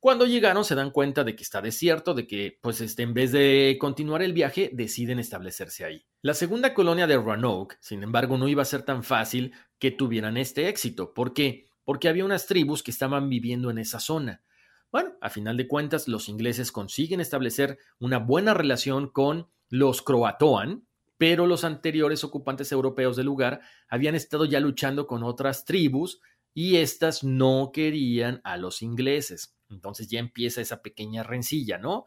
Cuando 0.02 0.26
llegaron 0.26 0.64
se 0.64 0.76
dan 0.76 0.92
cuenta 0.92 1.26
de 1.26 1.36
que 1.36 1.44
está 1.44 1.62
desierto, 1.62 2.14
de 2.14 2.26
que 2.26 2.58
pues 2.62 2.80
este, 2.80 3.04
en 3.04 3.14
vez 3.14 3.34
de 3.34 3.78
continuar 3.80 4.22
el 4.22 4.32
viaje 4.32 4.72
deciden 4.74 5.20
establecerse 5.20 5.84
ahí. 5.84 6.06
La 6.22 6.34
segunda 6.34 6.74
colonia 6.74 7.06
de 7.06 7.18
Roanoke, 7.18 7.78
sin 7.82 8.04
embargo, 8.04 8.38
no 8.38 8.48
iba 8.48 8.62
a 8.62 8.66
ser 8.66 8.84
tan 8.84 9.04
fácil 9.04 9.54
que 9.80 9.92
tuvieran 9.92 10.38
este 10.38 10.68
éxito. 10.68 11.14
¿Por 11.14 11.34
qué? 11.34 11.68
Porque 11.84 12.10
había 12.10 12.26
unas 12.26 12.46
tribus 12.46 12.84
que 12.84 12.92
estaban 12.92 13.30
viviendo 13.30 13.72
en 13.72 13.80
esa 13.80 14.00
zona. 14.00 14.44
Bueno, 14.92 15.14
a 15.22 15.30
final 15.30 15.58
de 15.58 15.68
cuentas, 15.68 16.08
los 16.08 16.30
ingleses 16.30 16.72
consiguen 16.72 17.22
establecer 17.22 17.78
una 18.00 18.18
buena 18.18 18.54
relación 18.54 19.10
con 19.10 19.48
los 19.70 20.02
Croatoan, 20.02 20.88
pero 21.18 21.46
los 21.46 21.64
anteriores 21.64 22.24
ocupantes 22.24 22.72
europeos 22.72 23.16
del 23.16 23.28
lugar 23.28 23.62
habían 23.88 24.16
estado 24.16 24.46
ya 24.46 24.60
luchando 24.60 25.06
con 25.06 25.24
otras 25.24 25.66
tribus 25.66 26.22
y 26.54 26.78
éstas 26.78 27.24
no 27.24 27.72
querían 27.74 28.42
a 28.44 28.58
los 28.58 28.82
ingleses. 28.82 29.56
Entonces 29.70 30.08
ya 30.08 30.20
empieza 30.20 30.62
esa 30.62 30.82
pequeña 30.82 31.24
rencilla, 31.24 31.78
¿no? 31.78 32.06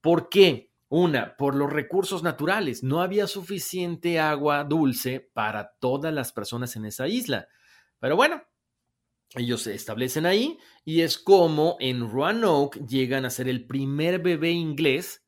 ¿Por 0.00 0.28
qué? 0.28 0.69
Una, 0.90 1.36
por 1.36 1.54
los 1.54 1.72
recursos 1.72 2.24
naturales. 2.24 2.82
No 2.82 3.00
había 3.00 3.28
suficiente 3.28 4.18
agua 4.18 4.64
dulce 4.64 5.20
para 5.20 5.76
todas 5.78 6.12
las 6.12 6.32
personas 6.32 6.74
en 6.74 6.84
esa 6.84 7.06
isla. 7.06 7.46
Pero 8.00 8.16
bueno, 8.16 8.42
ellos 9.36 9.62
se 9.62 9.74
establecen 9.74 10.26
ahí 10.26 10.58
y 10.84 11.02
es 11.02 11.16
como 11.16 11.76
en 11.78 12.10
Roanoke 12.10 12.80
llegan 12.88 13.24
a 13.24 13.30
ser 13.30 13.48
el 13.48 13.68
primer 13.68 14.18
bebé 14.18 14.50
inglés 14.50 15.24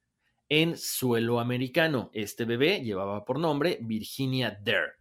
en 0.48 0.76
suelo 0.76 1.38
americano. 1.38 2.10
Este 2.12 2.44
bebé 2.44 2.80
llevaba 2.80 3.24
por 3.24 3.38
nombre 3.38 3.78
Virginia 3.82 4.58
Dare. 4.64 4.94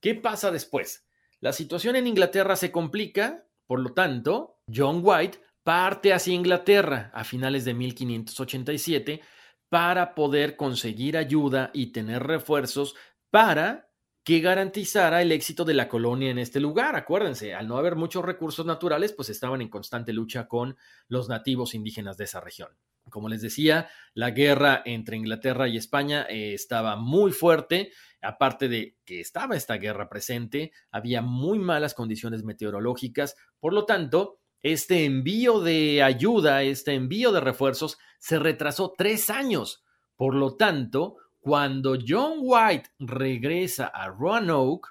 ¿Qué 0.00 0.14
pasa 0.14 0.50
después? 0.50 1.06
La 1.40 1.54
situación 1.54 1.96
en 1.96 2.06
Inglaterra 2.06 2.56
se 2.56 2.70
complica, 2.70 3.46
por 3.66 3.80
lo 3.80 3.94
tanto, 3.94 4.60
John 4.70 5.00
White 5.02 5.40
parte 5.64 6.12
hacia 6.12 6.34
Inglaterra 6.34 7.10
a 7.14 7.24
finales 7.24 7.64
de 7.64 7.72
1587 7.72 9.22
para 9.68 10.14
poder 10.14 10.56
conseguir 10.56 11.16
ayuda 11.16 11.70
y 11.74 11.92
tener 11.92 12.22
refuerzos 12.22 12.94
para 13.30 13.88
que 14.24 14.40
garantizara 14.40 15.22
el 15.22 15.32
éxito 15.32 15.64
de 15.64 15.74
la 15.74 15.88
colonia 15.88 16.30
en 16.30 16.38
este 16.38 16.60
lugar. 16.60 16.96
Acuérdense, 16.96 17.54
al 17.54 17.66
no 17.66 17.78
haber 17.78 17.96
muchos 17.96 18.24
recursos 18.24 18.66
naturales, 18.66 19.12
pues 19.12 19.30
estaban 19.30 19.62
en 19.62 19.70
constante 19.70 20.12
lucha 20.12 20.46
con 20.46 20.76
los 21.08 21.28
nativos 21.28 21.74
indígenas 21.74 22.18
de 22.18 22.24
esa 22.24 22.40
región. 22.40 22.68
Como 23.08 23.28
les 23.28 23.40
decía, 23.40 23.88
la 24.12 24.32
guerra 24.32 24.82
entre 24.84 25.16
Inglaterra 25.16 25.66
y 25.66 25.78
España 25.78 26.26
eh, 26.28 26.52
estaba 26.52 26.96
muy 26.96 27.32
fuerte. 27.32 27.90
Aparte 28.20 28.68
de 28.68 28.98
que 29.04 29.20
estaba 29.20 29.56
esta 29.56 29.76
guerra 29.76 30.08
presente, 30.08 30.72
había 30.90 31.22
muy 31.22 31.58
malas 31.58 31.94
condiciones 31.94 32.44
meteorológicas. 32.44 33.34
Por 33.60 33.72
lo 33.72 33.86
tanto, 33.86 34.37
este 34.62 35.04
envío 35.04 35.60
de 35.60 36.02
ayuda, 36.02 36.62
este 36.62 36.94
envío 36.94 37.32
de 37.32 37.40
refuerzos, 37.40 37.98
se 38.18 38.38
retrasó 38.38 38.94
tres 38.96 39.30
años. 39.30 39.84
Por 40.16 40.34
lo 40.34 40.56
tanto, 40.56 41.16
cuando 41.38 41.96
John 42.06 42.38
White 42.40 42.90
regresa 42.98 43.86
a 43.86 44.08
Roanoke, 44.08 44.88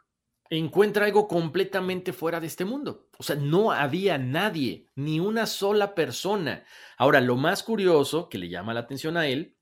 encuentra 0.50 1.06
algo 1.06 1.28
completamente 1.28 2.14
fuera 2.14 2.40
de 2.40 2.48
este 2.48 2.66
mundo. 2.66 3.10
O 3.18 3.24
sea, 3.24 3.36
no 3.36 3.72
había 3.72 4.18
nadie, 4.18 4.88
ni 4.96 5.20
una 5.20 5.46
sola 5.46 5.94
persona. 5.94 6.64
Ahora, 6.98 7.20
lo 7.22 7.36
más 7.36 7.64
curioso 7.64 8.30
que 8.30 8.38
le 8.38 8.50
llama 8.50 8.74
la 8.74 8.82
atención 8.82 9.18
a 9.18 9.28
él 9.28 9.58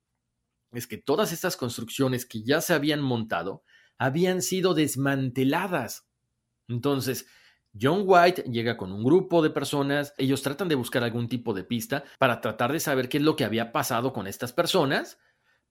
es 0.72 0.88
que 0.88 0.98
todas 0.98 1.32
estas 1.32 1.58
construcciones 1.58 2.26
que 2.26 2.44
ya 2.44 2.62
se 2.62 2.74
habían 2.74 3.02
montado 3.02 3.64
habían 3.98 4.42
sido 4.42 4.74
desmanteladas. 4.74 6.08
Entonces, 6.68 7.28
John 7.80 8.04
White 8.06 8.44
llega 8.44 8.78
con 8.78 8.92
un 8.92 9.04
grupo 9.04 9.42
de 9.42 9.50
personas, 9.50 10.14
ellos 10.18 10.42
tratan 10.42 10.70
de 10.70 10.76
buscar 10.76 11.04
algún 11.04 11.28
tipo 11.28 11.54
de 11.54 11.64
pista 11.64 12.04
para 12.20 12.40
tratar 12.40 12.72
de 12.72 12.80
saber 12.80 13.10
qué 13.10 13.18
es 13.18 13.24
lo 13.24 13.36
que 13.36 13.44
había 13.44 13.72
pasado 13.72 14.14
con 14.14 14.28
estas 14.28 14.54
personas, 14.54 15.20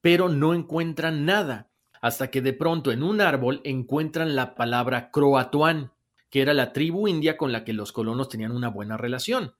pero 0.00 0.28
no 0.28 0.52
encuentran 0.52 1.24
nada 1.24 1.70
hasta 2.02 2.30
que 2.30 2.42
de 2.42 2.52
pronto 2.52 2.92
en 2.92 3.02
un 3.02 3.22
árbol 3.22 3.62
encuentran 3.64 4.36
la 4.36 4.54
palabra 4.54 5.10
Croatoan, 5.10 5.92
que 6.28 6.42
era 6.42 6.52
la 6.52 6.74
tribu 6.74 7.08
india 7.08 7.38
con 7.38 7.50
la 7.50 7.64
que 7.64 7.72
los 7.72 7.92
colonos 7.92 8.28
tenían 8.28 8.52
una 8.52 8.68
buena 8.68 8.98
relación. 8.98 9.54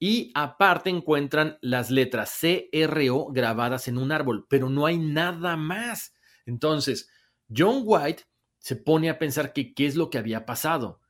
Y 0.00 0.32
aparte 0.34 0.90
encuentran 0.90 1.58
las 1.60 1.90
letras 1.90 2.36
CRO 2.40 3.26
grabadas 3.30 3.86
en 3.86 3.98
un 3.98 4.10
árbol, 4.10 4.46
pero 4.48 4.68
no 4.68 4.86
hay 4.86 4.98
nada 4.98 5.56
más. 5.56 6.14
Entonces, 6.46 7.10
John 7.56 7.82
White 7.84 8.24
se 8.58 8.74
pone 8.74 9.08
a 9.08 9.20
pensar 9.20 9.52
que 9.52 9.74
qué 9.74 9.86
es 9.86 9.94
lo 9.94 10.10
que 10.10 10.18
había 10.18 10.46
pasado. 10.46 11.00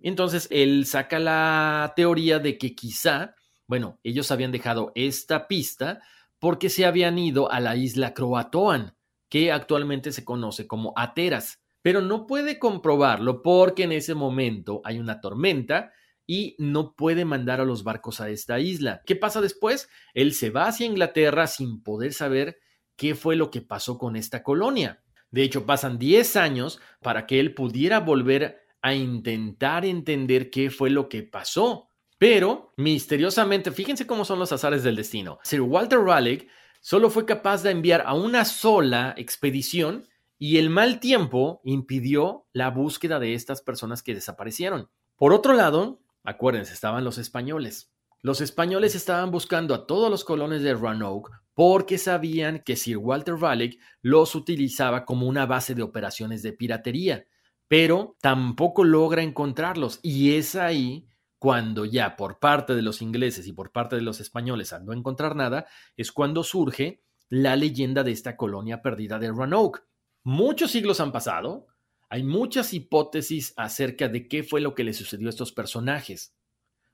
Entonces, 0.00 0.48
él 0.50 0.86
saca 0.86 1.18
la 1.18 1.92
teoría 1.96 2.38
de 2.38 2.58
que 2.58 2.74
quizá, 2.74 3.34
bueno, 3.66 3.98
ellos 4.02 4.30
habían 4.30 4.52
dejado 4.52 4.92
esta 4.94 5.48
pista 5.48 6.00
porque 6.38 6.68
se 6.68 6.84
habían 6.84 7.18
ido 7.18 7.50
a 7.50 7.60
la 7.60 7.76
isla 7.76 8.14
Croatoan, 8.14 8.96
que 9.28 9.52
actualmente 9.52 10.12
se 10.12 10.24
conoce 10.24 10.66
como 10.66 10.92
Ateras, 10.96 11.62
pero 11.82 12.00
no 12.00 12.26
puede 12.26 12.58
comprobarlo 12.58 13.42
porque 13.42 13.84
en 13.84 13.92
ese 13.92 14.14
momento 14.14 14.80
hay 14.84 14.98
una 14.98 15.20
tormenta 15.20 15.92
y 16.26 16.56
no 16.58 16.94
puede 16.94 17.24
mandar 17.24 17.60
a 17.60 17.64
los 17.64 17.84
barcos 17.84 18.20
a 18.20 18.28
esta 18.28 18.58
isla. 18.58 19.02
¿Qué 19.06 19.16
pasa 19.16 19.40
después? 19.40 19.88
Él 20.12 20.34
se 20.34 20.50
va 20.50 20.66
hacia 20.66 20.86
Inglaterra 20.86 21.46
sin 21.46 21.82
poder 21.82 22.12
saber 22.12 22.58
qué 22.96 23.14
fue 23.14 23.36
lo 23.36 23.50
que 23.50 23.60
pasó 23.60 23.98
con 23.98 24.16
esta 24.16 24.42
colonia. 24.42 25.02
De 25.30 25.42
hecho, 25.42 25.66
pasan 25.66 25.98
10 25.98 26.36
años 26.36 26.80
para 27.00 27.26
que 27.26 27.38
él 27.40 27.54
pudiera 27.54 28.00
volver 28.00 28.65
a 28.82 28.94
intentar 28.94 29.84
entender 29.84 30.50
qué 30.50 30.70
fue 30.70 30.90
lo 30.90 31.08
que 31.08 31.22
pasó. 31.22 31.90
Pero, 32.18 32.72
misteriosamente, 32.76 33.70
fíjense 33.70 34.06
cómo 34.06 34.24
son 34.24 34.38
los 34.38 34.52
azares 34.52 34.82
del 34.82 34.96
destino. 34.96 35.38
Sir 35.42 35.60
Walter 35.60 36.00
Raleigh 36.00 36.48
solo 36.80 37.10
fue 37.10 37.26
capaz 37.26 37.62
de 37.62 37.70
enviar 37.70 38.02
a 38.06 38.14
una 38.14 38.44
sola 38.44 39.14
expedición 39.16 40.06
y 40.38 40.58
el 40.58 40.70
mal 40.70 41.00
tiempo 41.00 41.60
impidió 41.64 42.46
la 42.52 42.70
búsqueda 42.70 43.18
de 43.18 43.34
estas 43.34 43.62
personas 43.62 44.02
que 44.02 44.14
desaparecieron. 44.14 44.88
Por 45.16 45.32
otro 45.32 45.54
lado, 45.54 46.00
acuérdense, 46.24 46.72
estaban 46.72 47.04
los 47.04 47.18
españoles. 47.18 47.92
Los 48.22 48.40
españoles 48.40 48.94
estaban 48.94 49.30
buscando 49.30 49.74
a 49.74 49.86
todos 49.86 50.10
los 50.10 50.24
colones 50.24 50.62
de 50.62 50.74
Roanoke 50.74 51.30
porque 51.54 51.96
sabían 51.96 52.60
que 52.60 52.76
Sir 52.76 52.98
Walter 52.98 53.36
Raleigh 53.36 53.78
los 54.02 54.34
utilizaba 54.34 55.04
como 55.04 55.26
una 55.26 55.46
base 55.46 55.74
de 55.74 55.82
operaciones 55.82 56.42
de 56.42 56.52
piratería, 56.52 57.26
pero 57.68 58.16
tampoco 58.20 58.84
logra 58.84 59.22
encontrarlos 59.22 60.00
y 60.02 60.34
es 60.34 60.54
ahí 60.54 61.08
cuando 61.38 61.84
ya 61.84 62.16
por 62.16 62.38
parte 62.38 62.74
de 62.74 62.82
los 62.82 63.02
ingleses 63.02 63.46
y 63.46 63.52
por 63.52 63.72
parte 63.72 63.96
de 63.96 64.02
los 64.02 64.20
españoles 64.20 64.72
al 64.72 64.84
no 64.84 64.92
encontrar 64.92 65.36
nada, 65.36 65.66
es 65.96 66.12
cuando 66.12 66.42
surge 66.42 67.02
la 67.28 67.56
leyenda 67.56 68.04
de 68.04 68.12
esta 68.12 68.36
colonia 68.36 68.82
perdida 68.82 69.18
de 69.18 69.28
Roanoke. 69.28 69.82
Muchos 70.22 70.70
siglos 70.70 71.00
han 71.00 71.12
pasado, 71.12 71.66
hay 72.08 72.22
muchas 72.22 72.72
hipótesis 72.72 73.52
acerca 73.56 74.08
de 74.08 74.28
qué 74.28 74.44
fue 74.44 74.60
lo 74.60 74.74
que 74.74 74.84
le 74.84 74.94
sucedió 74.94 75.28
a 75.28 75.30
estos 75.30 75.52
personajes. 75.52 76.34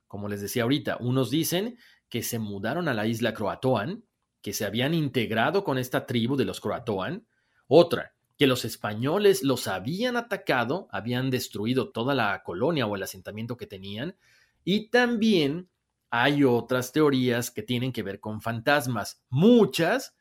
Como 0.07 0.29
les 0.29 0.41
decía 0.41 0.65
ahorita, 0.65 0.99
unos 1.01 1.31
dicen 1.31 1.79
que 2.09 2.23
se 2.23 2.39
mudaron 2.39 2.89
a 2.89 2.95
la 2.95 3.07
isla 3.07 3.33
Croatoan, 3.33 4.05
que 4.43 4.53
se 4.53 4.65
habían 4.65 4.93
integrado 4.93 5.65
con 5.65 5.79
esta 5.79 6.07
tribu 6.07 6.37
de 6.37 6.45
los 6.45 6.61
Croatoan, 6.61 7.27
otra, 7.69 8.15
que 8.43 8.49
los 8.49 8.65
españoles 8.65 9.45
los 9.45 9.69
habían 9.69 10.17
atacado, 10.17 10.89
habían 10.91 11.31
destruido 11.31 11.93
toda 11.93 12.13
la 12.13 12.43
colonia 12.43 12.89
o 12.89 12.97
el 12.97 13.05
asentamiento 13.05 13.57
que 13.57 13.69
tenían, 13.69 14.17
y 14.65 14.89
también 14.89 15.69
hay 16.11 16.43
otras 16.43 16.91
teorías 16.91 17.53
que 17.53 17.63
tienen 17.63 17.93
que 17.93 18.03
ver 18.03 18.19
con 18.19 18.41
fantasmas, 18.41 19.23
muchas 19.31 20.17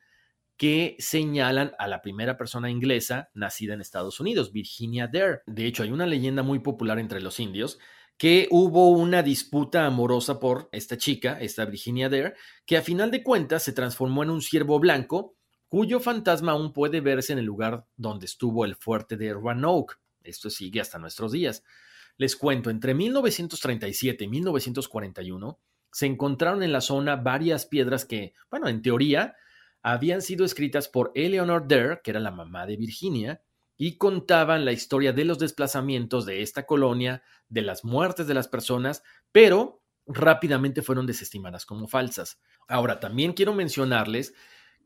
que 0.56 0.96
señalan 1.00 1.72
a 1.80 1.88
la 1.88 2.04
primera 2.04 2.38
persona 2.38 2.70
inglesa 2.70 3.32
nacida 3.34 3.74
en 3.74 3.82
Estados 3.82 4.20
Unidos, 4.20 4.52
Virginia 4.52 5.10
Dare. 5.12 5.40
De 5.48 5.66
hecho, 5.66 5.82
hay 5.82 5.90
una 5.90 6.06
leyenda 6.06 6.44
muy 6.44 6.60
popular 6.60 7.00
entre 7.00 7.22
los 7.22 7.40
indios 7.40 7.80
que 8.20 8.48
hubo 8.52 8.90
una 8.90 9.24
disputa 9.24 9.88
amorosa 9.88 10.40
por 10.40 10.70
esta 10.72 10.96
chica, 10.96 11.40
esta 11.42 11.66
Virginia 11.66 12.08
Dare, 12.08 12.36
que 12.68 12.78
a 12.78 12.84
final 12.84 13.10
de 13.10 13.24
cuentas 13.24 13.64
se 13.64 13.74
transformó 13.74 14.22
en 14.22 14.30
un 14.30 14.44
ciervo 14.44 14.80
blanco 14.80 15.38
cuyo 15.72 16.02
fantasma 16.02 16.52
aún 16.52 16.74
puede 16.74 17.00
verse 17.00 17.32
en 17.32 17.40
el 17.40 17.46
lugar 17.46 17.86
donde 17.96 18.26
estuvo 18.26 18.66
el 18.66 18.76
fuerte 18.76 19.16
de 19.16 19.32
Roanoke. 19.32 19.96
Esto 20.22 20.50
sigue 20.50 20.82
hasta 20.82 21.00
nuestros 21.00 21.32
días. 21.32 21.64
Les 22.18 22.36
cuento, 22.36 22.70
entre 22.70 22.94
1937 22.94 24.26
y 24.26 24.28
1941 24.28 25.60
se 25.90 26.08
encontraron 26.08 26.62
en 26.62 26.74
la 26.74 26.82
zona 26.82 27.16
varias 27.16 27.66
piedras 27.66 28.04
que, 28.04 28.34
bueno, 28.50 28.68
en 28.68 28.82
teoría, 28.82 29.38
habían 29.82 30.22
sido 30.22 30.44
escritas 30.44 30.90
por 30.90 31.14
Eleanor 31.16 31.66
Dare, 31.70 32.02
que 32.04 32.12
era 32.12 32.20
la 32.20 32.32
mamá 32.32 32.66
de 32.66 32.76
Virginia, 32.76 33.42
y 33.78 33.96
contaban 33.96 34.66
la 34.66 34.74
historia 34.74 35.14
de 35.14 35.24
los 35.24 35.40
desplazamientos 35.40 36.26
de 36.26 36.42
esta 36.42 36.66
colonia, 36.66 37.24
de 37.48 37.62
las 37.62 37.86
muertes 37.86 38.28
de 38.28 38.34
las 38.34 38.50
personas, 38.50 39.04
pero 39.32 39.82
rápidamente 40.06 40.82
fueron 40.82 41.06
desestimadas 41.06 41.66
como 41.66 41.88
falsas. 41.88 42.42
Ahora, 42.68 43.00
también 43.00 43.32
quiero 43.32 43.54
mencionarles 43.54 44.34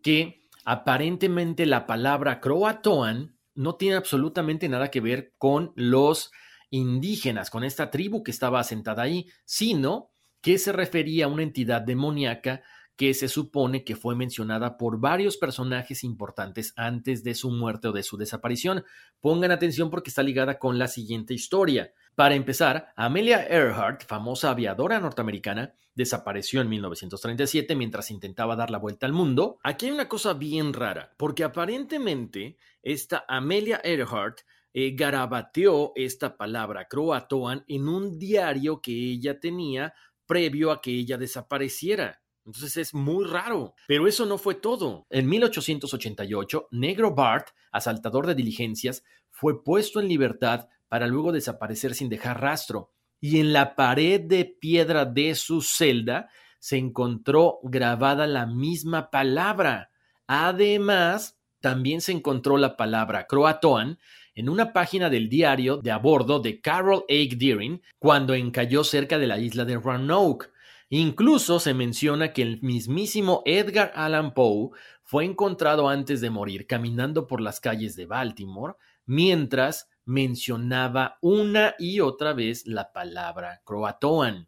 que 0.04 0.45
aparentemente 0.66 1.66
la 1.66 1.86
palabra 1.86 2.42
croatoan 2.42 3.38
no 3.54 3.76
tiene 3.76 3.96
absolutamente 3.96 4.68
nada 4.68 4.92
que 4.92 5.00
ver 5.00 5.34
con 5.38 5.72
los 5.76 6.32
indígenas, 6.72 7.50
con 7.50 7.64
esta 7.64 7.90
tribu 7.92 8.24
que 8.24 8.32
estaba 8.32 8.60
asentada 8.60 9.04
ahí, 9.04 9.28
sino 9.46 10.12
que 10.42 10.58
se 10.58 10.74
refería 10.74 11.26
a 11.26 11.28
una 11.30 11.44
entidad 11.44 11.82
demoníaca 11.82 12.64
que 12.96 13.14
se 13.14 13.28
supone 13.28 13.84
que 13.84 13.96
fue 13.96 14.16
mencionada 14.16 14.78
por 14.78 15.00
varios 15.00 15.38
personajes 15.38 16.04
importantes 16.04 16.74
antes 16.76 17.24
de 17.24 17.36
su 17.36 17.52
muerte 17.52 17.90
o 17.90 17.92
de 17.92 18.04
su 18.04 18.18
desaparición. 18.18 18.84
Pongan 19.20 19.52
atención 19.52 19.90
porque 19.90 20.10
está 20.10 20.24
ligada 20.24 20.60
con 20.60 20.80
la 20.80 20.88
siguiente 20.88 21.34
historia. 21.34 21.94
Para 22.16 22.36
empezar, 22.36 22.94
Amelia 22.96 23.46
Earhart, 23.46 24.06
famosa 24.06 24.52
aviadora 24.52 25.02
norteamericana, 25.02 25.76
desapareció 25.96 26.62
en 26.62 26.70
1937 26.70 27.76
mientras 27.76 28.10
intentaba 28.10 28.56
dar 28.56 28.72
la 28.72 28.78
vuelta 28.78 29.06
al 29.06 29.12
mundo. 29.12 29.60
Aquí 29.64 29.88
hay 29.88 29.92
una 29.92 30.08
cosa 30.08 30.34
bien 30.34 30.72
rara, 30.72 31.14
porque 31.18 31.44
aparentemente 31.44 32.56
esta 32.82 33.26
Amelia 33.28 33.82
Earhart 33.84 34.40
eh, 34.74 34.96
garabateó 34.96 35.92
esta 35.96 36.38
palabra 36.38 36.88
croatoan 36.88 37.66
en 37.68 37.90
un 37.90 38.18
diario 38.18 38.82
que 38.82 38.94
ella 38.94 39.40
tenía 39.42 39.94
previo 40.26 40.72
a 40.72 40.82
que 40.82 40.92
ella 40.92 41.18
desapareciera. 41.18 42.22
Entonces 42.46 42.78
es 42.78 42.94
muy 42.94 43.26
raro. 43.26 43.74
Pero 43.88 44.08
eso 44.08 44.26
no 44.26 44.38
fue 44.38 44.56
todo. 44.56 45.06
En 45.10 45.28
1888, 45.28 46.70
Negro 46.72 47.14
Bart, 47.14 47.50
asaltador 47.72 48.26
de 48.26 48.36
diligencias, 48.36 49.04
fue 49.32 49.64
puesto 49.64 50.00
en 50.00 50.08
libertad 50.08 50.70
para 50.88 51.08
luego 51.08 51.32
desaparecer 51.32 51.96
sin 51.96 52.10
dejar 52.10 52.42
rastro. 52.42 52.92
Y 53.20 53.40
en 53.40 53.54
la 53.54 53.76
pared 53.76 54.22
de 54.22 54.46
piedra 54.46 55.06
de 55.06 55.36
su 55.36 55.62
celda 55.62 56.30
se 56.60 56.78
encontró 56.78 57.60
grabada 57.64 58.28
la 58.28 58.46
misma 58.46 59.10
palabra. 59.10 59.92
Además, 60.28 61.38
también 61.62 62.02
se 62.02 62.12
encontró 62.12 62.58
la 62.58 62.78
palabra 62.78 63.28
croatoan 63.28 64.00
en 64.36 64.50
una 64.50 64.74
página 64.74 65.10
del 65.10 65.30
diario 65.30 65.78
de 65.78 65.92
a 65.92 65.98
bordo 65.98 66.40
de 66.40 66.62
Carol 66.62 67.06
A. 67.10 67.36
Deering 67.36 67.82
cuando 68.00 68.34
encalló 68.34 68.84
cerca 68.84 69.18
de 69.18 69.28
la 69.28 69.40
isla 69.40 69.66
de 69.66 69.78
Roanoke. 69.78 70.50
Incluso 70.90 71.60
se 71.60 71.74
menciona 71.74 72.34
que 72.34 72.42
el 72.42 72.62
mismísimo 72.62 73.42
Edgar 73.46 73.92
Allan 73.96 74.34
Poe 74.34 74.70
fue 75.04 75.26
encontrado 75.26 75.90
antes 75.90 76.22
de 76.22 76.30
morir 76.30 76.68
caminando 76.68 77.28
por 77.28 77.42
las 77.42 77.60
calles 77.60 77.96
de 77.96 78.06
Baltimore 78.06 78.76
mientras 79.06 79.90
mencionaba 80.06 81.18
una 81.22 81.76
y 81.78 82.00
otra 82.00 82.34
vez 82.34 82.66
la 82.66 82.94
palabra 82.94 83.62
Croatoan. 83.66 84.48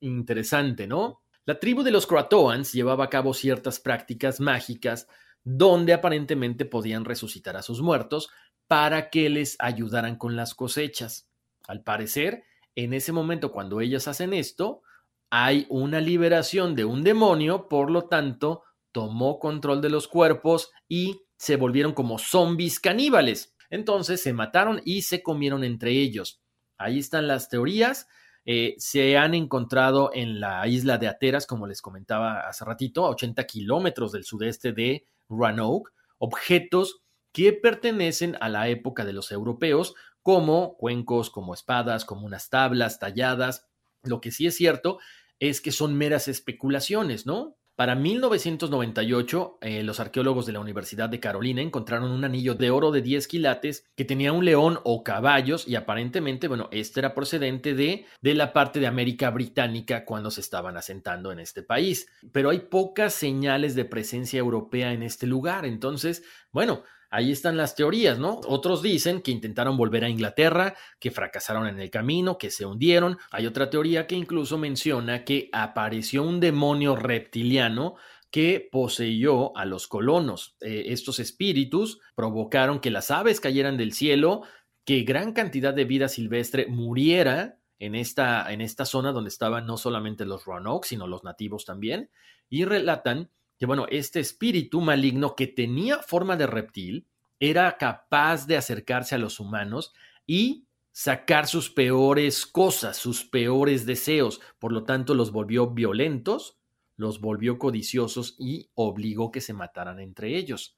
Interesante, 0.00 0.86
¿no? 0.86 1.22
La 1.44 1.58
tribu 1.58 1.82
de 1.82 1.90
los 1.90 2.06
Croatoans 2.06 2.72
llevaba 2.72 3.04
a 3.04 3.10
cabo 3.10 3.34
ciertas 3.34 3.80
prácticas 3.80 4.40
mágicas 4.40 5.08
donde 5.44 5.92
aparentemente 5.92 6.64
podían 6.64 7.04
resucitar 7.04 7.56
a 7.56 7.62
sus 7.62 7.82
muertos 7.82 8.30
para 8.68 9.10
que 9.10 9.28
les 9.28 9.56
ayudaran 9.58 10.16
con 10.16 10.36
las 10.36 10.54
cosechas. 10.54 11.28
Al 11.66 11.82
parecer, 11.82 12.44
en 12.76 12.94
ese 12.94 13.12
momento 13.12 13.52
cuando 13.52 13.80
ellas 13.80 14.08
hacen 14.08 14.32
esto, 14.32 14.82
hay 15.30 15.66
una 15.68 16.00
liberación 16.00 16.74
de 16.76 16.84
un 16.84 17.02
demonio, 17.02 17.68
por 17.68 17.90
lo 17.90 18.04
tanto, 18.04 18.62
tomó 18.92 19.38
control 19.38 19.80
de 19.80 19.90
los 19.90 20.06
cuerpos 20.06 20.70
y 20.88 21.22
se 21.36 21.56
volvieron 21.56 21.92
como 21.92 22.18
zombies 22.18 22.78
caníbales. 22.78 23.51
Entonces 23.72 24.22
se 24.22 24.34
mataron 24.34 24.82
y 24.84 25.00
se 25.00 25.22
comieron 25.22 25.64
entre 25.64 25.92
ellos. 25.92 26.42
Ahí 26.76 26.98
están 26.98 27.26
las 27.26 27.48
teorías. 27.48 28.06
Eh, 28.44 28.74
se 28.76 29.16
han 29.16 29.32
encontrado 29.32 30.10
en 30.12 30.40
la 30.40 30.68
isla 30.68 30.98
de 30.98 31.08
Ateras, 31.08 31.46
como 31.46 31.66
les 31.66 31.80
comentaba 31.80 32.40
hace 32.46 32.66
ratito, 32.66 33.06
a 33.06 33.10
80 33.10 33.44
kilómetros 33.44 34.12
del 34.12 34.24
sudeste 34.24 34.72
de 34.72 35.06
Roanoke, 35.30 35.90
objetos 36.18 37.00
que 37.32 37.54
pertenecen 37.54 38.36
a 38.42 38.50
la 38.50 38.68
época 38.68 39.06
de 39.06 39.14
los 39.14 39.32
europeos, 39.32 39.94
como 40.20 40.76
cuencos, 40.76 41.30
como 41.30 41.54
espadas, 41.54 42.04
como 42.04 42.26
unas 42.26 42.50
tablas 42.50 42.98
talladas. 42.98 43.68
Lo 44.02 44.20
que 44.20 44.32
sí 44.32 44.46
es 44.46 44.54
cierto 44.54 44.98
es 45.40 45.62
que 45.62 45.72
son 45.72 45.96
meras 45.96 46.28
especulaciones, 46.28 47.24
¿no? 47.24 47.56
Para 47.74 47.94
1998, 47.94 49.58
eh, 49.62 49.82
los 49.82 49.98
arqueólogos 49.98 50.44
de 50.44 50.52
la 50.52 50.60
Universidad 50.60 51.08
de 51.08 51.20
Carolina 51.20 51.62
encontraron 51.62 52.10
un 52.10 52.22
anillo 52.22 52.54
de 52.54 52.70
oro 52.70 52.90
de 52.90 53.00
10 53.00 53.26
quilates 53.26 53.86
que 53.96 54.04
tenía 54.04 54.34
un 54.34 54.44
león 54.44 54.78
o 54.84 55.02
caballos 55.02 55.66
y 55.66 55.74
aparentemente, 55.74 56.48
bueno, 56.48 56.68
este 56.70 57.00
era 57.00 57.14
procedente 57.14 57.74
de, 57.74 58.04
de 58.20 58.34
la 58.34 58.52
parte 58.52 58.78
de 58.78 58.86
América 58.86 59.30
Británica 59.30 60.04
cuando 60.04 60.30
se 60.30 60.42
estaban 60.42 60.76
asentando 60.76 61.32
en 61.32 61.38
este 61.38 61.62
país. 61.62 62.08
Pero 62.30 62.50
hay 62.50 62.60
pocas 62.60 63.14
señales 63.14 63.74
de 63.74 63.86
presencia 63.86 64.38
europea 64.38 64.92
en 64.92 65.02
este 65.02 65.26
lugar, 65.26 65.64
entonces, 65.64 66.22
bueno, 66.50 66.84
ahí 67.12 67.30
están 67.30 67.58
las 67.58 67.76
teorías, 67.76 68.18
¿no? 68.18 68.40
Otros 68.48 68.82
dicen 68.82 69.20
que 69.20 69.30
intentaron 69.30 69.76
volver 69.76 70.02
a 70.02 70.08
Inglaterra, 70.08 70.74
que 70.98 71.10
fracasaron 71.10 71.68
en 71.68 71.78
el 71.78 71.90
camino, 71.90 72.38
que 72.38 72.50
se 72.50 72.64
hundieron. 72.64 73.18
Hay 73.30 73.46
otra 73.46 73.68
teoría 73.68 74.06
que 74.06 74.16
incluso 74.16 74.56
menciona 74.56 75.22
que 75.22 75.50
apareció 75.52 76.22
un 76.22 76.40
demonio 76.40 76.96
reptiliano 76.96 77.96
que 78.30 78.66
poseyó 78.72 79.54
a 79.58 79.66
los 79.66 79.88
colonos. 79.88 80.56
Eh, 80.62 80.84
estos 80.86 81.18
espíritus 81.18 82.00
provocaron 82.14 82.80
que 82.80 82.90
las 82.90 83.10
aves 83.10 83.40
cayeran 83.40 83.76
del 83.76 83.92
cielo, 83.92 84.42
que 84.86 85.02
gran 85.02 85.34
cantidad 85.34 85.74
de 85.74 85.84
vida 85.84 86.08
silvestre 86.08 86.66
muriera 86.66 87.58
en 87.78 87.94
esta, 87.94 88.50
en 88.50 88.62
esta 88.62 88.86
zona 88.86 89.12
donde 89.12 89.28
estaban 89.28 89.66
no 89.66 89.76
solamente 89.76 90.24
los 90.24 90.46
Roanoke, 90.46 90.86
sino 90.86 91.06
los 91.06 91.24
nativos 91.24 91.66
también, 91.66 92.10
y 92.48 92.64
relatan 92.64 93.28
que, 93.62 93.66
bueno, 93.66 93.86
este 93.90 94.18
espíritu 94.18 94.80
maligno 94.80 95.36
que 95.36 95.46
tenía 95.46 96.00
forma 96.00 96.36
de 96.36 96.48
reptil 96.48 97.06
era 97.38 97.78
capaz 97.78 98.44
de 98.48 98.56
acercarse 98.56 99.14
a 99.14 99.18
los 99.18 99.38
humanos 99.38 99.92
y 100.26 100.66
sacar 100.90 101.46
sus 101.46 101.70
peores 101.70 102.44
cosas, 102.44 102.96
sus 102.96 103.24
peores 103.24 103.86
deseos. 103.86 104.40
Por 104.58 104.72
lo 104.72 104.82
tanto, 104.82 105.14
los 105.14 105.30
volvió 105.30 105.70
violentos, 105.70 106.58
los 106.96 107.20
volvió 107.20 107.60
codiciosos 107.60 108.34
y 108.36 108.68
obligó 108.74 109.30
que 109.30 109.40
se 109.40 109.52
mataran 109.52 110.00
entre 110.00 110.36
ellos. 110.36 110.76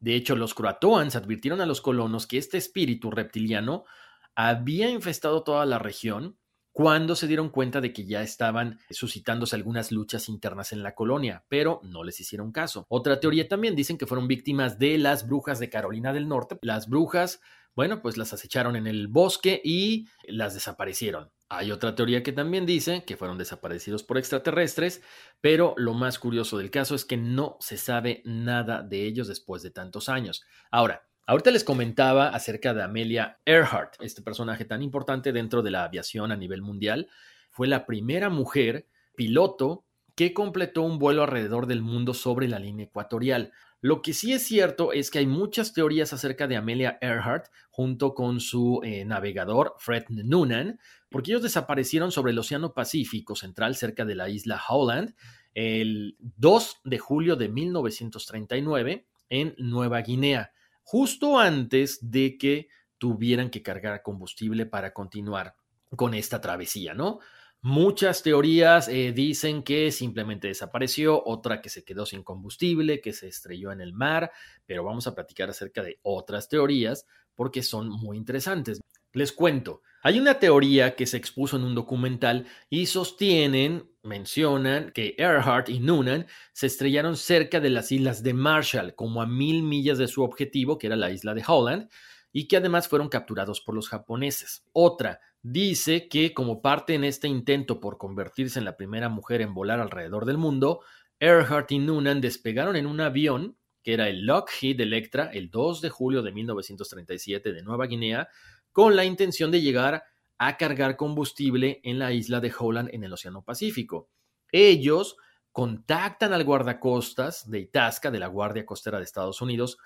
De 0.00 0.14
hecho, 0.14 0.36
los 0.36 0.52
croatoans 0.52 1.16
advirtieron 1.16 1.62
a 1.62 1.66
los 1.66 1.80
colonos 1.80 2.26
que 2.26 2.36
este 2.36 2.58
espíritu 2.58 3.10
reptiliano 3.10 3.86
había 4.34 4.90
infestado 4.90 5.42
toda 5.42 5.64
la 5.64 5.78
región 5.78 6.36
cuando 6.76 7.16
se 7.16 7.26
dieron 7.26 7.48
cuenta 7.48 7.80
de 7.80 7.94
que 7.94 8.04
ya 8.04 8.20
estaban 8.20 8.78
suscitándose 8.90 9.56
algunas 9.56 9.92
luchas 9.92 10.28
internas 10.28 10.72
en 10.72 10.82
la 10.82 10.94
colonia, 10.94 11.42
pero 11.48 11.80
no 11.84 12.04
les 12.04 12.20
hicieron 12.20 12.52
caso. 12.52 12.84
Otra 12.90 13.18
teoría 13.18 13.48
también 13.48 13.74
dicen 13.74 13.96
que 13.96 14.04
fueron 14.06 14.28
víctimas 14.28 14.78
de 14.78 14.98
las 14.98 15.26
brujas 15.26 15.58
de 15.58 15.70
Carolina 15.70 16.12
del 16.12 16.28
Norte. 16.28 16.58
Las 16.60 16.90
brujas, 16.90 17.40
bueno, 17.74 18.02
pues 18.02 18.18
las 18.18 18.34
acecharon 18.34 18.76
en 18.76 18.86
el 18.86 19.08
bosque 19.08 19.58
y 19.64 20.06
las 20.28 20.52
desaparecieron. 20.52 21.30
Hay 21.48 21.72
otra 21.72 21.94
teoría 21.94 22.22
que 22.22 22.32
también 22.32 22.66
dice 22.66 23.04
que 23.06 23.16
fueron 23.16 23.38
desaparecidos 23.38 24.02
por 24.02 24.18
extraterrestres, 24.18 25.00
pero 25.40 25.72
lo 25.78 25.94
más 25.94 26.18
curioso 26.18 26.58
del 26.58 26.70
caso 26.70 26.94
es 26.94 27.06
que 27.06 27.16
no 27.16 27.56
se 27.58 27.78
sabe 27.78 28.20
nada 28.26 28.82
de 28.82 29.06
ellos 29.06 29.28
después 29.28 29.62
de 29.62 29.70
tantos 29.70 30.10
años. 30.10 30.44
Ahora, 30.70 31.05
Ahorita 31.28 31.50
les 31.50 31.64
comentaba 31.64 32.28
acerca 32.28 32.72
de 32.72 32.84
Amelia 32.84 33.40
Earhart, 33.44 33.94
este 33.98 34.22
personaje 34.22 34.64
tan 34.64 34.80
importante 34.80 35.32
dentro 35.32 35.60
de 35.60 35.72
la 35.72 35.82
aviación 35.82 36.30
a 36.30 36.36
nivel 36.36 36.62
mundial. 36.62 37.08
Fue 37.50 37.66
la 37.66 37.84
primera 37.84 38.30
mujer 38.30 38.86
piloto 39.16 39.84
que 40.14 40.32
completó 40.32 40.82
un 40.82 41.00
vuelo 41.00 41.24
alrededor 41.24 41.66
del 41.66 41.82
mundo 41.82 42.14
sobre 42.14 42.46
la 42.46 42.60
línea 42.60 42.86
ecuatorial. 42.86 43.52
Lo 43.80 44.02
que 44.02 44.14
sí 44.14 44.32
es 44.32 44.44
cierto 44.44 44.92
es 44.92 45.10
que 45.10 45.18
hay 45.18 45.26
muchas 45.26 45.72
teorías 45.72 46.12
acerca 46.12 46.46
de 46.46 46.54
Amelia 46.54 46.96
Earhart 47.00 47.46
junto 47.70 48.14
con 48.14 48.38
su 48.38 48.80
eh, 48.84 49.04
navegador 49.04 49.74
Fred 49.78 50.04
Noonan, 50.08 50.78
porque 51.10 51.32
ellos 51.32 51.42
desaparecieron 51.42 52.12
sobre 52.12 52.30
el 52.30 52.38
Océano 52.38 52.72
Pacífico 52.72 53.34
Central 53.34 53.74
cerca 53.74 54.04
de 54.04 54.14
la 54.14 54.28
isla 54.28 54.62
Holland 54.68 55.16
el 55.54 56.16
2 56.20 56.82
de 56.84 56.98
julio 56.98 57.34
de 57.34 57.48
1939 57.48 59.06
en 59.28 59.54
Nueva 59.58 60.02
Guinea 60.02 60.52
justo 60.86 61.38
antes 61.38 61.98
de 62.00 62.38
que 62.38 62.68
tuvieran 62.96 63.50
que 63.50 63.60
cargar 63.60 64.02
combustible 64.02 64.66
para 64.66 64.94
continuar 64.94 65.56
con 65.96 66.14
esta 66.14 66.40
travesía, 66.40 66.94
¿no? 66.94 67.18
Muchas 67.60 68.22
teorías 68.22 68.86
eh, 68.86 69.12
dicen 69.12 69.64
que 69.64 69.90
simplemente 69.90 70.46
desapareció, 70.46 71.20
otra 71.26 71.60
que 71.60 71.70
se 71.70 71.84
quedó 71.84 72.06
sin 72.06 72.22
combustible, 72.22 73.00
que 73.00 73.12
se 73.12 73.26
estrelló 73.26 73.72
en 73.72 73.80
el 73.80 73.92
mar, 73.92 74.30
pero 74.64 74.84
vamos 74.84 75.08
a 75.08 75.14
platicar 75.16 75.50
acerca 75.50 75.82
de 75.82 75.98
otras 76.02 76.48
teorías 76.48 77.06
porque 77.34 77.64
son 77.64 77.88
muy 77.88 78.16
interesantes. 78.16 78.80
Les 79.12 79.32
cuento, 79.32 79.82
hay 80.02 80.20
una 80.20 80.38
teoría 80.38 80.94
que 80.94 81.06
se 81.06 81.16
expuso 81.16 81.56
en 81.56 81.64
un 81.64 81.74
documental 81.74 82.46
y 82.70 82.86
sostienen, 82.86 83.90
mencionan 84.06 84.92
que 84.92 85.14
Earhart 85.18 85.68
y 85.68 85.80
Noonan 85.80 86.26
se 86.52 86.66
estrellaron 86.66 87.16
cerca 87.16 87.60
de 87.60 87.70
las 87.70 87.92
islas 87.92 88.22
de 88.22 88.32
Marshall, 88.32 88.94
como 88.94 89.20
a 89.20 89.26
mil 89.26 89.62
millas 89.62 89.98
de 89.98 90.08
su 90.08 90.22
objetivo, 90.22 90.78
que 90.78 90.86
era 90.86 90.96
la 90.96 91.10
isla 91.10 91.34
de 91.34 91.44
Holland, 91.46 91.90
y 92.32 92.48
que 92.48 92.56
además 92.56 92.88
fueron 92.88 93.08
capturados 93.08 93.60
por 93.60 93.74
los 93.74 93.88
japoneses. 93.88 94.64
Otra 94.72 95.20
dice 95.42 96.08
que 96.08 96.32
como 96.32 96.62
parte 96.62 96.94
en 96.94 97.04
este 97.04 97.28
intento 97.28 97.80
por 97.80 97.98
convertirse 97.98 98.58
en 98.58 98.64
la 98.64 98.76
primera 98.76 99.08
mujer 99.08 99.42
en 99.42 99.54
volar 99.54 99.80
alrededor 99.80 100.24
del 100.24 100.38
mundo, 100.38 100.80
Earhart 101.20 101.70
y 101.72 101.78
Noonan 101.78 102.20
despegaron 102.20 102.76
en 102.76 102.86
un 102.86 103.00
avión 103.00 103.56
que 103.82 103.94
era 103.94 104.08
el 104.08 104.26
Lockheed 104.26 104.80
Electra 104.80 105.30
el 105.32 105.48
2 105.48 105.80
de 105.80 105.90
julio 105.90 106.22
de 106.22 106.32
1937 106.32 107.52
de 107.52 107.62
Nueva 107.62 107.86
Guinea, 107.86 108.28
con 108.72 108.96
la 108.96 109.04
intención 109.04 109.52
de 109.52 109.62
llegar 109.62 110.02
a 110.38 110.56
cargar 110.56 110.96
combustible 110.96 111.80
en 111.82 111.98
la 111.98 112.12
isla 112.12 112.40
de 112.40 112.52
Holland 112.56 112.90
en 112.92 113.04
el 113.04 113.12
Océano 113.12 113.42
Pacífico. 113.42 114.10
Ellos 114.52 115.16
contactan 115.52 116.32
al 116.32 116.44
guardacostas 116.44 117.50
de 117.50 117.60
Itasca, 117.60 118.10
de 118.10 118.18
la 118.18 118.26
Guardia 118.26 118.66
Costera 118.66 118.98
de 118.98 119.04
Estados 119.04 119.40
Unidos, 119.40 119.78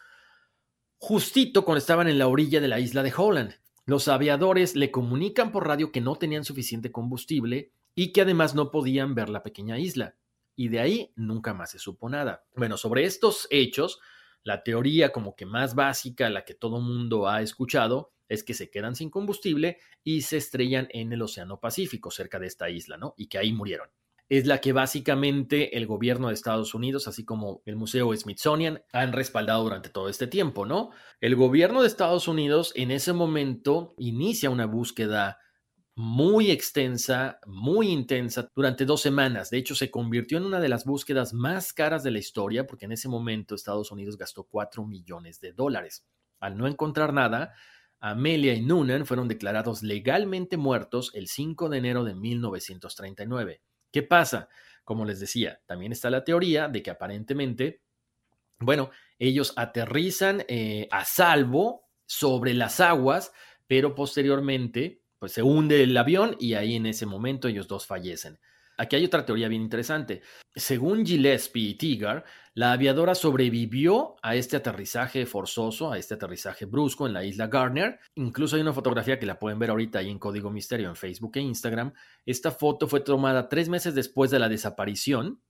justito 0.99 1.65
cuando 1.65 1.79
estaban 1.79 2.09
en 2.09 2.19
la 2.19 2.27
orilla 2.27 2.61
de 2.61 2.69
la 2.69 2.81
isla 2.81 3.03
de 3.03 3.13
Holland. 3.17 3.55
Los 3.87 4.09
aviadores 4.09 4.77
le 4.77 4.91
comunican 4.91 5.53
por 5.53 5.67
radio 5.67 5.93
que 5.93 6.01
no 6.01 6.17
tenían 6.17 6.45
suficiente 6.45 6.93
combustible 6.93 7.73
y 7.95 8.13
que 8.13 8.23
además 8.23 8.55
no 8.55 8.71
podían 8.71 9.15
ver 9.15 9.29
la 9.29 9.43
pequeña 9.43 9.79
isla. 9.79 10.17
Y 10.57 10.69
de 10.69 10.81
ahí 10.81 11.13
nunca 11.17 11.55
más 11.55 11.71
se 11.71 11.79
supo 11.79 12.09
nada. 12.09 12.45
Bueno, 12.55 12.77
sobre 12.77 13.05
estos 13.05 13.47
hechos, 13.51 14.01
la 14.43 14.63
teoría 14.63 15.13
como 15.13 15.37
que 15.37 15.47
más 15.47 15.75
básica, 15.75 16.29
la 16.31 16.45
que 16.45 16.55
todo 16.55 16.81
mundo 16.81 17.29
ha 17.29 17.43
escuchado, 17.43 18.13
es 18.31 18.45
que 18.45 18.55
se 18.55 18.71
quedan 18.71 18.95
sin 18.95 19.11
combustible 19.11 19.79
y 20.03 20.23
se 20.23 20.39
estrellan 20.39 20.89
en 20.91 21.13
el 21.13 21.21
Océano 21.21 21.61
Pacífico, 21.61 22.11
cerca 22.11 22.39
de 22.39 22.47
esta 22.47 22.71
isla, 22.71 22.97
¿no? 22.97 23.13
Y 23.19 23.27
que 23.27 23.39
ahí 23.39 23.53
murieron. 23.53 23.89
Es 24.29 24.47
la 24.47 24.61
que 24.61 24.73
básicamente 24.73 25.77
el 25.77 25.89
gobierno 25.89 26.29
de 26.29 26.35
Estados 26.35 26.73
Unidos, 26.73 27.09
así 27.09 27.25
como 27.25 27.63
el 27.67 27.75
Museo 27.75 28.15
Smithsonian, 28.17 28.85
han 28.93 29.13
respaldado 29.13 29.65
durante 29.65 29.89
todo 29.89 30.09
este 30.09 30.29
tiempo, 30.29 30.65
¿no? 30.65 30.91
El 31.21 31.35
gobierno 31.35 31.83
de 31.83 31.89
Estados 31.89 32.29
Unidos 32.29 32.73
en 32.77 32.93
ese 32.93 33.13
momento 33.13 33.95
inicia 33.99 34.49
una 34.49 34.67
búsqueda 34.67 35.39
muy 35.97 36.53
extensa, 36.53 37.41
muy 37.45 37.89
intensa, 37.91 38.49
durante 38.55 38.85
dos 38.85 39.03
semanas. 39.03 39.51
De 39.51 39.59
hecho, 39.59 39.75
se 39.75 39.91
convirtió 39.91 40.39
en 40.39 40.45
una 40.45 40.61
de 40.61 40.69
las 40.69 40.85
búsquedas 40.85 41.35
más 41.35 41.73
caras 41.73 42.05
de 42.05 42.13
la 42.13 42.21
historia, 42.21 42.69
porque 42.69 42.85
en 42.85 42.93
ese 42.93 43.09
momento 43.09 43.57
Estados 43.57 43.91
Unidos 43.91 44.17
gastó 44.17 44.45
4 44.45 44.87
millones 44.87 45.41
de 45.41 45.53
dólares. 45.53 46.07
Al 46.39 46.57
no 46.57 46.69
encontrar 46.69 47.13
nada, 47.13 47.53
Amelia 48.01 48.55
y 48.55 48.63
Noonan 48.63 49.07
fueron 49.07 49.29
declarados 49.29 49.83
legalmente 49.83 50.57
muertos 50.57 51.13
el 51.15 51.29
5 51.29 51.69
de 51.69 51.79
enero 51.79 52.05
de 52.05 52.15
1939. 52.15 53.61
¿Qué 53.93 54.03
pasa? 54.03 54.49
Como 54.85 55.05
les 55.05 55.21
decía, 55.21 55.61
también 55.67 55.93
está 55.93 56.11
la 56.11 56.25
teoría 56.25 56.69
de 56.69 56.83
que 56.83 56.91
aparentemente, 56.91 57.83
bueno, 58.59 58.91
ellos 59.19 59.53
aterrizan 59.57 60.45
eh, 60.49 60.89
a 60.91 61.05
salvo 61.05 61.89
sobre 62.07 62.55
las 62.55 62.81
aguas, 62.81 63.33
pero 63.67 63.95
posteriormente 63.95 65.03
pues 65.19 65.33
se 65.33 65.43
hunde 65.43 65.83
el 65.83 65.97
avión 65.97 66.35
y 66.41 66.55
ahí 66.55 66.77
en 66.77 66.87
ese 66.87 67.05
momento 67.05 67.47
ellos 67.47 67.69
dos 67.69 67.87
fallecen. 67.87 68.41
Aquí 68.81 68.97
hay 68.97 69.05
otra 69.05 69.27
teoría 69.27 69.47
bien 69.49 69.61
interesante. 69.61 70.23
Según 70.55 71.05
Gillespie 71.05 71.69
y 71.69 71.75
Tigar, 71.75 72.25
la 72.55 72.73
aviadora 72.73 73.15
sobrevivió 73.15 74.17
a 74.23 74.37
este 74.37 74.57
aterrizaje 74.57 75.27
forzoso, 75.27 75.93
a 75.93 75.99
este 75.99 76.15
aterrizaje 76.15 76.65
brusco 76.65 77.07
en 77.07 77.13
la 77.13 77.23
isla 77.23 77.49
Garner. 77.49 78.01
Incluso 78.15 78.57
hay 78.57 78.63
una 78.63 78.73
fotografía 78.73 79.19
que 79.19 79.27
la 79.27 79.39
pueden 79.39 79.59
ver 79.59 79.69
ahorita 79.69 79.99
ahí 79.99 80.09
en 80.09 80.19
Código 80.19 80.51
Misterio 80.51 80.89
en 80.89 80.97
Facebook 80.97 81.33
e 81.35 81.41
Instagram. 81.41 81.93
Esta 82.25 82.53
foto 82.53 82.89
fue 82.89 83.01
tomada 83.01 83.51
tres 83.51 83.69
meses 83.69 83.95
después 83.95 84.31
de 84.31 84.39
la 84.39 84.49
desaparición 84.49 85.43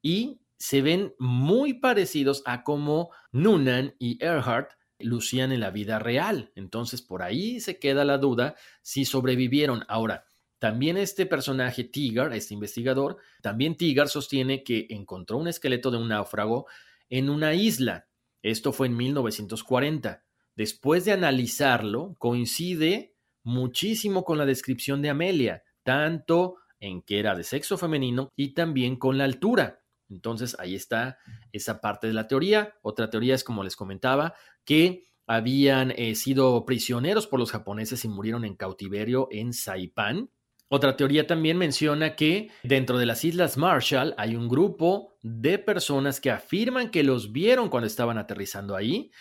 y 0.00 0.40
se 0.56 0.80
ven 0.80 1.12
muy 1.18 1.74
parecidos 1.74 2.44
a 2.46 2.62
cómo 2.62 3.10
Noonan 3.32 3.96
y 3.98 4.24
Earhart 4.24 4.70
lucían 5.00 5.50
en 5.50 5.58
la 5.58 5.72
vida 5.72 5.98
real. 5.98 6.52
Entonces 6.54 7.02
por 7.02 7.24
ahí 7.24 7.58
se 7.58 7.80
queda 7.80 8.04
la 8.04 8.18
duda 8.18 8.54
si 8.82 9.04
sobrevivieron. 9.04 9.84
Ahora, 9.88 10.25
también 10.58 10.96
este 10.96 11.26
personaje, 11.26 11.84
Tigar, 11.84 12.32
este 12.32 12.54
investigador, 12.54 13.18
también 13.42 13.76
Tigar 13.76 14.08
sostiene 14.08 14.62
que 14.62 14.86
encontró 14.90 15.38
un 15.38 15.48
esqueleto 15.48 15.90
de 15.90 15.98
un 15.98 16.08
náufrago 16.08 16.66
en 17.08 17.28
una 17.28 17.54
isla. 17.54 18.08
Esto 18.42 18.72
fue 18.72 18.86
en 18.86 18.96
1940. 18.96 20.24
Después 20.54 21.04
de 21.04 21.12
analizarlo, 21.12 22.14
coincide 22.18 23.14
muchísimo 23.42 24.24
con 24.24 24.38
la 24.38 24.46
descripción 24.46 25.02
de 25.02 25.10
Amelia, 25.10 25.62
tanto 25.82 26.56
en 26.80 27.02
que 27.02 27.18
era 27.18 27.34
de 27.34 27.44
sexo 27.44 27.76
femenino 27.76 28.30
y 28.34 28.54
también 28.54 28.96
con 28.96 29.18
la 29.18 29.24
altura. 29.24 29.82
Entonces 30.08 30.56
ahí 30.58 30.74
está 30.74 31.18
esa 31.52 31.80
parte 31.80 32.06
de 32.06 32.12
la 32.12 32.28
teoría. 32.28 32.74
Otra 32.82 33.10
teoría 33.10 33.34
es, 33.34 33.44
como 33.44 33.64
les 33.64 33.76
comentaba, 33.76 34.34
que 34.64 35.06
habían 35.26 35.90
eh, 35.90 36.14
sido 36.14 36.64
prisioneros 36.64 37.26
por 37.26 37.40
los 37.40 37.50
japoneses 37.50 38.04
y 38.04 38.08
murieron 38.08 38.44
en 38.44 38.56
cautiverio 38.56 39.28
en 39.30 39.52
Saipán. 39.52 40.30
Otra 40.68 40.96
teoría 40.96 41.26
también 41.26 41.58
menciona 41.58 42.16
que 42.16 42.50
dentro 42.64 42.98
de 42.98 43.06
las 43.06 43.24
Islas 43.24 43.56
Marshall 43.56 44.14
hay 44.18 44.34
un 44.34 44.48
grupo 44.48 45.16
de 45.22 45.58
personas 45.58 46.20
que 46.20 46.30
afirman 46.30 46.90
que 46.90 47.04
los 47.04 47.30
vieron 47.30 47.68
cuando 47.68 47.86
estaban 47.86 48.18
aterrizando 48.18 48.74
ahí 48.74 49.12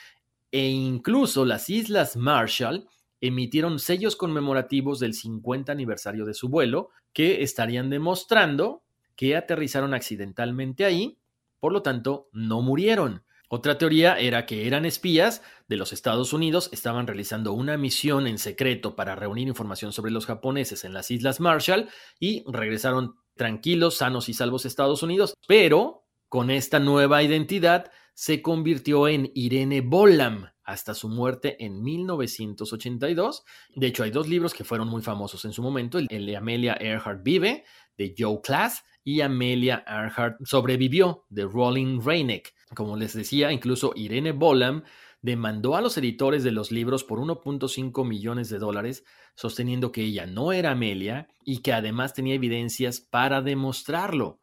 e 0.52 0.70
incluso 0.70 1.44
las 1.44 1.70
Islas 1.70 2.16
Marshall 2.16 2.88
emitieron 3.20 3.78
sellos 3.78 4.16
conmemorativos 4.16 5.00
del 5.00 5.14
50 5.14 5.70
aniversario 5.70 6.26
de 6.26 6.34
su 6.34 6.48
vuelo 6.48 6.92
que 7.12 7.44
estarían 7.44 7.90
demostrando 7.90 8.84
que 9.18 9.36
aterrizaron 9.36 9.94
accidentalmente 9.94 10.86
ahí, 10.86 11.20
por 11.60 11.74
lo 11.74 11.82
tanto 11.82 12.30
no 12.32 12.62
murieron. 12.62 13.25
Otra 13.50 13.78
teoría 13.78 14.18
era 14.20 14.46
que 14.46 14.68
eran 14.68 14.86
espías 14.86 15.42
de 15.68 15.78
los 15.78 15.94
Estados 15.94 16.34
Unidos, 16.34 16.70
estaban 16.72 17.08
realizando 17.08 17.54
una 17.54 17.78
misión 17.78 18.28
en 18.28 18.38
secreto 18.38 18.96
para 18.96 19.16
reunir 19.16 19.48
información 19.48 19.94
sobre 19.94 20.12
los 20.12 20.26
japoneses 20.26 20.84
en 20.84 20.94
las 20.94 21.12
Islas 21.12 21.40
Marshall 21.40 21.90
y 22.20 22.44
regresaron 22.48 23.16
tranquilos, 23.36 23.98
sanos 23.98 24.30
y 24.30 24.34
salvos 24.34 24.66
a 24.66 24.68
Estados 24.68 25.04
Unidos, 25.04 25.34
pero 25.48 26.06
con 26.30 26.50
esta 26.50 26.80
nueva 26.80 27.22
identidad 27.24 27.92
se 28.14 28.42
convirtió 28.42 29.08
en 29.08 29.30
Irene 29.36 29.82
Bolam 29.82 30.50
hasta 30.64 30.94
su 30.94 31.10
muerte 31.10 31.64
en 31.64 31.84
1982. 31.84 33.44
De 33.76 33.88
hecho, 33.88 34.04
hay 34.04 34.12
dos 34.12 34.28
libros 34.28 34.54
que 34.54 34.64
fueron 34.64 34.88
muy 34.88 35.02
famosos 35.02 35.46
en 35.46 35.54
su 35.54 35.62
momento, 35.62 36.00
el 36.00 36.26
de 36.26 36.38
Amelia 36.38 36.78
Earhart 36.80 37.22
Vive, 37.24 37.66
de 37.98 38.16
Joe 38.18 38.40
Class, 38.42 38.84
y 39.04 39.22
Amelia 39.22 39.84
Earhart 39.86 40.38
sobrevivió, 40.44 41.26
de 41.30 41.44
Rolling 41.44 42.02
Reineck. 42.02 42.55
Como 42.74 42.98
les 42.98 43.14
decía, 43.14 43.52
incluso 43.52 43.94
Irene 43.96 44.32
Bolam 44.32 44.84
demandó 45.22 45.76
a 45.76 45.82
los 45.82 45.98
editores 45.98 46.44
de 46.44 46.52
los 46.52 46.72
libros 46.72 47.04
por 47.04 47.20
1.5 47.20 48.06
millones 48.06 48.50
de 48.50 48.60
dólares, 48.60 49.04
sosteniendo 49.36 49.92
que 49.92 50.02
ella 50.02 50.26
no 50.26 50.52
era 50.52 50.72
Amelia 50.72 51.28
y 51.44 51.62
que 51.62 51.74
además 51.74 52.14
tenía 52.14 52.36
evidencias 52.36 53.02
para 53.02 53.42
demostrarlo. 53.42 54.42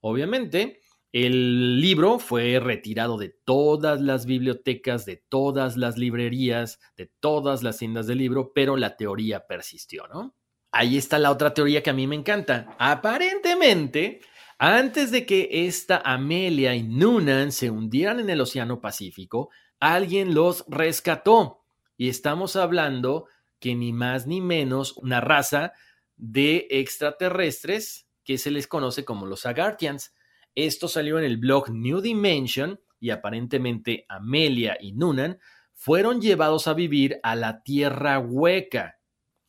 Obviamente, 0.00 0.80
el 1.12 1.80
libro 1.80 2.18
fue 2.18 2.58
retirado 2.58 3.18
de 3.18 3.28
todas 3.44 4.00
las 4.00 4.24
bibliotecas, 4.24 5.04
de 5.04 5.22
todas 5.28 5.76
las 5.76 5.98
librerías, 5.98 6.80
de 6.96 7.12
todas 7.20 7.62
las 7.62 7.78
tiendas 7.78 8.06
de 8.06 8.14
libro, 8.14 8.52
pero 8.54 8.78
la 8.78 8.96
teoría 8.96 9.46
persistió, 9.46 10.06
¿no? 10.08 10.34
Ahí 10.72 10.96
está 10.96 11.18
la 11.18 11.30
otra 11.30 11.52
teoría 11.52 11.82
que 11.82 11.90
a 11.90 11.92
mí 11.92 12.06
me 12.06 12.16
encanta. 12.16 12.74
Aparentemente, 12.78 14.20
antes 14.64 15.10
de 15.10 15.26
que 15.26 15.66
esta 15.66 16.00
Amelia 16.04 16.76
y 16.76 16.84
Noonan 16.84 17.50
se 17.50 17.68
hundieran 17.68 18.20
en 18.20 18.30
el 18.30 18.40
Océano 18.40 18.80
Pacífico, 18.80 19.50
alguien 19.80 20.34
los 20.34 20.64
rescató. 20.68 21.64
Y 21.96 22.08
estamos 22.08 22.54
hablando 22.54 23.26
que 23.58 23.74
ni 23.74 23.92
más 23.92 24.28
ni 24.28 24.40
menos 24.40 24.96
una 24.98 25.20
raza 25.20 25.72
de 26.16 26.68
extraterrestres 26.70 28.06
que 28.22 28.38
se 28.38 28.52
les 28.52 28.68
conoce 28.68 29.04
como 29.04 29.26
los 29.26 29.46
Agartians. 29.46 30.14
Esto 30.54 30.86
salió 30.86 31.18
en 31.18 31.24
el 31.24 31.38
blog 31.38 31.72
New 31.72 32.00
Dimension 32.00 32.78
y 33.00 33.10
aparentemente 33.10 34.06
Amelia 34.08 34.78
y 34.80 34.92
Noonan 34.92 35.40
fueron 35.72 36.20
llevados 36.20 36.68
a 36.68 36.74
vivir 36.74 37.18
a 37.24 37.34
la 37.34 37.64
Tierra 37.64 38.20
Hueca. 38.20 39.00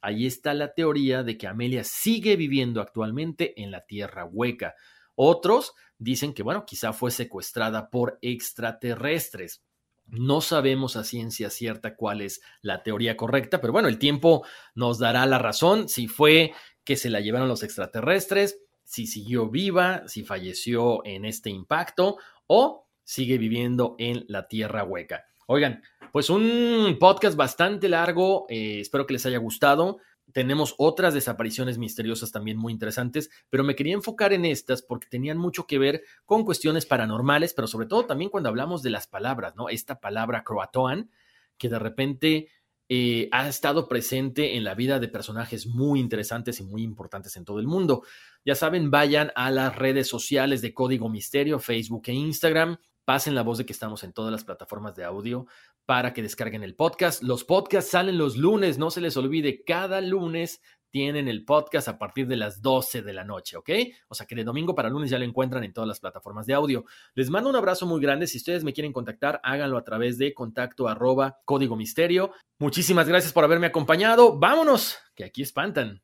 Ahí 0.01 0.26
está 0.26 0.55
la 0.55 0.74
teoría 0.74 1.22
de 1.22 1.38
que 1.38 1.45
Amelia 1.45 1.84
sigue 1.84 2.36
viviendo 2.36 2.82
actualmente 2.82 3.61
en 3.61 3.70
la 3.70 3.86
Tierra 3.86 4.26
Hueca. 4.26 4.74
Otros 5.16 5.74
dicen 5.97 6.34
que, 6.34 6.43
bueno, 6.43 6.66
quizá 6.66 6.93
fue 6.93 7.11
secuestrada 7.11 7.89
por 7.89 8.20
extraterrestres. 8.22 9.64
No 10.05 10.41
sabemos 10.41 10.95
a 10.95 11.03
ciencia 11.03 11.49
cierta 11.49 11.95
cuál 11.95 12.22
es 12.22 12.41
la 12.61 12.84
teoría 12.84 13.16
correcta, 13.16 13.61
pero 13.61 13.74
bueno, 13.74 13.88
el 13.88 13.99
tiempo 13.99 14.45
nos 14.76 14.99
dará 14.99 15.26
la 15.26 15.39
razón 15.39 15.88
si 15.88 16.07
fue 16.07 16.53
que 16.84 16.97
se 16.97 17.09
la 17.09 17.22
llevaron 17.22 17.47
los 17.47 17.64
extraterrestres, 17.64 18.59
si 18.84 19.07
siguió 19.07 19.49
viva, 19.49 20.03
si 20.07 20.24
falleció 20.24 21.05
en 21.05 21.26
este 21.26 21.49
impacto 21.49 22.18
o 22.47 22.88
sigue 23.03 23.38
viviendo 23.38 23.95
en 23.97 24.26
la 24.28 24.47
Tierra 24.47 24.84
hueca. 24.84 25.26
Oigan, 25.47 25.84
pues 26.11 26.30
un 26.30 26.97
podcast 26.99 27.36
bastante 27.36 27.89
largo, 27.89 28.45
eh, 28.49 28.80
espero 28.82 29.05
que 29.05 29.14
les 29.14 29.26
haya 29.26 29.39
gustado. 29.39 29.99
Tenemos 30.34 30.75
otras 30.77 31.13
desapariciones 31.13 31.77
misteriosas 31.77 32.31
también 32.31 32.57
muy 32.57 32.73
interesantes, 32.73 33.29
pero 33.49 33.63
me 33.63 33.75
quería 33.75 33.93
enfocar 33.93 34.34
en 34.34 34.43
estas 34.45 34.81
porque 34.81 35.07
tenían 35.07 35.38
mucho 35.38 35.65
que 35.67 35.79
ver 35.79 36.03
con 36.25 36.43
cuestiones 36.43 36.86
paranormales, 36.86 37.53
pero 37.53 37.67
sobre 37.67 37.88
todo 37.88 38.05
también 38.05 38.29
cuando 38.29 38.49
hablamos 38.49 38.84
de 38.84 38.89
las 38.89 39.07
palabras, 39.07 39.55
¿no? 39.55 39.69
Esta 39.69 40.01
palabra 40.01 40.43
croatoan, 40.43 41.09
que 41.57 41.69
de 41.69 41.79
repente 41.79 42.47
eh, 42.89 43.29
ha 43.31 43.47
estado 43.47 43.88
presente 43.88 44.57
en 44.57 44.63
la 44.63 44.75
vida 44.75 44.99
de 44.99 45.07
personajes 45.07 45.67
muy 45.67 45.99
interesantes 45.99 46.59
y 46.59 46.63
muy 46.63 46.84
importantes 46.84 47.38
en 47.38 47.45
todo 47.45 47.59
el 47.59 47.67
mundo. 47.67 48.03
Ya 48.43 48.55
saben, 48.55 48.91
vayan 48.91 49.31
a 49.36 49.51
las 49.51 49.75
redes 49.75 50.07
sociales 50.07 50.61
de 50.61 50.73
Código 50.73 51.09
Misterio, 51.09 51.59
Facebook 51.59 52.03
e 52.07 52.13
Instagram. 52.13 52.77
Pasen 53.05 53.35
la 53.35 53.43
voz 53.43 53.57
de 53.57 53.65
que 53.65 53.73
estamos 53.73 54.03
en 54.03 54.13
todas 54.13 54.31
las 54.31 54.43
plataformas 54.45 54.95
de 54.95 55.03
audio 55.03 55.45
para 55.85 56.13
que 56.13 56.21
descarguen 56.21 56.63
el 56.63 56.75
podcast. 56.75 57.21
Los 57.21 57.43
podcasts 57.43 57.91
salen 57.91 58.17
los 58.17 58.37
lunes, 58.37 58.77
no 58.77 58.91
se 58.91 59.01
les 59.01 59.17
olvide, 59.17 59.63
cada 59.65 59.99
lunes 59.99 60.61
tienen 60.89 61.27
el 61.27 61.43
podcast 61.43 61.87
a 61.87 61.97
partir 61.97 62.27
de 62.27 62.37
las 62.37 62.61
12 62.61 63.01
de 63.01 63.13
la 63.13 63.23
noche, 63.23 63.57
¿ok? 63.57 63.69
O 64.09 64.15
sea 64.15 64.27
que 64.27 64.35
de 64.35 64.43
domingo 64.43 64.75
para 64.75 64.89
lunes 64.89 65.09
ya 65.09 65.17
lo 65.17 65.25
encuentran 65.25 65.63
en 65.63 65.73
todas 65.73 65.87
las 65.87 65.99
plataformas 65.99 66.45
de 66.45 66.53
audio. 66.53 66.85
Les 67.15 67.31
mando 67.31 67.49
un 67.49 67.55
abrazo 67.55 67.87
muy 67.87 67.99
grande. 67.99 68.27
Si 68.27 68.37
ustedes 68.37 68.63
me 68.63 68.73
quieren 68.73 68.93
contactar, 68.93 69.41
háganlo 69.43 69.77
a 69.77 69.83
través 69.83 70.19
de 70.19 70.35
contacto 70.35 70.87
arroba 70.87 71.39
código 71.45 71.75
misterio. 71.75 72.31
Muchísimas 72.59 73.07
gracias 73.07 73.33
por 73.33 73.43
haberme 73.43 73.65
acompañado. 73.65 74.37
Vámonos, 74.37 74.99
que 75.15 75.23
aquí 75.23 75.41
espantan. 75.41 76.03